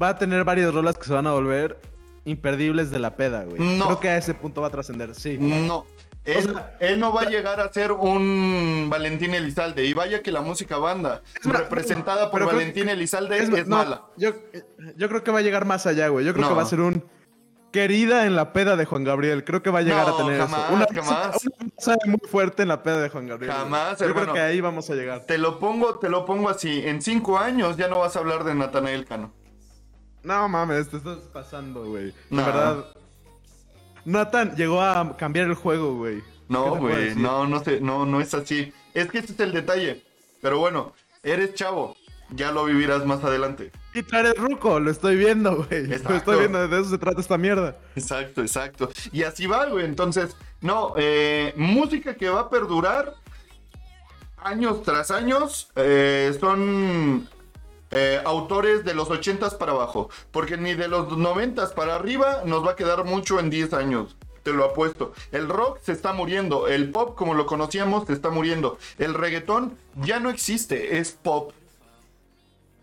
va 0.00 0.10
a 0.10 0.18
tener 0.18 0.44
varias 0.44 0.72
rolas 0.72 0.96
que 0.96 1.04
se 1.04 1.12
van 1.12 1.26
a 1.26 1.32
volver 1.32 1.78
imperdibles 2.24 2.90
de 2.90 2.98
la 2.98 3.14
peda, 3.16 3.44
güey. 3.44 3.60
No. 3.78 3.84
Creo 3.86 4.00
que 4.00 4.08
a 4.08 4.16
ese 4.16 4.34
punto 4.34 4.60
va 4.62 4.68
a 4.68 4.70
trascender, 4.70 5.14
sí. 5.14 5.36
No, 5.38 5.84
Él, 6.26 6.42
sea, 6.44 6.76
él 6.80 6.98
no 7.00 7.12
va 7.12 7.22
a 7.22 7.30
llegar 7.30 7.60
a 7.60 7.72
ser 7.72 7.92
un 7.92 8.88
Valentín 8.90 9.32
Elizalde. 9.34 9.84
Y 9.84 9.94
vaya 9.94 10.22
que 10.22 10.32
la 10.32 10.40
música 10.42 10.76
banda 10.78 11.22
más, 11.44 11.56
representada 11.60 12.30
por 12.30 12.44
Valentín 12.44 12.86
que- 12.86 12.92
Elizalde 12.92 13.38
Es 13.38 13.44
es, 13.48 13.50
ma- 13.50 13.84
no, 13.84 13.90
mala. 13.90 14.02
Yo, 14.16 14.30
yo 14.96 15.08
creo 15.08 15.22
que 15.24 15.30
va 15.30 15.38
a 15.38 15.42
llegar 15.42 15.64
más 15.64 15.86
allá, 15.86 16.08
güey. 16.08 16.24
Yo 16.26 16.32
creo 16.32 16.42
No. 16.44 16.48
que 16.50 16.54
va 16.56 16.62
a 16.62 16.66
ser 16.66 16.80
un 16.80 17.04
querida 17.72 18.24
en 18.26 18.36
la 18.36 18.52
peda 18.54 18.74
de 18.76 18.86
Juan 18.86 19.04
Gabriel. 19.04 19.44
Creo 19.44 19.62
que 19.62 19.70
va 19.70 19.80
a 19.80 19.82
llegar 19.82 20.06
No, 20.08 20.14
a 20.14 20.16
tener 20.16 20.40
jamás, 20.40 20.64
eso. 20.64 20.72
Una, 20.74 20.86
jamás. 20.94 21.36
una 21.86 21.96
muy 22.06 22.20
fuerte 22.28 22.62
en 22.62 22.68
la 22.68 22.82
peda 22.82 23.00
de 23.02 23.08
Juan 23.10 23.26
Gabriel. 23.26 23.52
Jamás, 23.52 23.98
Yo 23.98 24.06
hermano. 24.06 24.22
creo 24.22 24.34
que 24.34 24.40
ahí 24.40 24.60
vamos 24.60 24.88
a 24.88 24.94
llegar. 24.94 25.20
Te 25.26 25.36
lo 25.38 25.58
pongo, 25.58 25.98
te 25.98 26.08
lo 26.08 26.24
pongo 26.24 26.48
así. 26.48 26.82
En 26.86 27.02
cinco 27.02 27.38
años 27.38 27.76
ya 27.76 27.88
no 27.88 27.98
vas 27.98 28.16
a 28.16 28.20
hablar 28.20 28.44
de 28.44 28.54
Natanael 28.54 29.04
Cano. 29.04 29.32
No 30.22 30.48
mames, 30.48 30.88
te 30.88 30.96
estás 30.96 31.18
pasando, 31.32 31.84
güey. 31.84 32.06
De 32.30 32.36
verdad. 32.42 32.86
Nathan 34.06 34.54
llegó 34.56 34.80
a 34.80 35.16
cambiar 35.16 35.48
el 35.48 35.54
juego, 35.54 35.96
güey. 35.96 36.20
¿Qué 36.20 36.24
No, 36.48 36.76
güey, 36.76 37.14
no, 37.16 37.46
no 37.46 37.62
sé, 37.62 37.80
no, 37.80 38.06
no 38.06 38.20
es 38.20 38.32
así. 38.34 38.72
Es 38.94 39.10
que 39.10 39.18
ese 39.18 39.32
es 39.32 39.40
el 39.40 39.52
detalle. 39.52 40.02
Pero 40.40 40.60
bueno, 40.60 40.92
eres 41.24 41.54
chavo, 41.54 41.96
ya 42.30 42.52
lo 42.52 42.64
vivirás 42.64 43.04
más 43.04 43.24
adelante. 43.24 43.72
Y 43.92 44.02
tú 44.04 44.16
eres 44.16 44.36
ruco, 44.36 44.78
lo 44.78 44.92
estoy 44.92 45.16
viendo, 45.16 45.64
güey. 45.64 45.88
Lo 45.88 46.14
estoy 46.14 46.38
viendo, 46.38 46.68
de 46.68 46.80
eso 46.80 46.90
se 46.90 46.98
trata 46.98 47.20
esta 47.20 47.36
mierda. 47.36 47.76
Exacto, 47.96 48.42
exacto. 48.42 48.90
Y 49.10 49.24
así 49.24 49.46
va, 49.46 49.66
güey. 49.66 49.84
Entonces, 49.84 50.36
no, 50.60 50.94
eh, 50.96 51.52
música 51.56 52.14
que 52.14 52.28
va 52.28 52.42
a 52.42 52.50
perdurar 52.50 53.14
años 54.36 54.84
tras 54.84 55.10
años 55.10 55.72
eh, 55.74 56.36
son 56.38 57.28
eh, 57.90 58.20
autores 58.24 58.84
de 58.84 58.94
los 58.94 59.08
80s 59.08 59.56
para 59.58 59.72
abajo. 59.72 60.10
Porque 60.30 60.56
ni 60.56 60.74
de 60.74 60.88
los 60.88 61.08
90s 61.08 61.72
para 61.74 61.94
arriba 61.94 62.42
nos 62.44 62.64
va 62.66 62.72
a 62.72 62.76
quedar 62.76 63.04
mucho 63.04 63.38
en 63.38 63.50
10 63.50 63.72
años. 63.74 64.16
Te 64.42 64.52
lo 64.52 64.64
apuesto. 64.64 65.12
El 65.32 65.48
rock 65.48 65.78
se 65.82 65.92
está 65.92 66.12
muriendo. 66.12 66.68
El 66.68 66.90
pop, 66.90 67.16
como 67.16 67.34
lo 67.34 67.46
conocíamos, 67.46 68.06
se 68.06 68.12
está 68.12 68.30
muriendo. 68.30 68.78
El 68.98 69.14
reggaetón 69.14 69.76
ya 69.96 70.20
no 70.20 70.30
existe. 70.30 70.98
Es 70.98 71.12
pop. 71.12 71.52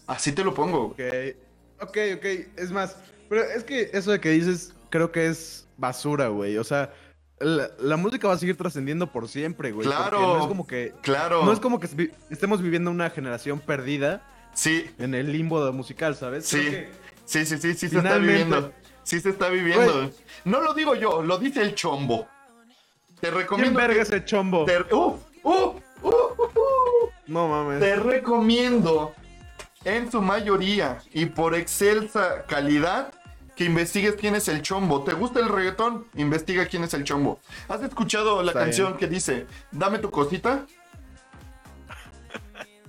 Así 0.07 0.33
te 0.33 0.43
lo 0.43 0.53
pongo. 0.53 0.87
Ok, 0.87 0.99
ok, 1.79 1.97
ok. 2.17 2.25
Es 2.57 2.71
más, 2.71 2.97
pero 3.29 3.43
es 3.43 3.63
que 3.63 3.89
eso 3.93 4.11
de 4.11 4.19
que 4.19 4.31
dices, 4.31 4.73
creo 4.89 5.11
que 5.11 5.27
es 5.27 5.65
basura, 5.77 6.27
güey. 6.27 6.57
O 6.57 6.63
sea, 6.65 6.93
la, 7.39 7.71
la 7.79 7.95
música 7.95 8.27
va 8.27 8.33
a 8.33 8.37
seguir 8.37 8.57
trascendiendo 8.57 9.11
por 9.11 9.29
siempre, 9.29 9.71
güey. 9.71 9.87
Claro. 9.87 10.19
No 10.19 10.41
es 10.41 10.47
como 10.47 10.67
que. 10.67 10.93
Claro. 11.01 11.45
No 11.45 11.53
es 11.53 11.59
como 11.59 11.79
que 11.79 12.11
estemos 12.29 12.61
viviendo 12.61 12.91
una 12.91 13.09
generación 13.09 13.59
perdida 13.59 14.21
Sí, 14.53 14.89
en 14.99 15.15
el 15.15 15.31
limbo 15.31 15.71
musical, 15.73 16.15
¿sabes? 16.15 16.45
Sí, 16.45 16.59
que- 16.61 16.91
sí, 17.25 17.45
sí, 17.45 17.57
sí, 17.57 17.73
sí 17.73 17.89
se 17.89 17.97
está 17.97 18.17
viviendo. 18.17 18.71
Sí 19.03 19.19
se 19.19 19.29
está 19.29 19.49
viviendo. 19.49 19.93
Güey. 19.93 20.11
No 20.45 20.61
lo 20.61 20.73
digo 20.73 20.95
yo, 20.95 21.21
lo 21.21 21.37
dice 21.37 21.61
el 21.61 21.75
chombo. 21.75 22.27
Te 23.19 23.29
¿Quién 23.29 23.33
recomiendo. 23.35 23.79
verga 23.79 23.95
que- 23.95 24.01
ese 24.01 24.25
chombo? 24.25 24.65
te, 24.65 24.79
uf, 24.93 25.15
uf, 25.43 25.75
uf. 26.01 27.11
No 27.27 27.47
mames. 27.47 27.79
Te 27.79 27.95
recomiendo 27.95 29.13
en 29.85 30.11
su 30.11 30.21
mayoría 30.21 30.99
y 31.13 31.25
por 31.25 31.55
excelsa 31.55 32.43
calidad 32.47 33.13
que 33.55 33.65
investigues 33.65 34.15
quién 34.15 34.35
es 34.35 34.47
el 34.47 34.61
chombo. 34.61 35.03
¿Te 35.03 35.13
gusta 35.13 35.39
el 35.39 35.47
reggaetón? 35.49 36.07
Investiga 36.15 36.65
quién 36.65 36.83
es 36.83 36.93
el 36.93 37.03
chombo. 37.03 37.39
¿Has 37.67 37.81
escuchado 37.83 38.41
la 38.43 38.51
Está 38.51 38.61
canción 38.61 38.87
bien. 38.89 38.97
que 38.99 39.07
dice 39.07 39.47
Dame 39.71 39.99
tu 39.99 40.09
cosita? 40.11 40.65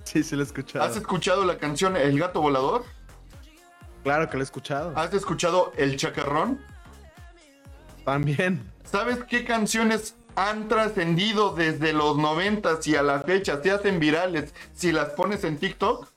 Sí, 0.15 0.23
sí 0.23 0.35
lo 0.35 0.43
he 0.43 0.45
escuchado. 0.45 0.85
¿Has 0.85 0.95
escuchado 0.95 1.43
la 1.45 1.57
canción 1.57 1.97
El 1.97 2.19
gato 2.19 2.41
volador? 2.41 2.83
Claro 4.03 4.29
que 4.29 4.37
lo 4.37 4.43
he 4.43 4.45
escuchado. 4.45 4.93
¿Has 4.95 5.13
escuchado 5.13 5.73
El 5.77 5.97
chacarrón? 5.97 6.61
También. 8.05 8.71
¿Sabes 8.83 9.23
qué 9.23 9.43
canciones 9.43 10.15
han 10.35 10.67
trascendido 10.67 11.55
desde 11.55 11.91
los 11.91 12.17
90 12.17 12.79
y 12.85 12.95
a 12.95 13.01
la 13.01 13.21
fecha? 13.21 13.61
Se 13.63 13.71
hacen 13.71 13.99
virales 13.99 14.53
si 14.73 14.91
las 14.91 15.09
pones 15.09 15.43
en 15.43 15.57
TikTok. 15.57 16.07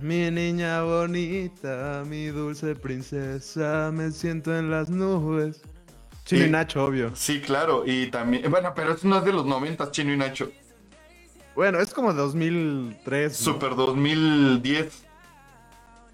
Mi 0.00 0.30
niña 0.30 0.82
bonita, 0.82 2.04
mi 2.06 2.26
dulce 2.26 2.76
princesa, 2.76 3.90
me 3.92 4.10
siento 4.12 4.56
en 4.56 4.70
las 4.70 4.90
nubes. 4.90 5.62
Chino 6.24 6.44
y 6.44 6.50
Nacho, 6.50 6.84
obvio. 6.84 7.16
Sí, 7.16 7.40
claro. 7.40 7.84
Y 7.86 8.10
también. 8.10 8.50
Bueno, 8.50 8.74
pero 8.76 8.92
eso 8.92 9.08
no 9.08 9.18
es 9.18 9.24
de 9.24 9.32
los 9.32 9.46
90, 9.46 9.90
Chino 9.90 10.12
y 10.12 10.18
Nacho. 10.18 10.52
Bueno, 11.58 11.80
es 11.80 11.92
como 11.92 12.12
2003. 12.12 13.32
¿no? 13.32 13.52
Super 13.52 13.74
2010. 13.74 15.02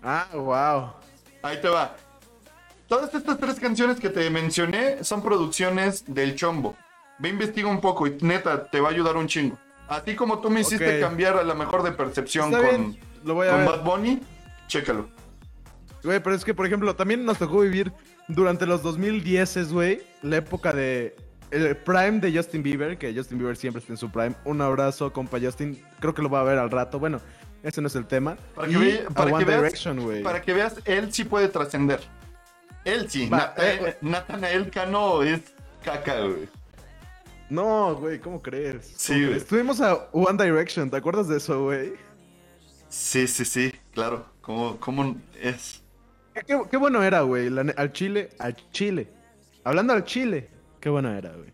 Ah, 0.03 0.27
wow. 0.33 0.95
Ahí 1.43 1.61
te 1.61 1.69
va. 1.69 1.95
Todas 2.89 3.15
estas 3.15 3.37
tres 3.37 3.61
canciones 3.61 4.01
que 4.01 4.09
te 4.09 4.31
mencioné 4.31 5.05
son 5.05 5.23
producciones 5.23 6.03
del 6.07 6.35
Chombo. 6.35 6.75
Ve, 7.19 7.29
investiga 7.29 7.69
un 7.69 7.83
poco 7.83 8.07
y 8.07 8.17
neta, 8.23 8.71
te 8.71 8.81
va 8.81 8.89
a 8.89 8.93
ayudar 8.93 9.19
un 9.19 9.27
chingo. 9.27 9.59
Así 9.87 10.15
como 10.15 10.39
tú 10.39 10.49
me 10.49 10.63
hiciste 10.63 10.99
cambiar 10.99 11.37
a 11.37 11.45
la 11.45 11.53
mejor 11.53 11.83
de 11.83 11.93
percepción 11.93 12.47
Está 12.47 12.67
con, 12.67 12.93
bien, 12.93 13.01
lo 13.23 13.35
voy 13.35 13.49
a 13.49 13.51
con. 13.51 13.67
Bad 13.67 13.85
Bunny, 13.85 14.21
chécalo. 14.67 15.11
Güey, 16.03 16.23
pero 16.23 16.35
es 16.35 16.43
que, 16.43 16.55
por 16.55 16.65
ejemplo, 16.65 16.97
también 16.97 17.23
nos 17.27 17.37
tocó 17.37 17.61
vivir 17.61 17.93
durante 18.29 18.65
los 18.65 18.83
2010, 18.83 19.71
güey, 19.75 20.01
la 20.23 20.39
época 20.39 20.73
de 20.73 21.15
el 21.51 21.77
prime 21.77 22.21
de 22.21 22.37
Justin 22.37 22.63
Bieber, 22.63 22.97
que 22.99 23.15
Justin 23.15 23.39
Bieber 23.39 23.57
siempre 23.57 23.81
está 23.81 23.93
en 23.93 23.97
su 23.97 24.11
prime. 24.11 24.35
Un 24.45 24.61
abrazo, 24.61 25.13
compa 25.13 25.39
Justin. 25.41 25.81
Creo 26.01 26.15
que 26.15 26.23
lo 26.23 26.29
va 26.31 26.41
a 26.41 26.45
ver 26.45 26.59
al 26.59 26.71
rato. 26.71 26.99
Bueno, 26.99 27.21
ese 27.63 27.81
no 27.81 27.87
es 27.89 27.95
el 27.97 28.07
tema. 28.07 28.37
Para 28.55 28.69
que, 28.69 28.77
ve- 28.77 29.07
para 29.15 29.31
veas, 29.45 29.85
para 30.23 30.43
que 30.43 30.53
veas, 30.53 30.75
él 30.85 31.13
sí 31.13 31.25
puede 31.25 31.49
trascender. 31.49 32.01
Él 32.85 33.09
sí. 33.11 33.29
Va, 33.29 33.55
Nata- 34.01 34.51
eh, 34.53 34.61
eh. 34.63 34.71
Cano 34.73 35.23
es 35.23 35.41
caca, 35.83 36.21
güey. 36.21 36.49
No, 37.49 37.95
güey, 37.97 38.19
¿cómo 38.19 38.41
crees? 38.43 38.93
Sí. 38.97 39.23
Estuvimos 39.33 39.81
a 39.81 40.09
One 40.13 40.43
Direction, 40.43 40.91
¿te 40.91 40.97
acuerdas 40.97 41.29
de 41.29 41.37
eso, 41.37 41.65
güey? 41.65 41.93
Sí, 42.89 43.27
sí, 43.27 43.45
sí, 43.45 43.73
claro. 43.93 44.27
¿Cómo, 44.41 44.79
cómo 44.81 45.17
es? 45.41 45.83
Qué, 46.47 46.59
qué- 46.71 46.77
bueno 46.77 47.03
era, 47.03 47.21
güey. 47.23 47.49
Al 47.77 47.93
Chile, 47.93 48.31
al 48.39 48.57
Chile. 48.71 49.11
Hablando 49.63 49.93
al 49.95 50.05
Chile, 50.05 50.51
qué 50.85 50.91
bueno 50.91 51.11
era, 51.11 51.33
güey. 51.33 51.51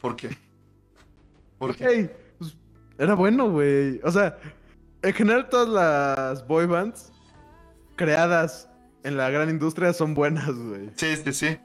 ¿Por 0.00 0.16
qué? 0.16 0.30
¿Por 1.58 1.76
qué? 1.76 2.10
Pues, 2.38 2.56
era 2.96 3.14
bueno, 3.14 3.50
güey. 3.50 4.00
O 4.02 4.10
sea, 4.10 4.38
en 5.02 5.12
general 5.12 5.50
todas 5.50 5.68
las 5.68 6.48
boy 6.48 6.64
bands 6.64 7.12
creadas 7.96 8.70
en 9.04 9.18
la 9.18 9.28
gran 9.28 9.50
industria 9.50 9.92
son 9.92 10.14
buenas, 10.14 10.54
güey. 10.54 10.90
Sí, 10.96 11.16
sí, 11.16 11.34
sí. 11.34 11.58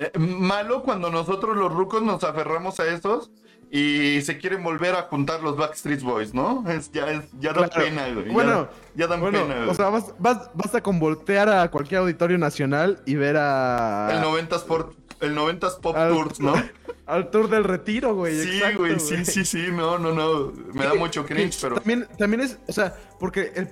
Eh, 0.00 0.10
malo 0.18 0.82
cuando 0.82 1.08
nosotros 1.08 1.56
los 1.56 1.72
rucos 1.72 2.02
nos 2.02 2.24
aferramos 2.24 2.80
a 2.80 2.92
esos 2.92 3.30
y 3.70 4.20
se 4.22 4.36
quieren 4.38 4.64
volver 4.64 4.94
a 4.96 5.02
juntar 5.02 5.42
los 5.42 5.56
Backstreet 5.56 6.02
Boys, 6.02 6.34
¿no? 6.34 6.68
Es, 6.68 6.90
ya, 6.90 7.10
es, 7.10 7.22
ya 7.38 7.52
da 7.52 7.68
Claro. 7.68 7.84
pena, 7.84 8.08
güey. 8.12 8.28
Bueno, 8.30 8.68
ya, 8.96 9.06
dan 9.06 9.20
Bueno, 9.20 9.42
pena, 9.42 9.56
güey. 9.58 9.68
o 9.68 9.74
sea, 9.74 9.90
bas- 9.90 10.14
bas- 10.18 10.50
basta 10.54 10.82
con 10.82 10.98
voltear 10.98 11.48
a 11.48 11.70
cualquier 11.70 12.00
auditorio 12.00 12.36
nacional 12.36 13.00
y 13.06 13.14
ver 13.14 13.36
a... 13.38 14.08
el 14.12 14.22
90s, 14.22 14.64
por, 14.64 14.94
el 15.20 15.36
90s 15.36 15.78
Pop 15.80 15.96
al- 15.96 16.08
Tours, 16.10 16.40
¿no? 16.40 16.54
Al 17.06 17.28
tour 17.30 17.50
del 17.50 17.64
retiro, 17.64 18.14
güey. 18.14 18.40
Sí, 18.40 18.58
exacto, 18.58 18.78
güey, 18.80 19.00
sí, 19.00 19.24
sí, 19.24 19.44
sí, 19.44 19.66
no, 19.72 19.98
no, 19.98 20.12
no. 20.12 20.52
Me 20.72 20.84
da 20.84 20.94
mucho 20.94 21.26
cringe, 21.26 21.58
pero. 21.60 21.74
También, 21.74 22.06
también 22.16 22.40
es, 22.42 22.56
o 22.68 22.72
sea, 22.72 22.94
porque 23.18 23.50
el- 23.56 23.68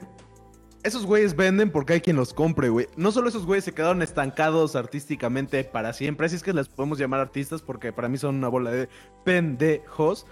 esos 0.82 1.04
güeyes 1.06 1.34
venden 1.36 1.70
porque 1.70 1.94
hay 1.94 2.00
quien 2.00 2.16
los 2.16 2.32
compre, 2.32 2.68
güey. 2.68 2.86
No 2.96 3.12
solo 3.12 3.28
esos 3.28 3.44
güeyes 3.46 3.64
se 3.64 3.72
quedaron 3.74 4.00
estancados 4.02 4.76
artísticamente 4.76 5.64
para 5.64 5.92
siempre, 5.92 6.26
así 6.26 6.36
es 6.36 6.42
que 6.42 6.52
les 6.52 6.68
podemos 6.68 6.98
llamar 6.98 7.20
artistas 7.20 7.62
porque 7.62 7.92
para 7.92 8.08
mí 8.08 8.16
son 8.18 8.36
una 8.36 8.48
bola 8.48 8.70
de 8.70 8.88
pendejos. 9.24 10.26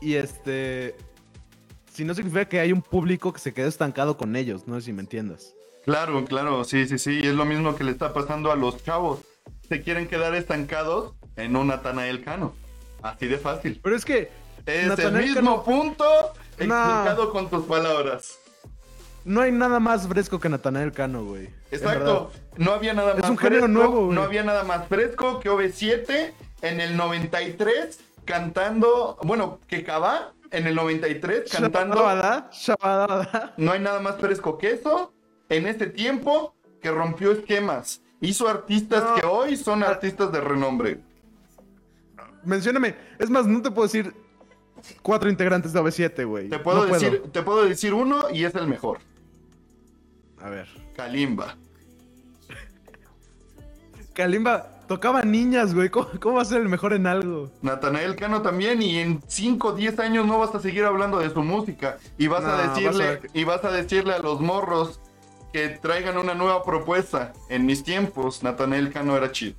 Y 0.00 0.14
este... 0.14 0.96
Si 1.92 2.04
no 2.04 2.12
significa 2.14 2.46
que 2.46 2.58
hay 2.58 2.72
un 2.72 2.82
público 2.82 3.32
que 3.32 3.38
se 3.38 3.54
quedó 3.54 3.68
estancado 3.68 4.16
con 4.16 4.34
ellos, 4.34 4.66
no 4.66 4.74
sé 4.74 4.86
si 4.86 4.92
me 4.92 5.00
entiendas. 5.00 5.54
Claro, 5.84 6.24
claro, 6.24 6.64
sí, 6.64 6.88
sí, 6.88 6.98
sí. 6.98 7.20
y 7.22 7.26
Es 7.28 7.34
lo 7.34 7.44
mismo 7.44 7.76
que 7.76 7.84
le 7.84 7.92
está 7.92 8.12
pasando 8.12 8.50
a 8.50 8.56
los 8.56 8.82
chavos. 8.84 9.20
Se 9.68 9.80
quieren 9.80 10.08
quedar 10.08 10.34
estancados 10.34 11.14
en 11.36 11.54
un 11.54 11.68
Natanael 11.68 12.22
Cano. 12.24 12.54
Así 13.02 13.26
de 13.28 13.38
fácil. 13.38 13.80
Pero 13.82 13.94
es 13.94 14.04
que 14.04 14.30
Es 14.66 14.98
el 14.98 15.12
mismo 15.12 15.34
Cano- 15.34 15.62
punto 15.62 16.04
explicado 16.58 17.30
con 17.30 17.48
tus 17.48 17.64
palabras. 17.64 18.38
No 19.24 19.40
hay 19.40 19.52
nada 19.52 19.80
más 19.80 20.06
fresco 20.08 20.38
que 20.40 20.48
Natanael 20.48 20.92
Cano, 20.92 21.24
güey. 21.24 21.48
Exacto. 21.70 22.30
No 22.56 22.72
había 22.72 22.92
nada 22.94 23.12
Es 23.14 23.20
más 23.22 23.30
un 23.30 23.38
género 23.38 23.62
fresco. 23.64 23.68
nuevo, 23.78 24.04
güey. 24.06 24.14
no 24.16 24.22
había 24.22 24.42
nada 24.44 24.64
más 24.64 24.86
fresco 24.88 25.40
que 25.40 25.50
OV7 25.50 26.32
en 26.62 26.80
el 26.80 26.96
93 26.96 27.98
cantando. 28.24 29.18
Bueno, 29.22 29.60
que 29.66 29.82
Cabá 29.84 30.32
en 30.50 30.66
el 30.66 30.74
93 30.74 31.50
cantando. 31.50 31.96
Shabadabada, 31.96 32.50
shabadabada. 32.52 33.54
No 33.56 33.72
hay 33.72 33.80
nada 33.80 34.00
más 34.00 34.16
fresco 34.18 34.56
que 34.58 34.70
eso. 34.72 35.12
En 35.48 35.66
este 35.66 35.86
tiempo 35.86 36.54
que 36.80 36.90
rompió 36.90 37.32
esquemas. 37.32 38.02
Hizo 38.20 38.48
artistas 38.48 39.02
No. 39.04 39.14
que 39.16 39.26
hoy 39.26 39.56
son 39.56 39.82
artistas 39.82 40.32
de 40.32 40.40
renombre. 40.40 41.00
Mencióname. 42.44 42.94
Es 43.18 43.30
más, 43.30 43.46
no 43.46 43.60
te 43.62 43.70
puedo 43.70 43.86
decir 43.86 44.14
cuatro 45.02 45.28
integrantes 45.30 45.72
de 45.72 45.80
OV7, 45.80 46.26
güey. 46.26 46.48
Te 46.48 46.58
puedo, 46.58 46.86
No 46.86 46.92
decir, 46.92 47.22
te 47.32 47.42
puedo 47.42 47.64
decir 47.64 47.94
uno 47.94 48.30
y 48.30 48.44
es 48.44 48.54
el 48.54 48.66
mejor. 48.66 48.98
A 50.44 50.50
ver. 50.50 50.68
Kalimba. 50.94 51.56
Kalimba. 54.12 54.68
tocaba 54.86 55.22
niñas, 55.22 55.74
güey. 55.74 55.88
¿Cómo, 55.88 56.06
¿Cómo 56.20 56.36
va 56.36 56.42
a 56.42 56.44
ser 56.44 56.60
el 56.60 56.68
mejor 56.68 56.92
en 56.92 57.06
algo? 57.06 57.50
Natanael 57.62 58.14
Cano 58.14 58.42
también, 58.42 58.82
y 58.82 58.98
en 58.98 59.22
5 59.26 59.68
o 59.68 59.72
10 59.72 59.98
años 60.00 60.26
no 60.26 60.38
vas 60.38 60.54
a 60.54 60.60
seguir 60.60 60.84
hablando 60.84 61.18
de 61.18 61.30
su 61.30 61.42
música. 61.42 61.96
Y 62.18 62.26
vas 62.26 62.44
a 62.44 62.68
decirle, 62.68 63.16
vas 63.16 63.24
a- 63.24 63.28
y 63.38 63.44
vas 63.44 63.64
a 63.64 63.70
decirle 63.70 64.12
a 64.12 64.18
los 64.18 64.40
morros 64.40 65.00
que 65.52 65.70
traigan 65.70 66.18
una 66.18 66.34
nueva 66.34 66.62
propuesta. 66.62 67.32
En 67.48 67.64
mis 67.64 67.82
tiempos, 67.82 68.42
Natanael 68.42 68.92
Cano 68.92 69.16
era 69.16 69.32
chido. 69.32 69.54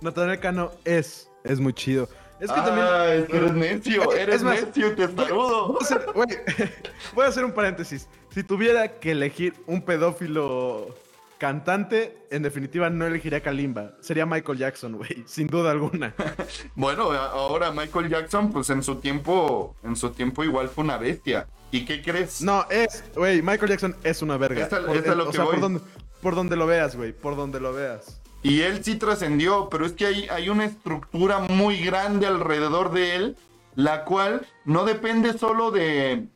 Natanael 0.00 0.38
Cano 0.38 0.70
es, 0.84 1.28
es 1.42 1.58
muy 1.58 1.72
chido. 1.74 2.08
Es 2.38 2.50
que 2.50 2.58
ah, 2.58 2.64
también... 2.64 3.22
es 3.22 3.28
que 3.28 3.36
eres 3.36 3.52
necio, 3.52 4.12
Es 4.12 4.18
eres 4.18 4.42
más- 4.44 4.62
necio. 4.66 4.94
Voy 4.94 5.76
a 5.80 5.84
hacer- 5.84 6.06
güey, 6.14 6.28
voy 7.14 7.24
a 7.26 7.28
hacer 7.28 7.44
un 7.44 7.52
paréntesis. 7.52 8.08
Si 8.34 8.42
tuviera 8.44 8.98
que 9.00 9.12
elegir 9.12 9.54
un 9.66 9.82
pedófilo 9.82 10.94
cantante, 11.38 12.18
en 12.30 12.42
definitiva 12.42 12.90
no 12.90 13.06
elegiría 13.06 13.38
a 13.38 13.42
Kalimba. 13.42 13.92
Sería 14.00 14.26
Michael 14.26 14.58
Jackson, 14.58 14.92
güey, 14.96 15.22
sin 15.26 15.46
duda 15.46 15.70
alguna. 15.70 16.14
Bueno, 16.74 17.10
ahora 17.12 17.70
Michael 17.72 18.08
Jackson, 18.08 18.52
pues 18.52 18.70
en 18.70 18.82
su 18.82 18.96
tiempo, 18.96 19.74
en 19.82 19.96
su 19.96 20.10
tiempo 20.10 20.44
igual 20.44 20.68
fue 20.68 20.84
una 20.84 20.96
bestia. 20.98 21.46
¿Y 21.72 21.84
qué 21.84 22.02
crees? 22.02 22.42
No, 22.42 22.66
es, 22.70 23.04
güey, 23.14 23.42
Michael 23.42 23.70
Jackson 23.70 23.96
es 24.04 24.22
una 24.22 24.36
verga. 24.36 24.66
Es 24.66 24.72
a- 24.72 24.84
Por- 24.84 24.96
es 24.96 25.06
lo 25.06 25.24
o 25.24 25.30
que 25.30 25.36
sea, 25.36 25.44
voy. 25.44 25.52
por 25.54 25.60
donde, 25.60 25.80
por 26.20 26.34
donde 26.34 26.56
lo 26.56 26.66
veas, 26.66 26.96
güey, 26.96 27.12
por 27.12 27.36
donde 27.36 27.58
lo 27.60 27.72
veas. 27.72 28.20
Y 28.42 28.62
él 28.62 28.82
sí 28.84 28.96
trascendió, 28.96 29.68
pero 29.70 29.84
es 29.86 29.92
que 29.92 30.06
hay, 30.06 30.28
hay 30.28 30.48
una 30.48 30.64
estructura 30.64 31.38
muy 31.40 31.78
grande 31.84 32.26
alrededor 32.26 32.90
de 32.92 33.14
él, 33.16 33.36
la 33.74 34.04
cual 34.04 34.46
no 34.64 34.84
depende 34.84 35.36
solo 35.38 35.70
de, 35.70 36.26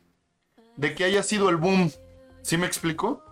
de 0.77 0.93
que 0.95 1.03
haya 1.05 1.23
sido 1.23 1.49
el 1.49 1.57
boom. 1.57 1.91
¿Sí 2.41 2.57
me 2.57 2.65
explico? 2.67 3.23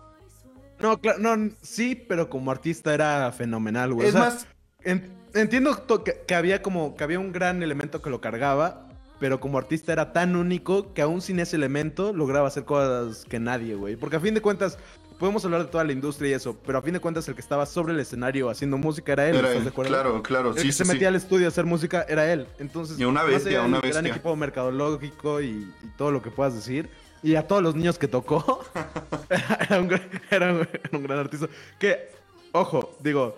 No, 0.80 0.98
claro, 1.00 1.18
no, 1.20 1.50
sí, 1.62 1.94
pero 1.94 2.28
como 2.28 2.50
artista 2.50 2.92
era 2.94 3.30
fenomenal, 3.32 3.92
güey. 3.94 4.06
O 4.06 4.08
es 4.08 4.12
sea, 4.14 4.22
más, 4.24 4.46
en- 4.82 5.10
entiendo 5.34 5.86
que, 6.04 6.22
que 6.26 6.34
había 6.34 6.62
como 6.62 6.96
que 6.96 7.04
había 7.04 7.20
un 7.20 7.32
gran 7.32 7.62
elemento 7.62 8.02
que 8.02 8.10
lo 8.10 8.20
cargaba, 8.20 8.88
pero 9.20 9.38
como 9.40 9.56
artista 9.58 9.92
era 9.92 10.12
tan 10.12 10.34
único 10.36 10.92
que 10.92 11.00
aún 11.02 11.20
sin 11.22 11.38
ese 11.38 11.56
elemento 11.56 12.12
lograba 12.12 12.48
hacer 12.48 12.64
cosas 12.64 13.24
que 13.24 13.38
nadie, 13.38 13.74
güey. 13.76 13.96
Porque 13.96 14.16
a 14.16 14.20
fin 14.20 14.34
de 14.34 14.42
cuentas, 14.42 14.76
podemos 15.20 15.44
hablar 15.44 15.62
de 15.64 15.68
toda 15.70 15.84
la 15.84 15.92
industria 15.92 16.30
y 16.30 16.32
eso, 16.34 16.58
pero 16.66 16.78
a 16.78 16.82
fin 16.82 16.92
de 16.92 17.00
cuentas 17.00 17.26
el 17.28 17.36
que 17.36 17.40
estaba 17.40 17.64
sobre 17.66 17.92
el 17.94 18.00
escenario 18.00 18.50
haciendo 18.50 18.76
música 18.76 19.12
era 19.12 19.28
él, 19.30 19.36
era 19.36 19.46
¿estás 19.48 19.58
él. 19.58 19.64
de 19.64 19.70
acuerdo? 19.70 19.90
Claro, 19.92 20.22
claro, 20.24 20.50
El 20.50 20.56
sí, 20.58 20.66
que 20.66 20.72
sí, 20.72 20.78
se 20.78 20.84
sí. 20.84 20.92
metía 20.92 21.06
al 21.08 21.14
estudio 21.14 21.46
a 21.46 21.48
hacer 21.48 21.64
música 21.64 22.04
era 22.08 22.30
él. 22.32 22.48
Entonces, 22.58 22.98
Y 22.98 23.04
una 23.04 23.22
bestia, 23.22 23.58
del 23.62 23.68
una 23.68 23.78
gran 23.80 23.92
bestia. 23.92 24.10
equipo 24.10 24.34
mercadológico 24.34 25.40
y, 25.40 25.46
y 25.82 25.86
todo 25.96 26.10
lo 26.10 26.20
que 26.20 26.30
puedas 26.32 26.52
decir. 26.54 26.90
Y 27.24 27.34
a 27.36 27.46
todos 27.48 27.62
los 27.62 27.74
niños 27.74 27.98
que 27.98 28.06
tocó, 28.06 28.62
era, 29.30 29.80
un, 29.80 29.88
gran- 29.88 30.10
era 30.30 30.52
un- 30.52 30.60
era 30.72 30.90
un 30.92 31.02
gran 31.02 31.18
artista. 31.20 31.48
Que, 31.80 32.10
ojo, 32.52 32.96
digo, 33.00 33.36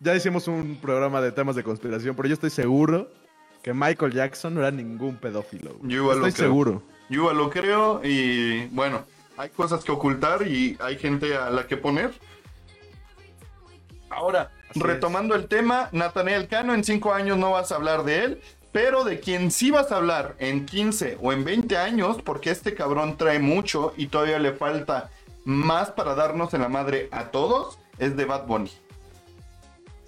ya 0.00 0.14
hicimos 0.16 0.48
un 0.48 0.78
programa 0.80 1.20
de 1.20 1.30
temas 1.30 1.54
de 1.54 1.62
conspiración, 1.62 2.16
pero 2.16 2.28
yo 2.28 2.34
estoy 2.34 2.50
seguro 2.50 3.10
que 3.62 3.72
Michael 3.74 4.12
Jackson 4.12 4.54
no 4.54 4.60
era 4.60 4.70
ningún 4.70 5.16
pedófilo. 5.16 5.76
Yo 5.82 5.98
igual 6.02 6.18
lo 6.20 6.26
estoy 6.26 6.38
creo. 6.38 6.48
seguro. 6.50 6.82
Yo 7.10 7.20
igual 7.20 7.36
lo 7.36 7.50
creo 7.50 8.00
y 8.02 8.66
bueno, 8.68 9.04
hay 9.36 9.50
cosas 9.50 9.84
que 9.84 9.92
ocultar 9.92 10.46
y 10.46 10.76
hay 10.80 10.96
gente 10.96 11.36
a 11.36 11.50
la 11.50 11.66
que 11.66 11.76
poner. 11.76 12.10
Ahora, 14.10 14.50
Así 14.70 14.80
retomando 14.80 15.34
el 15.34 15.46
tema, 15.48 15.88
Nathaniel 15.92 16.48
Cano, 16.48 16.72
en 16.74 16.84
5 16.84 17.12
años 17.12 17.36
no 17.38 17.50
vas 17.50 17.72
a 17.72 17.76
hablar 17.76 18.04
de 18.04 18.24
él, 18.24 18.40
pero 18.74 19.04
de 19.04 19.20
quien 19.20 19.52
sí 19.52 19.70
vas 19.70 19.92
a 19.92 19.96
hablar 19.98 20.34
en 20.40 20.66
15 20.66 21.16
o 21.22 21.32
en 21.32 21.44
20 21.44 21.76
años, 21.78 22.20
porque 22.22 22.50
este 22.50 22.74
cabrón 22.74 23.16
trae 23.16 23.38
mucho 23.38 23.94
y 23.96 24.08
todavía 24.08 24.40
le 24.40 24.52
falta 24.52 25.10
más 25.44 25.92
para 25.92 26.16
darnos 26.16 26.52
en 26.54 26.62
la 26.62 26.68
madre 26.68 27.08
a 27.12 27.30
todos, 27.30 27.78
es 27.98 28.16
de 28.16 28.24
Bad 28.24 28.46
Bunny. 28.48 28.72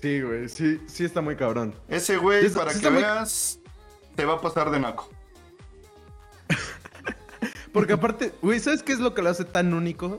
Sí, 0.03 0.21
güey, 0.21 0.49
sí, 0.49 0.81
sí 0.89 1.05
está 1.05 1.21
muy 1.21 1.37
cabrón. 1.37 1.77
Ese 1.89 2.17
güey, 2.17 2.41
Sí 2.41 2.47
está- 2.49 2.59
para 2.59 2.73
sí 2.73 2.81
que 2.81 2.91
muy- 2.91 3.03
veas, 3.03 3.61
te 4.17 4.25
va 4.25 4.35
a 4.35 4.41
pasar 4.41 4.71
de 4.73 4.81
naco. 4.81 5.09
Porque 7.73 7.93
aparte, 7.93 8.33
güey, 8.43 8.59
¿sabes 8.59 8.83
qué 8.83 8.93
es 8.93 8.99
lo 8.99 9.15
que 9.15 9.23
lo 9.23 9.31
hace 9.31 9.45
tan 9.45 9.75
único? 9.75 10.19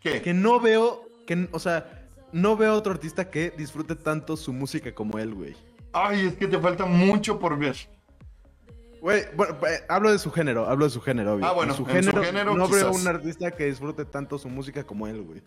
¿Qué? 0.00 0.20
Que 0.20 0.34
no 0.34 0.60
veo, 0.60 1.08
que, 1.26 1.48
o 1.52 1.58
sea, 1.58 2.06
no 2.32 2.56
veo 2.56 2.74
otro 2.74 2.92
artista 2.92 3.30
que 3.30 3.50
disfrute 3.56 3.96
tanto 3.96 4.36
su 4.36 4.52
música 4.52 4.92
como 4.94 5.18
él, 5.18 5.32
güey. 5.34 5.56
Ay, 5.94 6.26
es 6.26 6.34
que 6.34 6.46
te 6.46 6.58
falta 6.58 6.84
mucho 6.84 7.38
por 7.38 7.58
ver. 7.58 7.76
Güey, 9.00 9.22
bueno, 9.36 9.56
eh, 9.68 9.84
hablo 9.88 10.10
de 10.10 10.18
su 10.18 10.30
género, 10.30 10.66
hablo 10.66 10.86
de 10.86 10.90
su 10.90 11.00
género, 11.00 11.34
obvio. 11.34 11.46
Ah, 11.46 11.52
bueno, 11.52 11.72
En 11.72 11.76
su 11.76 11.82
en 11.82 11.88
su 11.88 11.94
género, 12.10 12.22
género, 12.24 12.54
no 12.56 12.68
veo 12.68 12.90
un 12.90 13.06
artista 13.06 13.50
que 13.50 13.66
disfrute 13.66 14.04
tanto 14.06 14.38
su 14.38 14.48
música 14.48 14.82
como 14.84 15.06
él, 15.06 15.20
güey. 15.22 15.42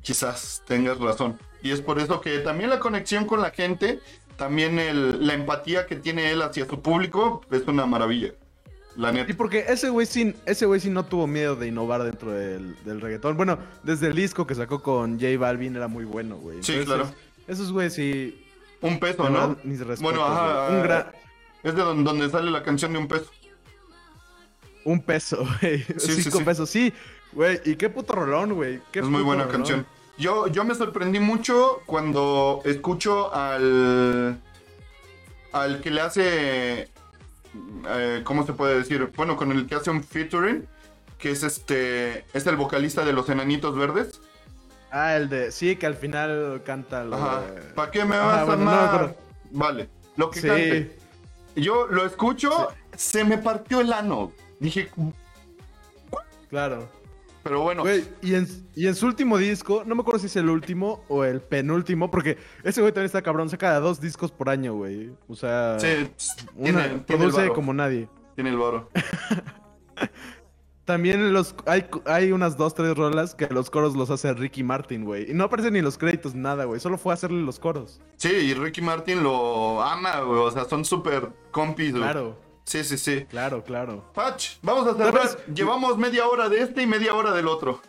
Quizás 0.00 0.62
tengas 0.66 0.98
razón. 0.98 1.38
Y 1.62 1.70
es 1.70 1.80
por 1.80 1.98
eso 1.98 2.20
que 2.20 2.38
también 2.38 2.70
la 2.70 2.78
conexión 2.80 3.26
con 3.26 3.40
la 3.42 3.50
gente, 3.50 4.00
también 4.36 4.78
el- 4.78 5.26
la 5.26 5.34
empatía 5.34 5.86
que 5.86 5.96
tiene 5.96 6.30
él 6.30 6.42
hacia 6.42 6.66
su 6.66 6.80
público, 6.80 7.42
es 7.50 7.66
una 7.66 7.84
maravilla. 7.86 8.32
La 8.96 9.10
Y 9.10 9.14
neta. 9.14 9.34
porque 9.36 9.64
ese 9.68 9.88
güey 9.90 10.06
sí, 10.06 10.34
ese 10.46 10.66
güey 10.66 10.80
sí 10.80 10.88
no 10.88 11.04
tuvo 11.04 11.26
miedo 11.26 11.56
de 11.56 11.66
innovar 11.66 12.04
dentro 12.04 12.30
del, 12.32 12.76
del 12.84 13.00
reggaetón. 13.00 13.36
Bueno, 13.36 13.58
desde 13.82 14.06
el 14.06 14.14
disco 14.14 14.46
que 14.46 14.54
sacó 14.54 14.82
con 14.82 15.18
J 15.20 15.36
Balvin 15.38 15.74
era 15.76 15.88
muy 15.88 16.04
bueno, 16.04 16.36
güey. 16.36 16.62
Sí, 16.62 16.78
claro. 16.84 17.10
Esos 17.48 17.72
güeyes 17.72 17.92
sí. 17.94 18.40
Un 18.84 19.00
peso, 19.00 19.28
¿no? 19.30 19.56
mis 19.64 19.78
respetos, 19.80 20.00
Bueno, 20.02 20.24
ajá. 20.24 20.68
Un 20.70 20.82
gran. 20.82 21.06
Es 21.62 21.74
de 21.74 21.82
don- 21.82 22.04
donde 22.04 22.28
sale 22.30 22.50
la 22.50 22.62
canción 22.62 22.92
de 22.92 22.98
un 22.98 23.08
peso. 23.08 23.30
Un 24.84 25.00
peso, 25.02 25.38
güey. 25.60 25.82
Sí, 25.98 26.22
Cinco 26.22 26.38
sí. 26.38 26.44
pesos, 26.44 26.68
sí. 26.70 26.92
Güey, 27.32 27.60
y 27.64 27.76
qué 27.76 27.88
puto 27.88 28.14
rolón, 28.14 28.52
güey. 28.54 28.80
Es 28.92 29.04
muy 29.04 29.22
buena 29.22 29.44
rolón. 29.44 29.58
canción. 29.58 29.86
Yo, 30.18 30.46
yo 30.48 30.64
me 30.64 30.74
sorprendí 30.74 31.18
mucho 31.18 31.80
cuando 31.86 32.60
escucho 32.64 33.34
al. 33.34 34.38
al 35.52 35.80
que 35.80 35.90
le 35.90 36.00
hace. 36.00 36.88
eh, 37.88 38.20
¿Cómo 38.24 38.44
se 38.46 38.52
puede 38.52 38.76
decir? 38.78 39.10
Bueno, 39.16 39.36
con 39.36 39.50
el 39.50 39.66
que 39.66 39.74
hace 39.76 39.90
un 39.90 40.04
featuring. 40.04 40.66
Que 41.18 41.30
es 41.30 41.42
este. 41.42 42.24
Es 42.34 42.46
el 42.46 42.56
vocalista 42.56 43.04
de 43.04 43.12
los 43.14 43.28
Enanitos 43.30 43.74
Verdes. 43.76 44.20
Ah, 44.96 45.16
el 45.16 45.28
de. 45.28 45.50
Sí, 45.50 45.74
que 45.74 45.86
al 45.86 45.96
final 45.96 46.62
canta 46.64 47.02
lo 47.02 47.16
Ajá. 47.16 47.40
de- 47.40 47.60
¿Para 47.74 47.90
qué 47.90 48.04
me 48.04 48.16
vas 48.16 48.38
a 48.38 48.44
bueno, 48.44 48.64
no 48.64 48.70
amar? 48.70 48.86
acuerdo. 48.94 49.16
vale. 49.50 49.88
Lo 50.16 50.30
que 50.30 50.40
Sí. 50.40 50.46
cante. 50.46 50.96
Yo 51.56 51.86
lo 51.88 52.06
escucho, 52.06 52.68
se 52.96 53.24
me 53.24 53.38
partió 53.38 53.80
el 53.80 53.92
ano. 53.92 54.30
Dije, 54.60 54.88
Claro. 56.48 56.88
pero 57.42 57.60
bueno. 57.62 57.82
Güey, 57.82 58.04
y 58.22 58.34
en, 58.34 58.46
y 58.74 58.86
en 58.86 58.94
su 58.94 59.06
último 59.06 59.36
disco, 59.38 59.82
no 59.84 59.94
me 59.96 60.02
acuerdo 60.02 60.20
si 60.20 60.26
es 60.26 60.36
el 60.36 60.48
último 60.48 61.04
o 61.08 61.24
el 61.24 61.40
penúltimo, 61.40 62.10
porque 62.10 62.38
ese 62.62 62.80
güey 62.80 62.92
también 62.92 63.06
está 63.06 63.22
cabrón, 63.22 63.50
saca 63.50 63.78
dos 63.80 64.00
discos 64.00 64.30
por 64.30 64.48
año, 64.48 64.74
güey. 64.74 65.10
O 65.28 65.34
sea, 65.34 65.78
sí, 65.80 66.08
una, 66.54 66.84
tiene, 66.84 67.00
produce 67.00 67.48
como 67.50 67.74
nadie. 67.74 68.08
Tiene 68.36 68.50
el 68.50 68.58
varo. 68.58 68.88
También 70.84 71.32
los 71.32 71.54
hay, 71.66 71.86
hay 72.04 72.32
unas 72.32 72.56
dos, 72.58 72.74
tres 72.74 72.94
rolas 72.94 73.34
que 73.34 73.46
los 73.48 73.70
coros 73.70 73.96
los 73.96 74.10
hace 74.10 74.32
Ricky 74.34 74.62
Martin, 74.62 75.04
güey. 75.04 75.30
Y 75.30 75.34
no 75.34 75.44
aparecen 75.44 75.72
ni 75.72 75.80
los 75.80 75.96
créditos, 75.96 76.34
nada, 76.34 76.64
güey. 76.64 76.78
Solo 76.78 76.98
fue 76.98 77.12
a 77.12 77.14
hacerle 77.14 77.40
los 77.42 77.58
coros. 77.58 78.00
Sí, 78.16 78.28
y 78.28 78.54
Ricky 78.54 78.82
Martin 78.82 79.22
lo 79.22 79.82
ama, 79.82 80.20
güey. 80.20 80.40
O 80.40 80.50
sea, 80.50 80.66
son 80.66 80.84
súper 80.84 81.30
compis, 81.50 81.92
güey. 81.92 82.02
Claro, 82.02 82.38
Sí, 82.64 82.82
sí, 82.82 82.96
sí. 82.96 83.26
claro, 83.28 83.62
claro. 83.62 84.10
Patch, 84.14 84.56
vamos 84.62 84.86
a 84.86 84.94
cerrar. 84.96 85.14
¿Sabes? 85.14 85.38
Llevamos 85.54 85.98
media 85.98 86.26
hora 86.26 86.48
de 86.48 86.60
este 86.60 86.82
y 86.82 86.86
media 86.86 87.14
hora 87.14 87.32
del 87.32 87.46
otro. 87.48 87.80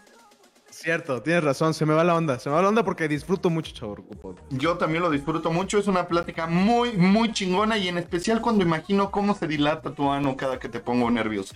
Cierto, 0.70 1.22
tienes 1.22 1.44
razón, 1.44 1.74
se 1.74 1.86
me 1.86 1.94
va 1.94 2.04
la 2.04 2.16
onda. 2.16 2.38
Se 2.40 2.50
me 2.50 2.56
va 2.56 2.62
la 2.62 2.68
onda 2.68 2.84
porque 2.84 3.08
disfruto 3.08 3.50
mucho, 3.50 3.74
chavo. 3.74 3.96
Yo 4.50 4.78
también 4.78 5.02
lo 5.02 5.10
disfruto 5.10 5.50
mucho. 5.50 5.80
Es 5.80 5.88
una 5.88 6.08
plática 6.08 6.48
muy, 6.48 6.92
muy 6.94 7.32
chingona. 7.32 7.78
Y 7.78 7.88
en 7.88 7.98
especial 7.98 8.42
cuando 8.42 8.64
imagino 8.64 9.12
cómo 9.12 9.34
se 9.36 9.48
dilata 9.48 9.94
tu 9.96 10.10
ano 10.12 10.36
cada 10.36 10.60
que 10.60 10.68
te 10.68 10.82
pongo 10.82 11.10
nervioso. 11.10 11.56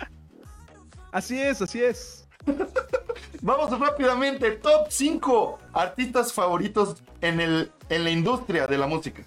Así 1.12 1.40
es, 1.40 1.62
así 1.62 1.82
es. 1.82 2.28
Vamos 3.42 3.78
rápidamente. 3.80 4.52
Top 4.52 4.88
5 4.90 5.60
artistas 5.74 6.34
favoritos 6.34 7.02
en, 7.22 7.40
el, 7.40 7.72
en 7.90 8.04
la 8.04 8.10
industria 8.12 8.68
de 8.68 8.78
la 8.78 8.88
música. 8.88 9.24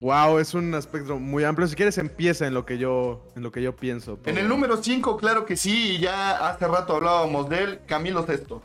Wow, 0.00 0.40
es 0.40 0.52
un 0.54 0.74
aspecto 0.74 1.18
muy 1.18 1.44
amplio. 1.44 1.68
Si 1.68 1.76
quieres 1.76 1.96
empieza 1.96 2.46
en 2.46 2.54
lo 2.54 2.66
que 2.66 2.76
yo, 2.76 3.24
en 3.36 3.42
lo 3.44 3.52
que 3.52 3.62
yo 3.62 3.76
pienso. 3.76 4.18
En 4.24 4.36
el 4.36 4.48
número 4.48 4.82
5, 4.82 5.16
claro 5.16 5.46
que 5.46 5.56
sí. 5.56 5.98
Ya 6.00 6.48
hace 6.48 6.66
rato 6.66 6.96
hablábamos 6.96 7.48
de 7.48 7.62
él. 7.62 7.80
Camilo 7.86 8.26
Sesto. 8.26 8.62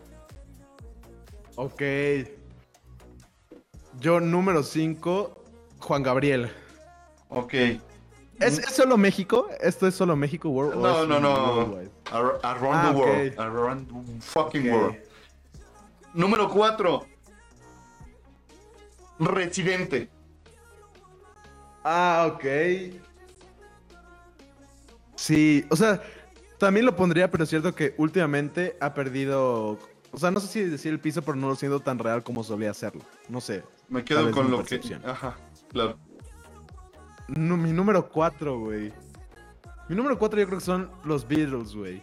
Ok. 1.55 1.83
Yo 3.99 4.19
número 4.19 4.63
5, 4.63 5.43
Juan 5.79 6.01
Gabriel. 6.01 6.49
Ok. 7.29 7.53
¿Es, 8.39 8.59
es 8.59 8.75
solo 8.75 8.97
México? 8.97 9.47
¿Esto 9.59 9.87
es 9.87 9.95
solo 9.95 10.15
México? 10.15 10.49
World, 10.49 10.75
No, 10.81 11.05
no, 11.05 11.19
no. 11.19 11.79
Ar- 12.11 12.39
Around 12.43 12.75
Ah, 12.75 12.91
the 12.91 12.97
world. 12.97 13.39
Around 13.39 13.87
the 13.87 14.21
fucking 14.21 14.71
world. 14.71 14.95
Número 16.13 16.49
4. 16.49 17.05
Residente. 19.19 20.09
Ah, 21.83 22.29
ok. 22.33 22.45
Sí, 25.15 25.65
o 25.69 25.75
sea, 25.75 26.01
también 26.59 26.85
lo 26.85 26.95
pondría, 26.95 27.31
pero 27.31 27.43
es 27.43 27.49
cierto 27.49 27.73
que 27.73 27.95
últimamente 27.97 28.77
ha 28.79 28.93
perdido 28.93 29.79
O 30.11 30.17
sea, 30.19 30.31
no 30.31 30.39
sé 30.39 30.47
si 30.47 30.63
decir 30.63 30.91
el 30.93 30.99
piso, 30.99 31.21
pero 31.21 31.35
no 31.35 31.47
lo 31.49 31.55
siento 31.55 31.79
tan 31.79 31.97
real 31.99 32.23
como 32.23 32.43
solía 32.43 32.71
hacerlo. 32.71 33.01
No 33.29 33.41
sé. 33.41 33.63
Me 33.89 34.03
quedo 34.03 34.29
con 34.31 34.51
lo 34.51 34.63
que. 34.63 34.79
Ajá, 35.05 35.35
claro. 35.69 35.97
No, 37.27 37.57
mi 37.57 37.71
número 37.73 38.09
4, 38.09 38.59
güey. 38.59 38.93
Mi 39.89 39.95
número 39.95 40.17
4 40.17 40.39
yo 40.39 40.45
creo 40.47 40.59
que 40.59 40.65
son 40.65 40.89
los 41.03 41.27
Beatles, 41.27 41.73
güey. 41.75 42.01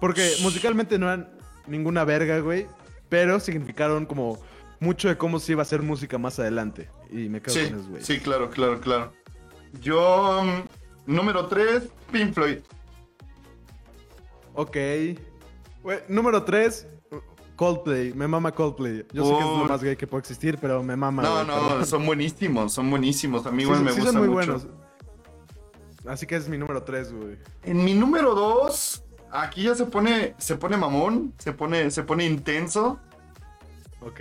Porque 0.00 0.32
musicalmente 0.42 0.98
no 0.98 1.06
eran 1.06 1.28
ninguna 1.66 2.04
verga, 2.04 2.38
güey. 2.40 2.66
Pero 3.08 3.40
significaron 3.40 4.06
como 4.06 4.38
mucho 4.78 5.08
de 5.08 5.16
cómo 5.18 5.38
se 5.40 5.52
iba 5.52 5.60
a 5.60 5.62
hacer 5.62 5.82
música 5.82 6.16
más 6.18 6.38
adelante. 6.38 6.88
Y 7.10 7.28
me 7.28 7.40
quedo 7.42 7.54
Sí, 7.54 7.68
con 7.70 7.80
eso, 7.80 7.88
güey. 7.90 8.02
sí, 8.02 8.18
claro, 8.20 8.50
claro, 8.50 8.80
claro. 8.80 9.12
Yo, 9.80 10.42
mm, 10.44 11.12
número 11.12 11.46
3, 11.46 11.88
Pink 12.12 12.32
Floyd. 12.34 12.58
Ok. 14.54 14.76
Güey, 15.82 15.98
número 16.08 16.44
3, 16.44 16.86
Coldplay. 17.60 18.14
Me 18.14 18.26
mama 18.26 18.52
Coldplay. 18.52 19.04
Yo 19.12 19.22
sé 19.22 19.32
que 19.34 19.38
es 19.38 19.44
lo 19.44 19.64
más 19.66 19.82
gay 19.82 19.94
que 19.94 20.06
puede 20.06 20.20
existir, 20.20 20.56
pero 20.58 20.82
me 20.82 20.96
mama. 20.96 21.22
No, 21.22 21.44
no, 21.44 21.52
perdón. 21.68 21.84
son 21.86 22.06
buenísimos, 22.06 22.72
son 22.72 22.88
buenísimos. 22.88 23.44
A 23.44 23.50
mí 23.50 23.58
Sí, 23.58 23.62
igual 23.64 23.82
me 23.84 23.92
sí 23.92 23.96
gusta 24.00 24.12
son 24.12 24.20
muy 24.22 24.28
mucho. 24.30 24.52
buenos. 24.52 24.66
Así 26.06 26.26
que 26.26 26.36
es 26.36 26.48
mi 26.48 26.56
número 26.56 26.82
3, 26.84 27.12
güey. 27.12 27.36
En 27.64 27.84
mi 27.84 27.92
número 27.92 28.34
2, 28.34 29.04
aquí 29.30 29.64
ya 29.64 29.74
se 29.74 29.84
pone, 29.84 30.34
se 30.38 30.56
pone 30.56 30.78
mamón, 30.78 31.34
se 31.36 31.52
pone, 31.52 31.90
se 31.90 32.02
pone 32.02 32.24
intenso. 32.24 32.98
Ok. 34.00 34.20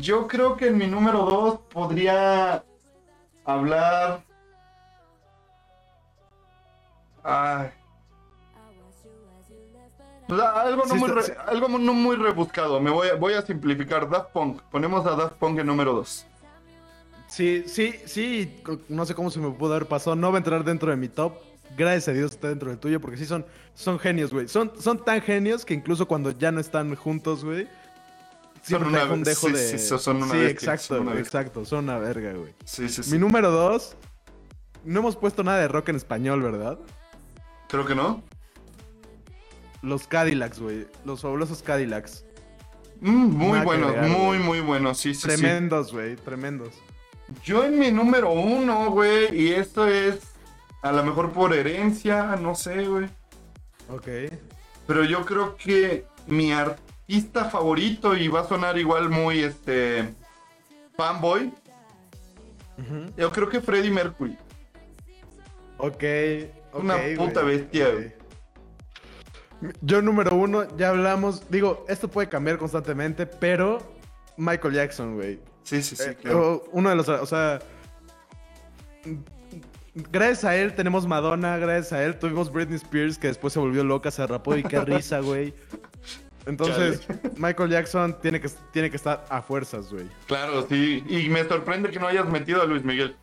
Yo 0.00 0.26
creo 0.26 0.56
que 0.56 0.66
en 0.66 0.76
mi 0.76 0.88
número 0.88 1.18
2 1.24 1.60
podría 1.72 2.64
hablar. 3.44 4.24
Ay. 7.22 7.68
Algo, 10.40 10.84
no 10.84 10.94
Sí, 10.94 10.98
muy 10.98 11.08
está- 11.10 11.20
re- 11.20 11.26
sí. 11.26 11.32
algo 11.46 11.68
no 11.78 11.94
muy 11.94 12.16
rebuscado. 12.16 12.80
Me 12.80 12.90
voy 12.90 13.08
a, 13.08 13.14
voy 13.14 13.34
a 13.34 13.42
simplificar. 13.42 14.08
Daft 14.08 14.30
Punk. 14.32 14.62
Ponemos 14.70 15.04
a 15.06 15.16
Daft 15.16 15.34
Punk 15.34 15.58
en 15.58 15.66
número 15.66 15.92
2. 15.94 16.26
Sí, 17.28 17.64
sí, 17.66 17.94
sí. 18.04 18.62
No 18.88 19.06
sé 19.06 19.14
cómo 19.14 19.30
se 19.30 19.38
me 19.40 19.50
pudo 19.50 19.74
haber 19.74 19.86
pasado. 19.86 20.16
No 20.16 20.30
va 20.30 20.36
a 20.36 20.38
entrar 20.38 20.64
dentro 20.64 20.90
de 20.90 20.96
mi 20.96 21.08
top. 21.08 21.34
Gracias 21.76 22.08
a 22.08 22.12
Dios 22.12 22.32
está 22.32 22.48
dentro 22.48 22.68
del 22.68 22.78
tuyo, 22.78 23.00
porque 23.00 23.16
sí 23.16 23.24
son, 23.24 23.46
son 23.74 23.98
genios, 23.98 24.30
güey. 24.32 24.46
Son, 24.48 24.70
son 24.78 25.02
tan 25.02 25.22
genios 25.22 25.64
que 25.64 25.72
incluso 25.72 26.06
cuando 26.06 26.30
ya 26.32 26.52
no 26.52 26.60
están 26.60 26.94
juntos, 26.94 27.42
güey. 27.44 27.66
Siempre 28.60 28.90
una 28.90 29.04
un 29.06 29.24
dejo 29.24 29.46
sí, 29.48 29.52
de. 29.54 29.58
sí, 29.58 29.78
so- 29.78 29.98
son 29.98 30.18
una 30.18 30.26
Sí, 30.32 30.36
bestia, 30.38 30.52
exacto, 30.74 30.96
son 30.98 31.08
una 31.08 31.18
exacto. 31.18 31.64
Son 31.64 31.84
una 31.84 31.98
verga, 31.98 32.32
güey. 32.34 32.54
Sí, 32.64 32.88
sí, 32.90 33.02
sí. 33.02 33.10
Mi 33.12 33.18
número 33.18 33.50
dos. 33.50 33.96
No 34.84 35.00
hemos 35.00 35.16
puesto 35.16 35.42
nada 35.42 35.58
de 35.60 35.68
rock 35.68 35.88
en 35.88 35.96
español, 35.96 36.42
¿verdad? 36.42 36.78
Creo 37.68 37.86
que 37.86 37.94
no. 37.94 38.22
Los 39.82 40.06
Cadillacs, 40.06 40.60
güey. 40.60 40.86
Los 41.04 41.22
fabulosos 41.22 41.62
Cadillacs. 41.62 42.24
Mm, 43.00 43.10
muy 43.10 43.48
Nada 43.48 43.60
que 43.60 43.66
bueno, 43.66 43.88
agregar, 43.88 44.08
muy, 44.08 44.38
muy 44.38 44.60
bueno. 44.60 44.94
Sí, 44.94 45.14
sí. 45.14 45.22
Tremendos, 45.22 45.92
güey. 45.92 46.16
Tremendos. 46.16 46.72
Yo 47.44 47.64
en 47.64 47.78
mi 47.78 47.90
número 47.90 48.30
uno, 48.30 48.90
güey, 48.90 49.34
y 49.34 49.52
esto 49.52 49.86
es 49.86 50.20
a 50.82 50.92
lo 50.92 51.02
mejor 51.04 51.32
por 51.32 51.52
herencia, 51.54 52.36
no 52.36 52.54
sé, 52.54 52.86
güey. 52.86 53.06
Ok. 53.88 54.08
Pero 54.86 55.04
yo 55.04 55.24
creo 55.24 55.56
que 55.56 56.04
mi 56.26 56.52
artista 56.52 57.46
favorito, 57.46 58.16
y 58.16 58.28
va 58.28 58.40
a 58.40 58.48
sonar 58.48 58.78
igual 58.78 59.08
muy, 59.08 59.40
este, 59.40 60.14
fanboy, 60.96 61.52
yo 63.16 63.30
creo 63.30 63.48
que 63.48 63.60
Freddie 63.60 63.90
Mercury. 63.90 64.36
Ok. 65.78 66.02
Una 66.74 66.96
puta 67.16 67.42
bestia, 67.42 67.90
güey. 67.90 68.21
Yo 69.80 70.02
número 70.02 70.34
uno, 70.36 70.66
ya 70.76 70.88
hablamos. 70.90 71.48
Digo, 71.50 71.84
esto 71.88 72.08
puede 72.08 72.28
cambiar 72.28 72.58
constantemente, 72.58 73.26
pero 73.26 73.78
Michael 74.36 74.74
Jackson, 74.74 75.14
güey. 75.14 75.40
Sí, 75.62 75.82
sí, 75.82 75.94
sí, 75.96 76.02
Eh, 76.10 76.16
claro. 76.20 76.64
uno 76.72 76.90
de 76.90 76.96
los, 76.96 77.08
o 77.08 77.26
sea, 77.26 77.60
gracias 79.94 80.44
a 80.44 80.56
él 80.56 80.74
tenemos 80.74 81.06
Madonna, 81.06 81.56
gracias 81.58 81.92
a 81.92 82.04
él 82.04 82.18
tuvimos 82.18 82.52
Britney 82.52 82.76
Spears 82.76 83.18
que 83.18 83.28
después 83.28 83.52
se 83.52 83.60
volvió 83.60 83.84
loca, 83.84 84.10
se 84.10 84.26
rapó 84.26 84.56
y 84.56 84.62
qué 84.62 84.80
risa, 84.80 85.20
güey. 85.20 85.54
Entonces, 86.46 87.06
Michael 87.36 87.70
Jackson 87.70 88.16
tiene 88.20 88.40
que, 88.40 88.48
tiene 88.72 88.90
que 88.90 88.96
estar 88.96 89.24
a 89.28 89.42
fuerzas, 89.42 89.92
güey. 89.92 90.06
Claro, 90.26 90.66
sí. 90.68 91.04
Y 91.08 91.28
me 91.28 91.44
sorprende 91.44 91.88
que 91.90 92.00
no 92.00 92.08
hayas 92.08 92.28
metido 92.28 92.60
a 92.62 92.64
Luis 92.64 92.82
Miguel. 92.82 93.14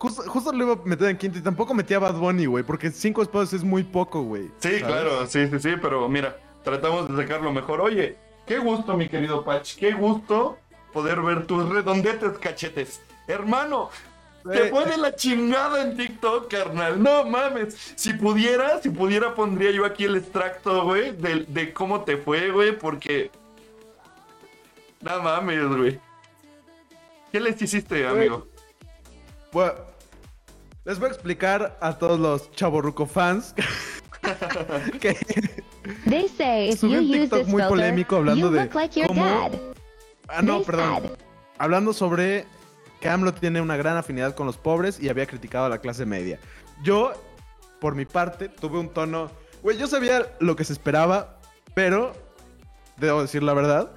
Justo, 0.00 0.22
justo 0.22 0.50
lo 0.50 0.64
iba 0.64 0.72
a 0.72 0.86
meter 0.86 1.10
en 1.10 1.18
quinto 1.18 1.38
y 1.38 1.42
tampoco 1.42 1.74
metí 1.74 1.92
a 1.92 1.98
Bad 1.98 2.14
Bunny, 2.14 2.46
güey, 2.46 2.64
porque 2.64 2.90
cinco 2.90 3.20
espacios 3.20 3.52
es 3.52 3.62
muy 3.64 3.84
poco, 3.84 4.22
güey. 4.22 4.44
Sí, 4.58 4.80
¿sabes? 4.80 4.82
claro, 4.82 5.26
sí, 5.26 5.46
sí, 5.46 5.60
sí, 5.60 5.70
pero 5.80 6.08
mira, 6.08 6.38
tratamos 6.64 7.06
de 7.14 7.22
sacar 7.22 7.42
lo 7.42 7.52
mejor. 7.52 7.82
Oye, 7.82 8.16
qué 8.46 8.58
gusto, 8.58 8.96
mi 8.96 9.10
querido 9.10 9.44
Patch, 9.44 9.76
qué 9.76 9.92
gusto 9.92 10.56
poder 10.94 11.20
ver 11.20 11.46
tus 11.46 11.68
redondetes 11.68 12.38
cachetes. 12.38 13.02
Hermano, 13.28 13.90
te 14.50 14.68
Eh, 14.68 14.70
fue 14.70 14.86
de 14.86 14.96
la 14.96 15.14
chingada 15.14 15.82
en 15.82 15.94
TikTok, 15.98 16.50
carnal. 16.50 17.02
No 17.02 17.26
mames. 17.26 17.92
Si 17.94 18.14
pudiera, 18.14 18.80
si 18.80 18.88
pudiera, 18.88 19.34
pondría 19.34 19.70
yo 19.70 19.84
aquí 19.84 20.04
el 20.04 20.16
extracto, 20.16 20.82
güey, 20.84 21.14
de, 21.14 21.44
de 21.46 21.74
cómo 21.74 22.04
te 22.04 22.16
fue, 22.16 22.50
güey, 22.50 22.72
porque. 22.76 23.30
No 25.02 25.20
mames, 25.22 25.68
güey. 25.76 26.00
¿Qué 27.30 27.38
les 27.38 27.60
hiciste, 27.60 28.06
amigo? 28.06 28.46
Bueno, 29.52 29.89
les 30.84 30.98
voy 30.98 31.08
a 31.08 31.12
explicar 31.12 31.76
a 31.80 31.98
todos 31.98 32.18
los 32.18 32.50
chaborruco 32.52 33.06
fans 33.06 33.54
que 35.00 35.16
They 36.08 36.28
say 36.28 36.70
if 36.70 36.80
Subí 36.80 36.92
you 36.92 36.98
un 37.00 37.04
use 37.08 37.18
TikTok 37.20 37.38
this 37.40 37.48
muy 37.48 37.62
filter, 37.62 37.68
polémico 37.68 38.16
hablando 38.16 38.46
you 38.48 38.52
de 38.52 38.64
look 38.64 38.74
like 38.74 38.98
your 39.00 39.08
cómo- 39.08 39.24
dad. 39.24 39.52
Ah, 40.28 40.42
no, 40.42 40.56
They 40.58 40.64
perdón. 40.66 41.02
said, 41.02 41.10
Hablando 41.58 41.92
sobre 41.92 42.46
que 43.00 43.08
AMLO 43.08 43.32
tiene 43.34 43.60
una 43.60 43.76
gran 43.76 43.96
afinidad 43.96 44.34
con 44.34 44.46
los 44.46 44.56
pobres 44.56 45.00
y 45.00 45.08
había 45.08 45.26
criticado 45.26 45.64
a 45.66 45.68
la 45.68 45.78
clase 45.78 46.06
media. 46.06 46.38
Yo, 46.82 47.12
por 47.80 47.94
mi 47.94 48.04
parte, 48.04 48.48
tuve 48.48 48.78
un 48.78 48.88
tono... 48.90 49.30
Güey, 49.62 49.76
yo 49.76 49.86
sabía 49.86 50.26
lo 50.38 50.54
que 50.56 50.64
se 50.64 50.72
esperaba, 50.72 51.38
pero, 51.74 52.12
debo 52.98 53.22
decir 53.22 53.42
la 53.42 53.52
verdad, 53.54 53.90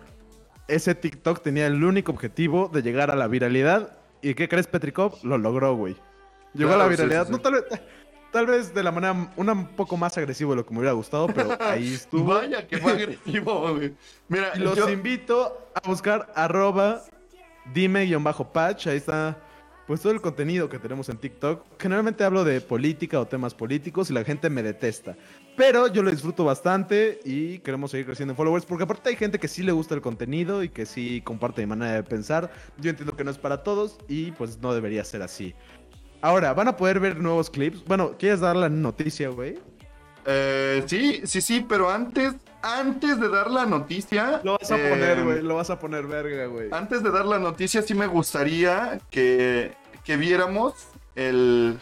ese 0.67 0.95
TikTok 0.95 1.41
tenía 1.41 1.67
el 1.67 1.83
único 1.83 2.11
objetivo 2.11 2.69
de 2.73 2.81
llegar 2.81 3.11
a 3.11 3.15
la 3.15 3.27
viralidad. 3.27 3.97
¿Y 4.21 4.33
qué 4.33 4.49
crees, 4.49 4.67
Petrikov? 4.67 5.23
Lo 5.23 5.37
logró, 5.37 5.75
güey. 5.75 5.95
Llegó 6.53 6.69
Claro, 6.69 6.83
a 6.83 6.85
la 6.85 6.89
viralidad. 6.89 7.21
sí, 7.27 7.27
sí. 7.27 7.31
No, 7.33 7.39
tal 7.41 7.53
vez... 7.53 7.63
Tal 8.31 8.47
vez 8.47 8.73
de 8.73 8.81
la 8.81 8.91
manera 8.91 9.31
una 9.37 9.51
un 9.53 9.67
poco 9.75 9.95
más 9.95 10.17
agresivo 10.17 10.53
de 10.53 10.55
lo 10.55 10.65
que 10.65 10.73
me 10.73 10.79
hubiera 10.79 10.93
gustado, 10.93 11.27
pero 11.27 11.55
ahí 11.61 11.93
estuvo. 11.93 12.33
Vaya, 12.33 12.65
que 12.67 12.79
fue 12.79 12.93
agresivo, 12.93 13.75
güey. 13.75 13.93
Mira, 14.27 14.55
los 14.55 14.75
yo- 14.75 14.89
invito 14.89 15.69
a 15.75 15.87
buscar 15.87 16.33
arroba 16.35 17.03
dime-patch. 17.71 18.87
Ahí 18.87 18.97
está 18.97 19.37
pues 19.85 19.99
todo 20.01 20.13
el 20.13 20.21
contenido 20.21 20.69
que 20.69 20.79
tenemos 20.79 21.09
en 21.09 21.17
TikTok. 21.17 21.63
Generalmente 21.79 22.23
hablo 22.23 22.43
de 22.45 22.61
política 22.61 23.19
o 23.19 23.27
temas 23.27 23.53
políticos 23.53 24.09
y 24.09 24.13
la 24.13 24.23
gente 24.23 24.49
me 24.49 24.63
detesta. 24.63 25.15
Pero 25.57 25.87
yo 25.87 26.01
lo 26.01 26.09
disfruto 26.09 26.45
bastante 26.45 27.19
y 27.25 27.59
queremos 27.59 27.91
seguir 27.91 28.05
creciendo 28.07 28.31
en 28.31 28.37
followers 28.37 28.65
porque 28.65 28.85
aparte 28.85 29.09
hay 29.09 29.15
gente 29.17 29.37
que 29.39 29.47
sí 29.47 29.61
le 29.61 29.73
gusta 29.73 29.93
el 29.93 30.01
contenido 30.01 30.63
y 30.63 30.69
que 30.69 30.85
sí 30.87 31.21
comparte 31.21 31.61
mi 31.61 31.67
manera 31.67 31.91
de 31.93 32.03
pensar. 32.03 32.49
Yo 32.79 32.89
entiendo 32.89 33.15
que 33.15 33.23
no 33.25 33.29
es 33.29 33.37
para 33.37 33.61
todos 33.61 33.97
y 34.07 34.31
pues 34.31 34.57
no 34.59 34.73
debería 34.73 35.03
ser 35.03 35.21
así. 35.21 35.53
Ahora, 36.23 36.53
van 36.53 36.69
a 36.69 36.77
poder 36.77 37.01
ver 37.01 37.17
nuevos 37.17 37.49
clips. 37.49 37.83
Bueno, 37.83 38.13
¿quieres 38.17 38.39
dar 38.39 38.55
la 38.55 38.69
noticia, 38.69 39.27
güey? 39.27 39.59
Eh, 40.25 40.81
sí, 40.85 41.21
sí, 41.25 41.41
sí, 41.41 41.65
pero 41.67 41.89
antes, 41.89 42.35
antes 42.61 43.19
de 43.19 43.27
dar 43.27 43.51
la 43.51 43.65
noticia. 43.65 44.39
Lo 44.41 44.57
vas 44.57 44.71
a 44.71 44.77
eh, 44.77 44.89
poner, 44.89 45.21
güey. 45.21 45.41
Lo 45.41 45.55
vas 45.55 45.69
a 45.69 45.77
poner 45.77 46.07
verga, 46.07 46.45
güey. 46.45 46.69
Antes 46.71 47.03
de 47.03 47.11
dar 47.11 47.25
la 47.25 47.39
noticia, 47.39 47.81
sí 47.81 47.93
me 47.93 48.07
gustaría 48.07 49.01
que, 49.11 49.73
que 50.05 50.15
viéramos 50.15 50.87
el. 51.15 51.77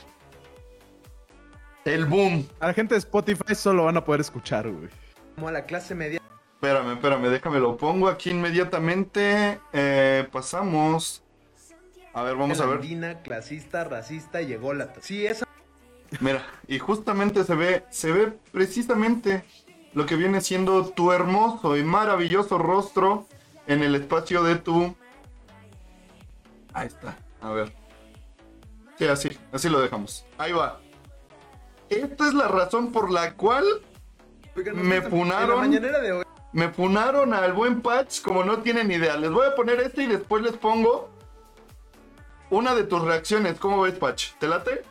El 1.85 2.05
boom. 2.05 2.47
A 2.59 2.65
la 2.65 2.73
gente 2.73 2.95
de 2.95 2.99
Spotify 2.99 3.53
solo 3.53 3.85
van 3.85 3.97
a 3.97 4.03
poder 4.03 4.21
escuchar, 4.21 4.67
güey. 4.67 4.89
Como 5.35 5.49
a 5.49 5.51
la 5.51 5.65
clase 5.65 5.93
media. 5.93 6.19
Espérame, 6.55 6.93
espérame, 6.93 7.29
déjame 7.29 7.59
lo 7.59 7.77
pongo 7.77 8.07
aquí 8.07 8.31
inmediatamente. 8.31 9.59
Eh, 9.71 10.27
pasamos. 10.31 11.21
A 12.13 12.23
ver, 12.23 12.35
vamos 12.35 12.59
a 12.59 12.65
ver. 12.65 12.77
Andina, 12.77 13.21
clasista, 13.21 13.83
racista, 13.83 14.41
la... 14.41 14.93
Sí, 15.01 15.25
esa... 15.25 15.45
Mira, 16.19 16.45
y 16.67 16.77
justamente 16.79 17.43
se 17.45 17.55
ve, 17.55 17.85
se 17.89 18.11
ve 18.11 18.33
precisamente 18.51 19.45
lo 19.93 20.05
que 20.05 20.15
viene 20.17 20.41
siendo 20.41 20.89
tu 20.89 21.11
hermoso 21.13 21.77
y 21.77 21.83
maravilloso 21.83 22.57
rostro 22.57 23.27
en 23.67 23.81
el 23.81 23.95
espacio 23.95 24.43
de 24.43 24.55
tu. 24.55 24.95
Ahí 26.73 26.87
está, 26.87 27.17
a 27.41 27.51
ver. 27.51 27.73
Sí, 28.97 29.07
así, 29.07 29.37
así 29.53 29.69
lo 29.69 29.79
dejamos. 29.79 30.25
Ahí 30.37 30.51
va. 30.51 30.79
Esta 31.89 32.27
es 32.27 32.33
la 32.33 32.47
razón 32.47 32.91
por 32.91 33.09
la 33.11 33.33
cual 33.33 33.65
Me 34.55 35.01
hoy. 36.11 36.25
me 36.53 36.69
funaron 36.69 37.33
al 37.33 37.53
buen 37.53 37.81
Patch 37.81 38.21
como 38.21 38.43
no 38.43 38.59
tienen 38.59 38.91
idea. 38.91 39.17
Les 39.17 39.31
voy 39.31 39.47
a 39.47 39.55
poner 39.55 39.79
este 39.79 40.03
y 40.03 40.07
después 40.07 40.43
les 40.43 40.53
pongo 40.53 41.09
una 42.51 42.75
de 42.75 42.83
tus 42.83 43.01
reacciones. 43.03 43.57
¿Cómo 43.59 43.81
ves, 43.81 43.93
Patch? 43.95 44.33
¿Te 44.39 44.47
late? 44.47 44.83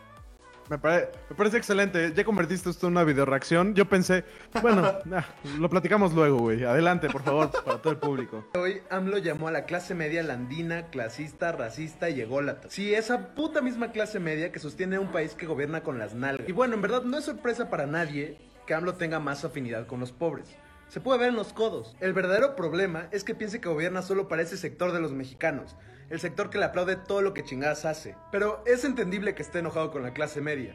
Me, 0.69 0.79
pare- 0.79 1.11
me 1.29 1.35
parece 1.37 1.57
excelente. 1.57 2.13
Ya 2.15 2.25
convertiste 2.25 2.71
esto 2.71 2.87
en 2.87 2.93
una 2.93 3.03
videoreacción. 3.05 3.75
Yo 3.75 3.87
pensé, 3.89 4.25
bueno, 4.63 4.87
ah, 5.13 5.25
lo 5.59 5.69
platicamos 5.69 6.13
luego, 6.13 6.39
güey. 6.39 6.65
Adelante, 6.65 7.09
por 7.09 7.23
favor, 7.23 7.51
para 7.65 7.79
todo 7.83 7.93
el 7.93 7.99
público. 7.99 8.45
Hoy 8.55 8.81
AMLO 8.89 9.19
llamó 9.19 9.49
a 9.49 9.51
la 9.51 9.65
clase 9.65 9.95
media 9.95 10.23
landina, 10.23 10.87
clasista, 10.91 11.51
racista 11.53 12.09
y 12.09 12.21
ególatra. 12.21 12.71
Sí, 12.71 12.95
esa 12.95 13.35
puta 13.35 13.61
misma 13.61 13.91
clase 13.91 14.21
media 14.21 14.53
que 14.53 14.61
sostiene 14.61 14.99
un 14.99 15.09
país 15.13 15.35
que 15.35 15.47
gobierna 15.47 15.83
con 15.83 15.99
las 15.99 16.15
nalgas. 16.15 16.49
Y 16.49 16.53
bueno, 16.53 16.75
en 16.77 16.83
verdad 16.83 17.03
no 17.03 17.19
es 17.19 17.25
sorpresa 17.25 17.69
para 17.69 17.87
nadie 17.87 18.39
que 18.67 18.75
AMLO 18.75 18.95
tenga 18.95 19.19
más 19.19 19.45
afinidad 19.45 19.87
con 19.89 19.99
los 19.99 20.13
pobres. 20.13 20.47
Se 20.87 21.01
puede 21.01 21.19
ver 21.21 21.29
en 21.31 21.37
los 21.37 21.53
codos. 21.53 21.97
El 22.01 22.13
verdadero 22.13 22.55
problema 22.57 23.09
es 23.11 23.23
que 23.25 23.35
piense 23.35 23.61
que 23.61 23.69
gobierna 23.69 24.03
solo 24.03 24.29
para 24.29 24.43
ese 24.43 24.57
sector 24.57 24.93
de 24.93 25.01
los 25.01 25.13
mexicanos, 25.13 25.77
el 26.11 26.19
sector 26.21 26.51
que 26.51 26.59
le 26.59 26.65
aplaude 26.65 26.97
todo 26.97 27.23
lo 27.23 27.33
que 27.33 27.45
chingadas 27.45 27.85
hace. 27.85 28.17
Pero 28.33 28.63
es 28.67 28.85
entendible 28.85 29.35
que 29.35 29.43
esté 29.43 29.61
enojado 29.61 29.93
con 29.93 30.03
la 30.03 30.13
clase 30.13 30.41
media. 30.41 30.75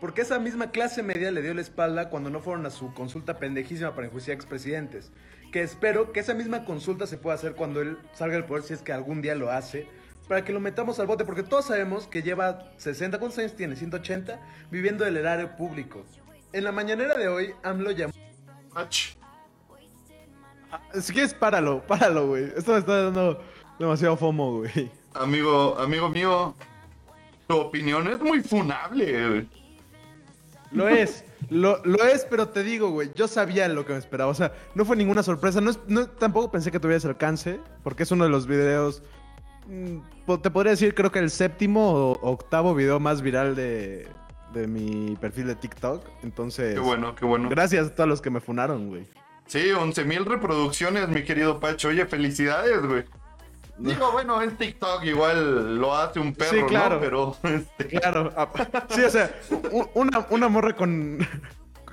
Porque 0.00 0.20
esa 0.20 0.38
misma 0.38 0.70
clase 0.70 1.02
media 1.02 1.30
le 1.32 1.42
dio 1.42 1.54
la 1.54 1.60
espalda 1.60 2.08
cuando 2.08 2.30
no 2.30 2.40
fueron 2.40 2.64
a 2.66 2.70
su 2.70 2.94
consulta 2.94 3.38
pendejísima 3.38 3.94
para 3.94 4.06
enjuiciar 4.06 4.36
expresidentes. 4.36 5.10
Que 5.52 5.62
espero 5.62 6.12
que 6.12 6.20
esa 6.20 6.34
misma 6.34 6.64
consulta 6.64 7.06
se 7.06 7.18
pueda 7.18 7.34
hacer 7.34 7.54
cuando 7.54 7.80
él 7.80 7.98
salga 8.12 8.36
del 8.36 8.44
poder, 8.44 8.62
si 8.62 8.74
es 8.74 8.82
que 8.82 8.92
algún 8.92 9.22
día 9.22 9.34
lo 9.34 9.50
hace, 9.50 9.88
para 10.28 10.44
que 10.44 10.52
lo 10.52 10.60
metamos 10.60 11.00
al 11.00 11.06
bote. 11.06 11.24
Porque 11.24 11.42
todos 11.42 11.66
sabemos 11.66 12.06
que 12.06 12.22
lleva 12.22 12.70
60, 12.76 13.18
¿cuántos 13.18 13.38
años 13.38 13.56
tiene? 13.56 13.74
180, 13.74 14.40
viviendo 14.70 15.04
del 15.04 15.16
erario 15.16 15.56
público. 15.56 16.04
En 16.52 16.62
la 16.62 16.72
mañanera 16.72 17.14
de 17.14 17.26
hoy, 17.26 17.54
AMLO 17.64 17.90
llamó. 17.90 18.12
Pach. 18.72 19.16
Si 21.00 21.12
quieres, 21.12 21.34
páralo, 21.34 21.84
páralo, 21.86 22.28
güey. 22.28 22.52
Esto 22.56 22.72
me 22.72 22.78
está 22.78 23.04
dando 23.04 23.42
demasiado 23.78 24.16
fomo, 24.16 24.58
güey. 24.58 24.90
Amigo, 25.14 25.78
amigo 25.78 26.08
mío, 26.08 26.54
tu 27.46 27.56
opinión 27.56 28.06
es 28.08 28.20
muy 28.20 28.42
funable. 28.42 29.28
güey. 29.28 29.48
Lo 30.72 30.88
es, 30.88 31.24
lo, 31.48 31.80
lo 31.84 32.02
es, 32.04 32.26
pero 32.28 32.48
te 32.48 32.62
digo, 32.62 32.90
güey, 32.90 33.10
yo 33.14 33.28
sabía 33.28 33.68
lo 33.68 33.86
que 33.86 33.92
me 33.92 33.98
esperaba. 33.98 34.30
O 34.30 34.34
sea, 34.34 34.52
no 34.74 34.84
fue 34.84 34.96
ninguna 34.96 35.22
sorpresa. 35.22 35.60
No, 35.60 35.70
es- 35.70 35.78
no- 35.86 36.08
tampoco 36.08 36.50
pensé 36.50 36.70
que 36.72 36.80
tuviera 36.80 36.98
ese 36.98 37.08
alcance, 37.08 37.60
porque 37.84 38.02
es 38.02 38.10
uno 38.10 38.24
de 38.24 38.30
los 38.30 38.46
videos. 38.46 39.02
mm, 39.68 39.98
Te 40.42 40.50
podría 40.50 40.72
decir, 40.72 40.94
creo 40.94 41.12
que 41.12 41.20
el 41.20 41.30
séptimo 41.30 41.92
o 41.92 42.12
octavo 42.32 42.74
video 42.74 42.98
más 42.98 43.22
viral 43.22 43.54
de, 43.54 44.08
de 44.52 44.66
mi 44.66 45.16
perfil 45.20 45.46
de 45.46 45.54
TikTok. 45.54 46.04
Entonces, 46.24 46.74
Qué 46.74 46.80
bueno, 46.80 47.14
qué 47.14 47.24
bueno. 47.24 47.48
gracias 47.48 47.86
a 47.86 47.94
todos 47.94 48.08
los 48.08 48.20
que 48.20 48.30
me 48.30 48.40
funaron, 48.40 48.88
güey. 48.88 49.06
Sí, 49.46 49.70
11 49.70 50.04
mil 50.04 50.24
reproducciones, 50.24 51.08
mi 51.08 51.22
querido 51.22 51.60
Pacho. 51.60 51.88
Oye, 51.88 52.04
felicidades, 52.06 52.84
güey. 52.84 53.04
Digo, 53.78 54.10
bueno, 54.12 54.40
es 54.40 54.56
TikTok, 54.56 55.04
igual 55.04 55.78
lo 55.78 55.94
hace 55.94 56.18
un 56.18 56.34
perro, 56.34 56.50
Sí, 56.50 56.62
claro. 56.64 56.94
¿no? 56.96 57.00
Pero, 57.00 57.36
este, 57.42 57.86
Claro. 57.88 58.32
Sí, 58.90 59.02
o 59.02 59.10
sea, 59.10 59.30
una, 59.94 60.26
una 60.30 60.48
morra 60.48 60.74
con. 60.74 61.18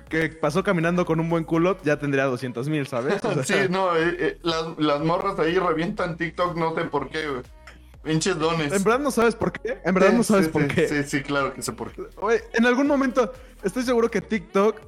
que 0.10 0.30
pasó 0.30 0.64
caminando 0.64 1.06
con 1.06 1.20
un 1.20 1.30
buen 1.30 1.44
culo 1.44 1.78
ya 1.84 1.98
tendría 1.98 2.26
200 2.26 2.70
mil, 2.70 2.88
¿sabes? 2.88 3.24
O 3.26 3.34
sea, 3.34 3.44
sí, 3.44 3.70
no, 3.70 3.96
eh, 3.98 4.16
eh, 4.20 4.40
las, 4.44 4.78
las 4.78 5.02
morras 5.02 5.40
ahí 5.40 5.58
revientan 5.58 6.18
TikTok, 6.18 6.56
no 6.56 6.76
sé 6.76 6.86
por 6.86 7.10
qué, 7.10 7.28
güey. 7.28 7.42
Pinches 8.04 8.38
dones. 8.38 8.72
En 8.74 8.84
verdad 8.84 9.00
no 9.00 9.12
sabes 9.12 9.34
por 9.36 9.52
qué. 9.54 9.80
En 9.84 9.96
verdad 9.96 10.12
Sí, 10.12 10.18
no 10.18 10.24
sabes 10.24 10.46
sí, 10.48 10.52
por 10.52 10.62
sí, 10.64 10.68
qué. 10.68 10.88
Sí, 10.88 11.04
sí, 11.06 11.22
claro 11.24 11.54
que 11.54 11.62
sé 11.62 11.72
por 11.72 11.90
qué. 11.92 12.04
Oye, 12.18 12.44
en 12.54 12.66
algún 12.66 12.86
momento 12.86 13.32
estoy 13.64 13.84
seguro 13.84 14.12
que 14.12 14.22
TikTok 14.22 14.82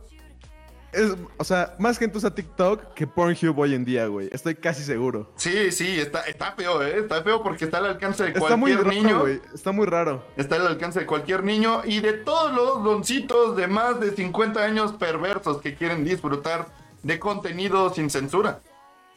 es, 0.95 1.15
o 1.37 1.43
sea, 1.43 1.75
más 1.79 1.97
gente 1.99 2.17
usa 2.17 2.33
TikTok 2.33 2.93
que 2.93 3.05
Pornhub 3.05 3.57
hoy 3.59 3.73
en 3.75 3.85
día, 3.85 4.07
güey. 4.07 4.29
Estoy 4.31 4.55
casi 4.55 4.83
seguro. 4.83 5.31
Sí, 5.35 5.71
sí, 5.71 5.99
está, 5.99 6.21
está 6.21 6.53
feo, 6.53 6.81
¿eh? 6.81 6.99
Está 6.99 7.21
feo 7.23 7.43
porque 7.43 7.65
está 7.65 7.77
al 7.79 7.85
alcance 7.87 8.23
de 8.23 8.29
Está 8.29 8.55
muy 8.55 8.73
cualquier 8.73 8.95
raro, 8.95 9.07
niño. 9.07 9.19
güey. 9.21 9.41
Está 9.53 9.71
muy 9.71 9.85
raro. 9.85 10.23
Está 10.37 10.55
al 10.55 10.67
alcance 10.67 11.01
de 11.01 11.05
cualquier 11.05 11.43
niño 11.43 11.81
y 11.85 11.99
de 11.99 12.13
todos 12.13 12.51
los 12.53 12.83
doncitos 12.83 13.55
de 13.55 13.67
más 13.67 13.99
de 13.99 14.11
50 14.11 14.63
años 14.63 14.93
perversos 14.93 15.61
que 15.61 15.75
quieren 15.75 16.03
disfrutar 16.03 16.67
de 17.03 17.19
contenido 17.19 17.93
sin 17.93 18.09
censura. 18.09 18.61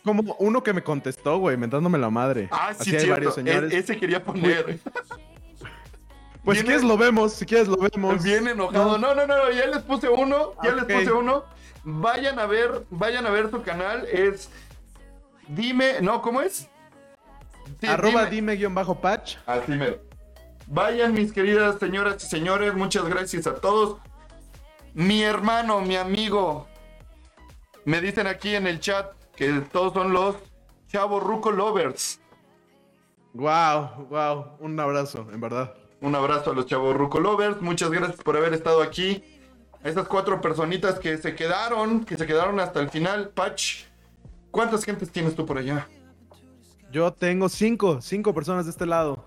Como 0.04 0.36
uno 0.38 0.62
que 0.62 0.72
me 0.72 0.82
contestó, 0.82 1.38
güey, 1.38 1.56
mentándome 1.56 1.98
la 1.98 2.08
madre. 2.10 2.48
Ah, 2.50 2.68
Así 2.68 2.90
sí, 2.90 2.96
hay 2.96 3.02
cierto. 3.04 3.30
señores. 3.32 3.72
E- 3.72 3.78
ese 3.78 3.96
quería 3.98 4.22
poner. 4.22 4.78
pues 6.44 6.58
si 6.60 6.64
quieres 6.64 6.82
lo 6.82 6.96
vemos, 6.96 7.32
si 7.34 7.44
quieres 7.44 7.68
lo 7.68 7.76
vemos. 7.76 8.22
Bien 8.22 8.46
enojado. 8.48 8.96
No, 8.96 9.14
no, 9.14 9.26
no, 9.26 9.50
ya 9.50 9.66
les 9.66 9.82
puse 9.82 10.08
uno. 10.08 10.52
Ya 10.62 10.70
Ok. 10.74 10.88
les 10.88 10.98
puse 10.98 11.12
uno. 11.12 11.44
Vayan 11.84 12.38
a 12.38 12.46
ver, 12.46 12.84
vayan 12.90 13.26
a 13.26 13.30
ver 13.30 13.50
su 13.50 13.62
canal. 13.62 14.06
Es. 14.06 14.50
Dime. 15.48 16.00
No, 16.00 16.20
¿cómo 16.22 16.40
es? 16.42 16.68
Sí, 17.80 17.86
Arroba 17.86 18.26
dime- 18.30 18.56
dime-patch. 18.56 19.36
Así 19.46 19.72
mero. 19.72 19.98
Vayan, 20.66 21.14
mis 21.14 21.32
queridas 21.32 21.78
señoras 21.78 22.22
y 22.24 22.26
señores, 22.26 22.74
muchas 22.74 23.04
gracias 23.08 23.46
a 23.46 23.54
todos. 23.54 23.98
Mi 24.94 25.22
hermano, 25.22 25.80
mi 25.80 25.96
amigo, 25.96 26.66
me 27.84 28.00
dicen 28.00 28.26
aquí 28.26 28.54
en 28.54 28.66
el 28.66 28.80
chat 28.80 29.12
que 29.36 29.48
todos 29.72 29.94
son 29.94 30.12
los 30.12 30.36
Chavo 30.88 31.20
Ruco 31.20 31.50
Lovers. 31.52 32.20
Wow, 33.34 34.06
wow. 34.10 34.56
Un 34.60 34.78
abrazo, 34.80 35.26
en 35.32 35.40
verdad. 35.40 35.74
Un 36.00 36.14
abrazo 36.14 36.50
a 36.50 36.54
los 36.54 36.66
Chavo 36.66 36.92
Ruco 36.92 37.20
Lovers, 37.20 37.60
muchas 37.60 37.90
gracias 37.90 38.22
por 38.22 38.36
haber 38.36 38.54
estado 38.54 38.82
aquí. 38.82 39.22
Esas 39.84 40.08
cuatro 40.08 40.40
personitas 40.40 40.98
que 40.98 41.16
se 41.18 41.34
quedaron, 41.34 42.04
que 42.04 42.16
se 42.16 42.26
quedaron 42.26 42.58
hasta 42.60 42.80
el 42.80 42.90
final. 42.90 43.30
Patch, 43.30 43.84
¿cuántas 44.50 44.84
gentes 44.84 45.10
tienes 45.10 45.34
tú 45.34 45.46
por 45.46 45.58
allá? 45.58 45.86
Yo 46.90 47.12
tengo 47.12 47.48
cinco, 47.48 48.00
cinco 48.00 48.34
personas 48.34 48.64
de 48.64 48.70
este 48.72 48.86
lado. 48.86 49.24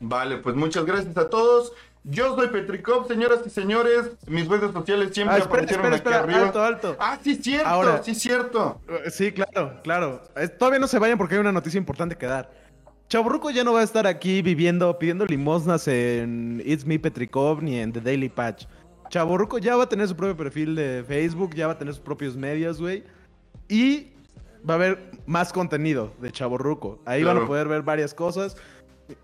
Vale, 0.00 0.38
pues 0.38 0.54
muchas 0.56 0.84
gracias 0.84 1.16
a 1.16 1.28
todos. 1.28 1.72
Yo 2.04 2.34
soy 2.34 2.48
Petricop, 2.48 3.08
señoras 3.08 3.40
y 3.44 3.50
señores. 3.50 4.10
Mis 4.26 4.48
redes 4.48 4.72
sociales 4.72 5.10
siempre 5.12 5.36
Ah, 5.36 5.38
espera, 5.38 5.62
aparecieron 5.62 5.92
espera, 5.94 6.16
aquí 6.20 6.24
arriba. 6.30 6.46
Alto, 6.46 6.62
alto. 6.62 6.96
Ah, 6.98 7.18
sí, 7.22 7.34
cierto, 7.36 7.68
Ahora- 7.68 8.02
sí, 8.02 8.14
cierto. 8.14 8.80
Eh, 8.88 9.10
Sí, 9.10 9.32
claro, 9.32 9.80
claro. 9.82 10.22
Eh, 10.36 10.48
Todavía 10.48 10.78
no 10.78 10.86
se 10.86 10.98
vayan 10.98 11.18
porque 11.18 11.34
hay 11.34 11.40
una 11.40 11.52
noticia 11.52 11.76
importante 11.76 12.16
que 12.16 12.24
dar. 12.26 12.50
Chaburruco 13.08 13.50
ya 13.50 13.64
no 13.64 13.72
va 13.74 13.80
a 13.80 13.82
estar 13.82 14.06
aquí 14.06 14.40
viviendo, 14.40 14.98
pidiendo 14.98 15.26
limosnas 15.26 15.88
en 15.88 16.62
It's 16.64 16.86
Me 16.86 16.98
Petrikov 16.98 17.60
ni 17.62 17.78
en 17.78 17.92
The 17.92 18.00
Daily 18.00 18.28
Patch. 18.28 18.64
Chaburruco 19.10 19.58
ya 19.58 19.76
va 19.76 19.84
a 19.84 19.88
tener 19.88 20.06
su 20.08 20.16
propio 20.16 20.36
perfil 20.36 20.76
de 20.76 21.04
Facebook, 21.06 21.54
ya 21.54 21.66
va 21.66 21.74
a 21.74 21.78
tener 21.78 21.92
sus 21.92 22.02
propios 22.02 22.36
medios, 22.36 22.80
güey. 22.80 23.02
Y 23.68 24.12
va 24.68 24.74
a 24.74 24.76
haber 24.76 25.10
más 25.26 25.52
contenido 25.52 26.12
de 26.20 26.30
Chaburruco. 26.30 27.00
Ahí 27.04 27.24
van 27.24 27.38
a 27.38 27.46
poder 27.46 27.68
ver 27.68 27.82
varias 27.82 28.14
cosas. 28.14 28.56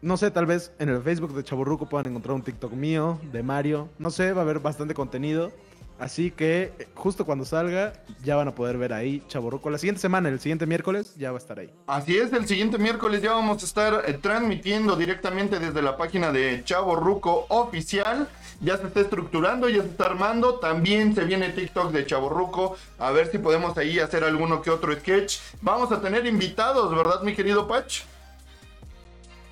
No 0.03 0.17
sé, 0.17 0.33
tal 0.33 0.47
vez 0.47 0.73
en 0.81 0.89
el 0.89 1.01
Facebook 1.01 1.33
de 1.35 1.45
Chaburruco 1.45 1.89
puedan 1.89 2.09
encontrar 2.11 2.35
un 2.35 2.43
TikTok 2.43 2.73
mío, 2.73 3.21
de 3.33 3.45
Mario. 3.45 3.89
No 3.99 4.11
sé, 4.11 4.33
va 4.33 4.41
a 4.41 4.45
haber 4.45 4.59
bastante 4.59 4.93
contenido. 4.93 5.53
Así 5.99 6.31
que 6.31 6.73
justo 6.95 7.25
cuando 7.25 7.45
salga, 7.45 7.95
ya 8.23 8.37
van 8.37 8.49
a 8.49 8.55
poder 8.55 8.77
ver 8.77 8.93
ahí 8.93 9.23
Chaborruco. 9.29 9.71
La 9.71 9.79
siguiente 9.79 10.01
semana, 10.01 10.29
el 10.29 10.41
siguiente 10.41 10.67
miércoles, 10.67 11.15
ya 11.17 11.31
va 11.31 11.39
a 11.39 11.41
estar 11.41 11.59
ahí. 11.59 11.71
Así 11.87 12.19
es, 12.19 12.33
el 12.33 12.47
siguiente 12.47 12.77
miércoles 12.77 13.23
ya 13.23 13.33
vamos 13.33 13.63
a 13.63 13.67
estar 13.67 14.03
eh, 14.07 14.19
transmitiendo 14.21 14.97
directamente 14.97 15.59
desde 15.59 15.81
la 15.81 15.97
página 15.97 16.33
de 16.33 16.63
Chavo 16.65 16.97
Ruco 16.97 17.47
Oficial. 17.49 18.29
Ya 18.61 18.79
se 18.79 18.87
está 18.87 19.01
estructurando, 19.01 19.69
ya 19.69 19.83
se 19.83 19.89
está 19.89 20.07
armando. 20.07 20.55
También 20.55 21.15
se 21.15 21.25
viene 21.25 21.51
TikTok 21.51 21.93
de 21.93 22.07
Chavo 22.07 22.29
Ruco. 22.29 22.77
A 22.99 23.11
ver 23.11 23.31
si 23.31 23.39
podemos 23.39 23.77
ahí 23.77 23.99
hacer 23.99 24.25
alguno 24.25 24.63
que 24.63 24.71
otro 24.71 24.95
sketch. 24.95 25.39
Vamos 25.61 25.93
a 25.93 26.01
tener 26.01 26.27
invitados, 26.27 26.95
¿verdad, 26.95 27.23
mi 27.23 27.35
querido 27.35 27.69
Patch? 27.69 28.03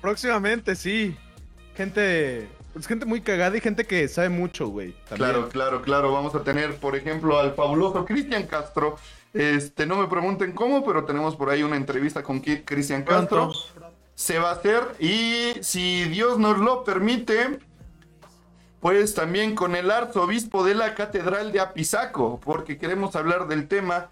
Próximamente, 0.01 0.75
sí. 0.75 1.15
Gente, 1.75 2.47
pues 2.73 2.87
gente 2.87 3.05
muy 3.05 3.21
cagada 3.21 3.55
y 3.57 3.61
gente 3.61 3.85
que 3.85 4.07
sabe 4.07 4.29
mucho, 4.29 4.67
güey. 4.67 4.93
también. 5.09 5.29
Claro, 5.31 5.49
claro, 5.49 5.81
claro. 5.81 6.11
Vamos 6.11 6.35
a 6.35 6.43
tener, 6.43 6.75
por 6.75 6.95
ejemplo, 6.95 7.39
al 7.39 7.53
fabuloso 7.53 8.05
Cristian 8.05 8.47
Castro. 8.47 8.97
Este, 9.33 9.85
no 9.85 9.97
me 9.97 10.07
pregunten 10.07 10.53
cómo, 10.53 10.85
pero 10.85 11.03
tenemos 11.03 11.35
por 11.35 11.49
ahí 11.49 11.61
una 11.61 11.75
entrevista 11.75 12.23
con 12.23 12.39
Cristian 12.39 13.03
Castro. 13.03 13.51
Pronto. 13.51 13.91
Se 14.15 14.39
va 14.39 14.49
a 14.49 14.53
hacer 14.53 14.81
y 14.99 15.53
si 15.61 16.05
Dios 16.05 16.39
nos 16.39 16.57
lo 16.57 16.85
permite, 16.85 17.59
pues 18.85 19.15
también 19.15 19.55
con 19.55 19.75
el 19.75 19.89
arzobispo 19.89 20.63
de 20.63 20.75
la 20.75 20.93
Catedral 20.93 21.51
de 21.51 21.59
Apizaco, 21.59 22.39
porque 22.39 22.77
queremos 22.77 23.15
hablar 23.15 23.47
del 23.47 23.67
tema 23.67 24.11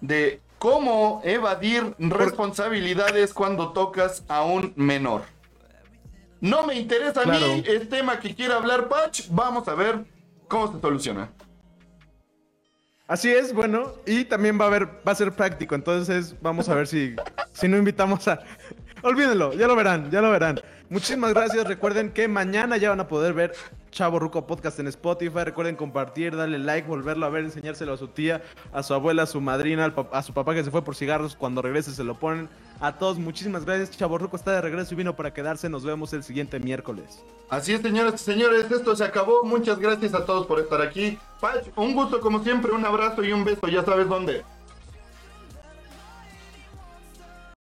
de 0.00 0.40
cómo 0.58 1.22
evadir 1.22 1.94
responsabilidades 2.00 3.32
cuando 3.32 3.72
tocas 3.72 4.24
a 4.26 4.42
un 4.42 4.72
menor. 4.74 5.22
No 6.40 6.66
me 6.66 6.74
interesa 6.74 7.20
a 7.20 7.22
Claro. 7.22 7.46
mí 7.46 7.62
el 7.68 7.88
tema 7.88 8.18
que 8.18 8.34
quiera 8.34 8.56
hablar 8.56 8.88
Patch, 8.88 9.28
vamos 9.30 9.68
a 9.68 9.74
ver 9.76 10.04
cómo 10.48 10.72
se 10.72 10.80
soluciona. 10.80 11.30
Así 13.06 13.30
es, 13.30 13.54
bueno, 13.54 13.92
y 14.06 14.24
también 14.24 14.58
va 14.58 14.64
a 14.64 14.68
haber, 14.68 14.86
va 15.06 15.12
a 15.12 15.14
ser 15.14 15.30
práctico, 15.30 15.76
entonces 15.76 16.34
vamos 16.40 16.68
a 16.68 16.74
ver 16.74 16.88
si, 16.88 17.14
si 17.52 17.68
no 17.68 17.76
invitamos 17.76 18.26
a. 18.26 18.42
Olvídenlo, 19.04 19.52
ya 19.52 19.66
lo 19.66 19.76
verán, 19.76 20.10
ya 20.10 20.22
lo 20.22 20.30
verán. 20.30 20.58
Muchísimas 20.88 21.34
gracias. 21.34 21.66
Recuerden 21.66 22.10
que 22.10 22.26
mañana 22.26 22.78
ya 22.78 22.88
van 22.88 23.00
a 23.00 23.06
poder 23.06 23.34
ver 23.34 23.52
Chavo 23.90 24.18
Ruco 24.18 24.46
Podcast 24.46 24.80
en 24.80 24.86
Spotify. 24.86 25.44
Recuerden 25.44 25.76
compartir, 25.76 26.34
darle 26.34 26.58
like, 26.58 26.88
volverlo 26.88 27.26
a 27.26 27.28
ver, 27.28 27.44
enseñárselo 27.44 27.92
a 27.92 27.96
su 27.98 28.08
tía, 28.08 28.42
a 28.72 28.82
su 28.82 28.94
abuela, 28.94 29.24
a 29.24 29.26
su 29.26 29.42
madrina, 29.42 29.92
a 30.10 30.22
su 30.22 30.32
papá 30.32 30.54
que 30.54 30.64
se 30.64 30.70
fue 30.70 30.82
por 30.82 30.96
cigarros. 30.96 31.36
Cuando 31.36 31.60
regrese 31.60 31.92
se 31.92 32.02
lo 32.02 32.18
ponen. 32.18 32.48
A 32.80 32.96
todos, 32.96 33.18
muchísimas 33.18 33.66
gracias. 33.66 33.90
Chavo 33.90 34.16
Ruco 34.16 34.36
está 34.36 34.52
de 34.52 34.62
regreso 34.62 34.94
y 34.94 34.96
vino 34.96 35.14
para 35.14 35.34
quedarse. 35.34 35.68
Nos 35.68 35.84
vemos 35.84 36.14
el 36.14 36.22
siguiente 36.22 36.58
miércoles. 36.58 37.22
Así 37.50 37.74
es, 37.74 37.82
señoras 37.82 38.14
y 38.14 38.24
señores, 38.24 38.70
esto 38.70 38.96
se 38.96 39.04
acabó. 39.04 39.44
Muchas 39.44 39.78
gracias 39.80 40.14
a 40.14 40.24
todos 40.24 40.46
por 40.46 40.60
estar 40.60 40.80
aquí. 40.80 41.18
Pach, 41.42 41.62
un 41.76 41.94
gusto 41.94 42.20
como 42.20 42.42
siempre, 42.42 42.72
un 42.72 42.86
abrazo 42.86 43.22
y 43.22 43.34
un 43.34 43.44
beso, 43.44 43.68
ya 43.68 43.84
sabes 43.84 44.08
dónde. 44.08 44.44